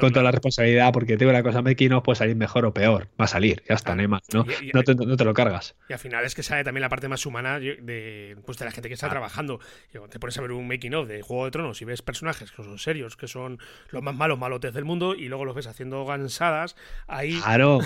con 0.00 0.12
toda 0.12 0.22
la 0.22 0.30
responsabilidad 0.30 0.92
porque 0.92 1.16
tengo 1.16 1.30
una 1.30 1.42
cosa 1.42 1.62
making 1.62 1.92
of 1.92 2.04
puede 2.04 2.16
salir 2.16 2.36
mejor 2.36 2.64
o 2.64 2.72
peor. 2.72 3.08
Va 3.20 3.24
a 3.26 3.28
salir, 3.28 3.62
ya 3.68 3.74
está, 3.74 3.94
no 3.94 4.08
más, 4.08 4.22
¿no? 4.32 4.46
no, 4.72 4.82
te, 4.82 4.94
no, 4.94 5.16
te, 5.16 5.24
lo 5.24 5.34
cargas. 5.34 5.74
Y 5.88 5.92
al 5.92 5.98
final 5.98 6.24
es 6.24 6.34
que 6.34 6.42
sale 6.42 6.64
también 6.64 6.82
la 6.82 6.88
parte 6.88 7.08
más 7.08 7.26
humana 7.26 7.58
de, 7.58 8.36
pues, 8.44 8.58
de 8.58 8.64
la 8.64 8.70
gente 8.70 8.88
que 8.88 8.94
está 8.94 9.08
trabajando. 9.08 9.60
Te 9.90 10.18
pones 10.18 10.38
a 10.38 10.42
ver 10.42 10.52
un 10.52 10.66
making 10.66 10.94
of 10.94 11.08
de 11.08 11.22
Juego 11.22 11.44
de 11.44 11.50
Tronos 11.50 11.82
y 11.82 11.84
ves 11.84 12.02
personajes 12.02 12.37
personajes 12.38 12.50
que 12.50 12.62
son 12.62 12.78
serios, 12.78 13.16
que 13.16 13.28
son 13.28 13.58
los 13.90 14.02
más 14.02 14.14
malos 14.14 14.38
malotes 14.38 14.72
del 14.74 14.84
mundo, 14.84 15.14
y 15.14 15.28
luego 15.28 15.44
los 15.44 15.54
ves 15.54 15.66
haciendo 15.66 16.04
gansadas, 16.04 16.76
ahí. 17.06 17.38
Claro. 17.40 17.80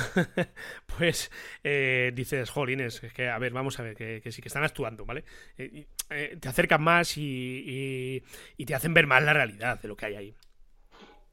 pues 0.98 1.30
eh, 1.64 2.12
dices, 2.14 2.50
jolines, 2.50 3.02
es 3.02 3.12
que, 3.12 3.28
a 3.28 3.38
ver, 3.38 3.52
vamos 3.52 3.78
a 3.78 3.82
ver, 3.82 3.94
que, 3.94 4.32
sí, 4.32 4.42
que 4.42 4.48
están 4.48 4.64
actuando, 4.64 5.04
¿vale? 5.04 5.24
Eh, 5.56 5.86
eh, 6.10 6.36
te 6.40 6.48
acercan 6.48 6.82
más 6.82 7.16
y, 7.16 8.22
y, 8.56 8.64
te 8.64 8.74
hacen 8.74 8.94
ver 8.94 9.06
más 9.06 9.22
la 9.22 9.32
realidad 9.32 9.80
de 9.80 9.88
lo 9.88 9.96
que 9.96 10.06
hay 10.06 10.14
ahí. 10.14 10.34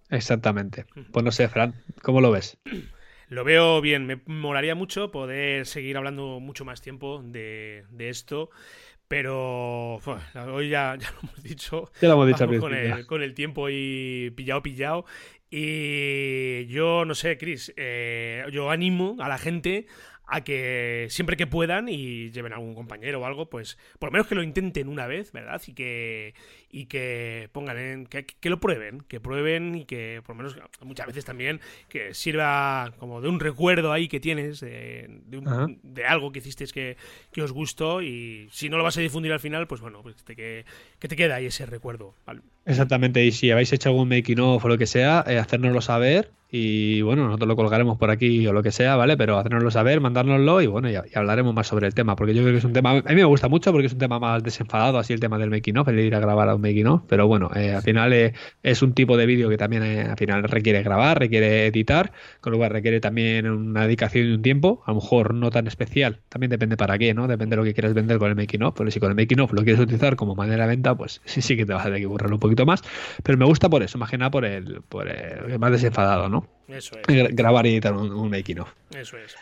Exactamente. 0.10 0.86
Pues 1.12 1.24
no 1.24 1.32
sé, 1.32 1.48
Fran, 1.50 1.76
¿cómo 2.02 2.22
lo 2.22 2.32
ves? 2.32 2.58
Lo 3.30 3.44
veo 3.44 3.80
bien, 3.80 4.08
me 4.08 4.20
molaría 4.26 4.74
mucho 4.74 5.12
poder 5.12 5.68
seguir 5.68 5.98
hablando 5.98 6.40
mucho 6.40 6.66
más 6.66 6.82
tiempo 6.82 7.22
de, 7.24 7.86
de 7.92 8.10
esto. 8.10 8.50
Pero 9.10 9.95
hoy 10.54 10.69
ya, 10.69 10.95
ya, 11.00 11.12
lo 11.12 11.19
hemos 11.24 11.43
dicho. 11.43 11.91
Ya 12.00 12.08
lo 12.08 12.13
hemos 12.13 12.28
dicho 12.28 12.48
con 12.60 12.74
el, 12.74 13.08
con 13.08 13.24
el, 13.24 13.34
tiempo 13.34 13.67
y 13.69 14.32
pillado, 14.36 14.62
pillado. 14.62 15.06
Y 15.50 16.67
yo 16.67 17.06
no 17.06 17.15
sé, 17.15 17.38
Chris, 17.39 17.74
eh, 17.76 18.45
yo 18.52 18.69
animo 18.69 19.17
a 19.19 19.28
la 19.28 19.39
gente 19.39 19.88
a 20.28 20.43
que 20.43 21.08
siempre 21.10 21.38
que 21.38 21.48
puedan 21.48 21.89
y 21.89 22.30
lleven 22.30 22.54
a 22.54 22.58
algún 22.58 22.76
compañero 22.76 23.22
o 23.22 23.26
algo, 23.26 23.50
pues 23.50 23.80
por 23.98 24.10
lo 24.10 24.12
menos 24.12 24.28
que 24.28 24.36
lo 24.36 24.43
intenten 24.43 24.88
una 24.88 25.08
vez, 25.08 25.32
¿verdad? 25.32 25.60
Y 25.65 25.74
que, 25.74 26.36
y 26.72 26.86
que 26.86 27.50
pongan 27.52 27.78
en, 27.78 28.06
que, 28.06 28.26
lo 28.50 28.60
prueben, 28.60 29.02
que 29.08 29.20
prueben 29.20 29.76
y 29.76 29.86
que 29.86 30.22
por 30.26 30.36
lo 30.36 30.44
menos 30.44 30.58
muchas 30.84 31.08
veces 31.08 31.26
también 31.26 31.60
que 31.88 32.14
sirva 32.14 32.94
como 33.00 33.22
de 33.22 33.30
un 33.30 33.40
recuerdo 33.40 33.92
ahí 33.92 34.08
que 34.08 34.20
tienes 34.20 34.60
de, 34.60 35.22
de, 35.84 36.06
algo 36.06 36.32
que 36.32 36.40
hiciste 36.40 36.66
que, 36.68 36.98
que, 37.32 37.42
os 37.42 37.52
gustó 37.52 38.02
y 38.02 38.48
si 38.52 38.70
no 38.70 38.78
lo 38.78 38.84
vas 38.84 38.98
a 38.98 39.02
difundir 39.02 39.32
al 39.32 39.40
final, 39.40 39.68
pues 39.68 39.82
bueno, 39.82 40.02
pues 40.04 40.24
te, 40.24 40.36
que, 40.36 40.66
que 41.00 41.08
te 41.08 41.16
queda 41.16 41.36
ahí 41.36 41.48
ese 41.48 41.66
recuerdo. 41.66 42.14
Exactamente, 42.66 43.26
y 43.26 43.32
si 43.32 43.50
habéis 43.52 43.74
hecho 43.74 43.90
algún 43.90 44.10
making 44.10 44.40
of 44.40 44.64
o 44.64 44.68
lo 44.68 44.78
que 44.78 44.86
sea, 44.86 45.24
eh, 45.28 45.38
hacérnoslo 45.38 45.82
saber 45.82 46.32
y 46.52 47.02
bueno, 47.04 47.26
nosotros 47.26 47.48
lo 47.48 47.56
colgaremos 47.56 47.98
por 47.98 48.10
aquí 48.10 48.46
o 48.48 48.54
lo 48.54 48.64
que 48.64 48.72
sea, 48.72 48.96
¿vale? 48.96 49.16
Pero 49.18 49.38
hacérnoslo 49.38 49.70
saber, 49.70 50.02
mandárnoslo 50.02 50.62
y 50.62 50.68
bueno, 50.68 50.90
ya, 50.90 51.04
hablaremos 51.14 51.54
más 51.54 51.68
sobre 51.68 51.86
el 51.86 51.94
tema, 51.94 52.16
porque 52.16 52.34
yo 52.34 52.42
creo 52.42 52.54
que 52.54 52.58
es 52.58 52.64
un 52.64 52.74
tema, 52.74 52.92
a 52.92 53.02
mí 53.02 53.16
me 53.16 53.24
gusta 53.24 53.48
mucho 53.48 53.72
porque 53.72 53.86
es 53.86 53.94
un 53.94 54.00
tema 54.00 54.20
más 54.20 54.42
desenfadado, 54.42 54.98
así 54.98 55.14
el 55.14 55.20
tema 55.20 55.38
del 55.38 55.52
making 55.52 55.78
of, 55.78 55.88
el 55.88 56.00
ir 56.00 56.16
a 56.16 56.20
grabar 56.20 56.50
a 56.50 56.54
un 56.60 56.62
making 56.62 56.88
of, 56.88 57.04
pero 57.08 57.28
bueno, 57.28 57.50
eh, 57.56 57.74
al 57.74 57.82
final 57.82 58.34
es 58.63 58.82
un 58.82 58.93
tipo 58.93 59.17
de 59.17 59.26
vídeo 59.26 59.50
que 59.50 59.58
también 59.58 59.84
eh, 59.84 60.02
al 60.02 60.17
final 60.17 60.43
requiere 60.43 60.84
grabar, 60.84 61.19
requiere 61.19 61.67
editar, 61.67 62.12
con 62.41 62.52
lo 62.52 62.58
cual 62.58 62.72
requiere 62.72 63.00
también 63.00 63.50
una 63.50 63.84
dedicación 63.84 64.28
y 64.28 64.32
un 64.32 64.41
tiempo, 64.41 64.84
a 64.86 64.91
lo 64.91 64.95
mejor 64.95 65.34
no 65.34 65.50
tan 65.50 65.67
especial, 65.67 66.19
también 66.30 66.50
depende 66.50 66.78
para 66.78 66.98
qué, 66.98 67.13
¿no? 67.13 67.28
Depende 67.28 67.56
de 67.56 67.58
lo 67.58 67.63
que 67.63 67.74
quieras 67.74 67.93
vender 67.93 68.17
con 68.19 68.30
el 68.30 68.36
making 68.36 68.63
of, 68.63 68.76
pero 68.78 68.91
si 68.91 69.00
con 69.00 69.10
el 69.10 69.15
making 69.15 69.39
of 69.39 69.54
lo 69.54 69.63
quieres 69.63 69.82
utilizar 69.82 70.15
como 70.15 70.36
manera 70.36 70.63
de 70.63 70.69
venta, 70.69 70.95
pues 70.95 71.22
sí, 71.26 71.41
sí 71.41 71.58
que 71.58 71.65
te 71.65 71.74
vas 71.74 71.82
a 71.82 71.86
tener 71.86 72.02
que 72.02 72.08
burlarlo 72.08 72.36
un 72.36 72.41
poquito 72.41 72.65
más, 72.65 72.84
pero 73.24 73.38
me 73.38 73.45
gusta 73.45 73.69
por 73.69 73.84
eso, 73.84 73.98
más 73.98 74.10
que 74.10 74.17
nada 74.17 74.32
por 74.32 74.45
el, 74.45 74.82
por 74.88 75.08
el 75.10 75.60
más 75.60 75.72
desenfadado, 75.72 76.30
¿no? 76.30 76.48
Eso 76.67 76.95
es 77.08 77.36
grabar 77.36 77.65
y 77.65 77.72
editar 77.72 77.93
un, 77.93 78.30
making 78.30 78.60
of. 78.60 78.72
Eso 78.95 79.17
es. 79.17 79.36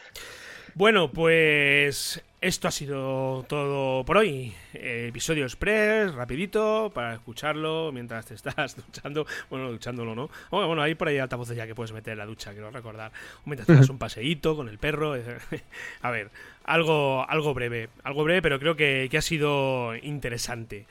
Bueno, 0.77 1.09
pues 1.11 2.23
esto 2.39 2.67
ha 2.67 2.71
sido 2.71 3.43
todo 3.49 4.05
por 4.05 4.17
hoy. 4.17 4.53
episodio 4.73 5.43
express, 5.43 6.13
rapidito, 6.13 6.91
para 6.93 7.15
escucharlo 7.15 7.91
mientras 7.91 8.27
te 8.27 8.35
estás 8.35 8.75
duchando. 8.85 9.25
Bueno, 9.49 9.71
duchándolo, 9.71 10.13
¿no? 10.13 10.29
Bueno, 10.51 10.79
hay 10.83 10.93
por 10.93 11.07
ahí 11.07 11.17
altavoces 11.17 11.57
ya 11.57 11.65
que 11.65 11.73
puedes 11.73 11.93
meter 11.93 12.11
en 12.11 12.19
la 12.19 12.27
ducha, 12.27 12.51
quiero 12.51 12.69
recordar. 12.69 13.11
O 13.43 13.49
mientras 13.49 13.65
te 13.65 13.73
das 13.73 13.89
un 13.89 13.97
paseíto 13.97 14.55
con 14.55 14.69
el 14.69 14.77
perro. 14.77 15.15
A 16.01 16.11
ver, 16.11 16.29
algo, 16.63 17.27
algo 17.27 17.55
breve. 17.55 17.89
Algo 18.03 18.23
breve, 18.23 18.43
pero 18.43 18.59
creo 18.59 18.75
que, 18.75 19.07
que 19.09 19.17
ha 19.17 19.23
sido 19.23 19.95
interesante. 19.95 20.85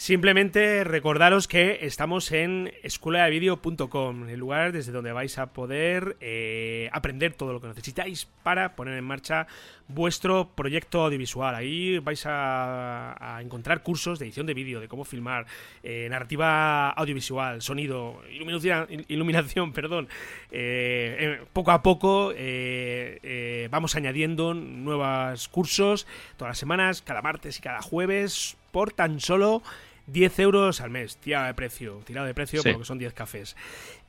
Simplemente 0.00 0.82
recordaros 0.82 1.46
que 1.46 1.80
estamos 1.82 2.32
en 2.32 2.72
escueladevideo.com, 2.82 4.30
el 4.30 4.40
lugar 4.40 4.72
desde 4.72 4.92
donde 4.92 5.12
vais 5.12 5.36
a 5.36 5.52
poder 5.52 6.16
eh, 6.22 6.88
aprender 6.94 7.34
todo 7.34 7.52
lo 7.52 7.60
que 7.60 7.66
necesitáis 7.66 8.26
para 8.42 8.76
poner 8.76 8.96
en 8.96 9.04
marcha 9.04 9.46
vuestro 9.88 10.48
proyecto 10.54 11.02
audiovisual. 11.04 11.54
Ahí 11.54 11.98
vais 11.98 12.22
a, 12.24 13.40
encontrar 13.42 13.82
cursos 13.82 14.18
de 14.18 14.24
edición 14.24 14.46
de 14.46 14.54
vídeo, 14.54 14.80
de 14.80 14.88
cómo 14.88 15.04
filmar, 15.04 15.44
eh, 15.82 16.08
narrativa 16.08 16.88
audiovisual, 16.92 17.60
sonido, 17.60 18.22
iluminación, 18.32 18.86
iluminación 19.08 19.72
perdón. 19.74 20.08
Eh, 20.50 21.42
poco 21.52 21.72
a 21.72 21.82
poco 21.82 22.32
vamos 23.70 23.96
añadiendo 23.96 24.54
nuevos 24.54 25.48
cursos 25.48 26.06
todas 26.38 26.52
las 26.52 26.58
semanas, 26.58 27.02
cada 27.02 27.20
martes 27.20 27.58
y 27.58 27.60
cada 27.60 27.82
jueves, 27.82 28.56
por 28.72 28.92
tan 28.92 29.20
solo 29.20 29.62
10 30.10 30.38
euros 30.40 30.80
al 30.80 30.90
mes, 30.90 31.16
tirado 31.16 31.46
de 31.46 31.54
precio, 31.54 32.00
tirado 32.04 32.26
de 32.26 32.34
precio 32.34 32.62
porque 32.62 32.84
son 32.84 32.98
10 32.98 33.12
cafés. 33.12 33.56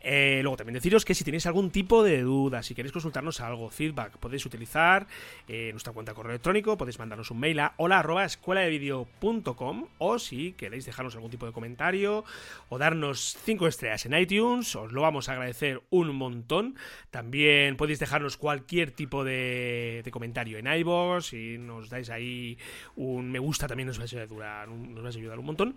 Eh, 0.04 0.40
luego 0.42 0.58
también 0.58 0.74
deciros 0.74 1.06
que 1.06 1.14
si 1.14 1.24
tenéis 1.24 1.46
algún 1.46 1.70
tipo 1.70 2.04
de 2.04 2.22
duda, 2.22 2.64
si 2.64 2.74
queréis 2.74 2.92
consultarnos 2.92 3.40
algo, 3.40 3.70
feedback, 3.70 4.18
podéis 4.18 4.46
utilizar 4.46 5.08
eh, 5.48 5.70
nuestra 5.72 5.94
cuenta 5.94 6.12
de 6.12 6.16
correo 6.16 6.32
electrónico, 6.32 6.78
podéis 6.78 7.00
mandarnos 7.00 7.30
un 7.32 7.40
mail 7.40 7.60
a 7.60 7.74
hola 7.78 8.00
arroba 8.00 8.26
escuela 8.26 8.62
de 8.62 8.70
video.com 8.70 9.88
o 10.00 10.20
si 10.20 10.54
queréis 10.54 10.86
dejarnos 10.86 11.16
algún 11.16 11.30
tipo 11.30 11.46
de 11.46 11.52
comentario 11.52 12.26
o 12.70 12.78
darnos 12.78 13.38
5 13.44 13.68
estrellas 13.68 14.06
en 14.06 14.14
iTunes, 14.18 14.76
os 14.76 14.92
lo 14.92 15.02
vamos 15.02 15.30
a 15.30 15.34
agradecer 15.34 15.82
un 15.90 16.16
montón. 16.16 16.76
También 17.12 17.78
podéis 17.78 18.00
dejarnos 18.00 18.38
cualquier 18.38 18.92
tipo 18.92 19.24
de, 19.24 20.04
comentario 20.12 20.58
en 20.58 20.68
iVoox, 20.68 21.26
si 21.28 21.58
nos 21.58 21.90
dais 21.90 22.10
ahí 22.10 22.58
un 22.96 23.32
me 23.32 23.40
gusta 23.40 23.68
también 23.68 23.88
nos 23.88 24.00
va 24.00 24.04
a 24.04 24.06
ayudar, 24.06 24.68
nos 24.68 25.16
a 25.16 25.20
ayudar 25.20 25.40
un 25.40 25.46
montón. 25.46 25.76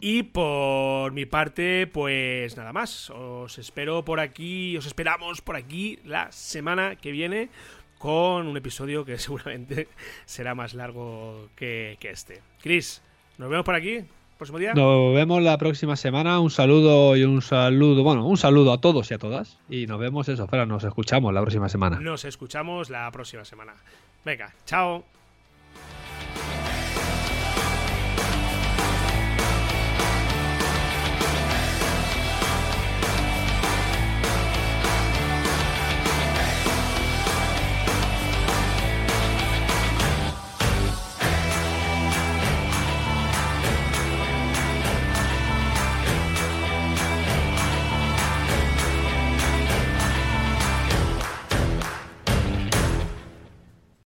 Y 0.00 0.24
por 0.24 1.12
mi 1.12 1.26
parte, 1.26 1.86
pues 1.86 2.56
nada 2.56 2.72
más, 2.72 3.10
os 3.10 3.53
espero 3.58 4.04
por 4.04 4.20
aquí, 4.20 4.76
os 4.76 4.86
esperamos 4.86 5.40
por 5.40 5.56
aquí 5.56 5.98
la 6.04 6.30
semana 6.32 6.96
que 6.96 7.10
viene 7.12 7.48
con 7.98 8.46
un 8.46 8.56
episodio 8.56 9.04
que 9.04 9.18
seguramente 9.18 9.88
será 10.26 10.54
más 10.54 10.74
largo 10.74 11.48
que, 11.56 11.96
este. 12.02 12.42
Chris, 12.60 13.02
¿nos 13.38 13.48
vemos 13.48 13.64
por 13.64 13.74
aquí? 13.74 14.04
¿Próximo 14.36 14.58
día? 14.58 14.74
Nos 14.74 15.14
vemos 15.14 15.42
la 15.42 15.56
próxima 15.58 15.96
semana. 15.96 16.40
Un 16.40 16.50
saludo 16.50 17.16
y 17.16 17.22
un 17.24 17.40
saludo, 17.40 18.02
bueno, 18.02 18.26
un 18.26 18.36
saludo 18.36 18.72
a 18.72 18.80
todos 18.80 19.10
y 19.10 19.14
a 19.14 19.18
todas. 19.18 19.58
Y 19.70 19.86
nos 19.86 19.98
vemos 19.98 20.28
eso, 20.28 20.46
fuera, 20.48 20.66
nos 20.66 20.84
escuchamos 20.84 21.32
la 21.32 21.40
próxima 21.40 21.68
semana. 21.68 22.00
Nos 22.00 22.24
escuchamos 22.24 22.90
la 22.90 23.10
próxima 23.10 23.44
semana. 23.44 23.74
Venga, 24.24 24.52
chao. 24.66 25.04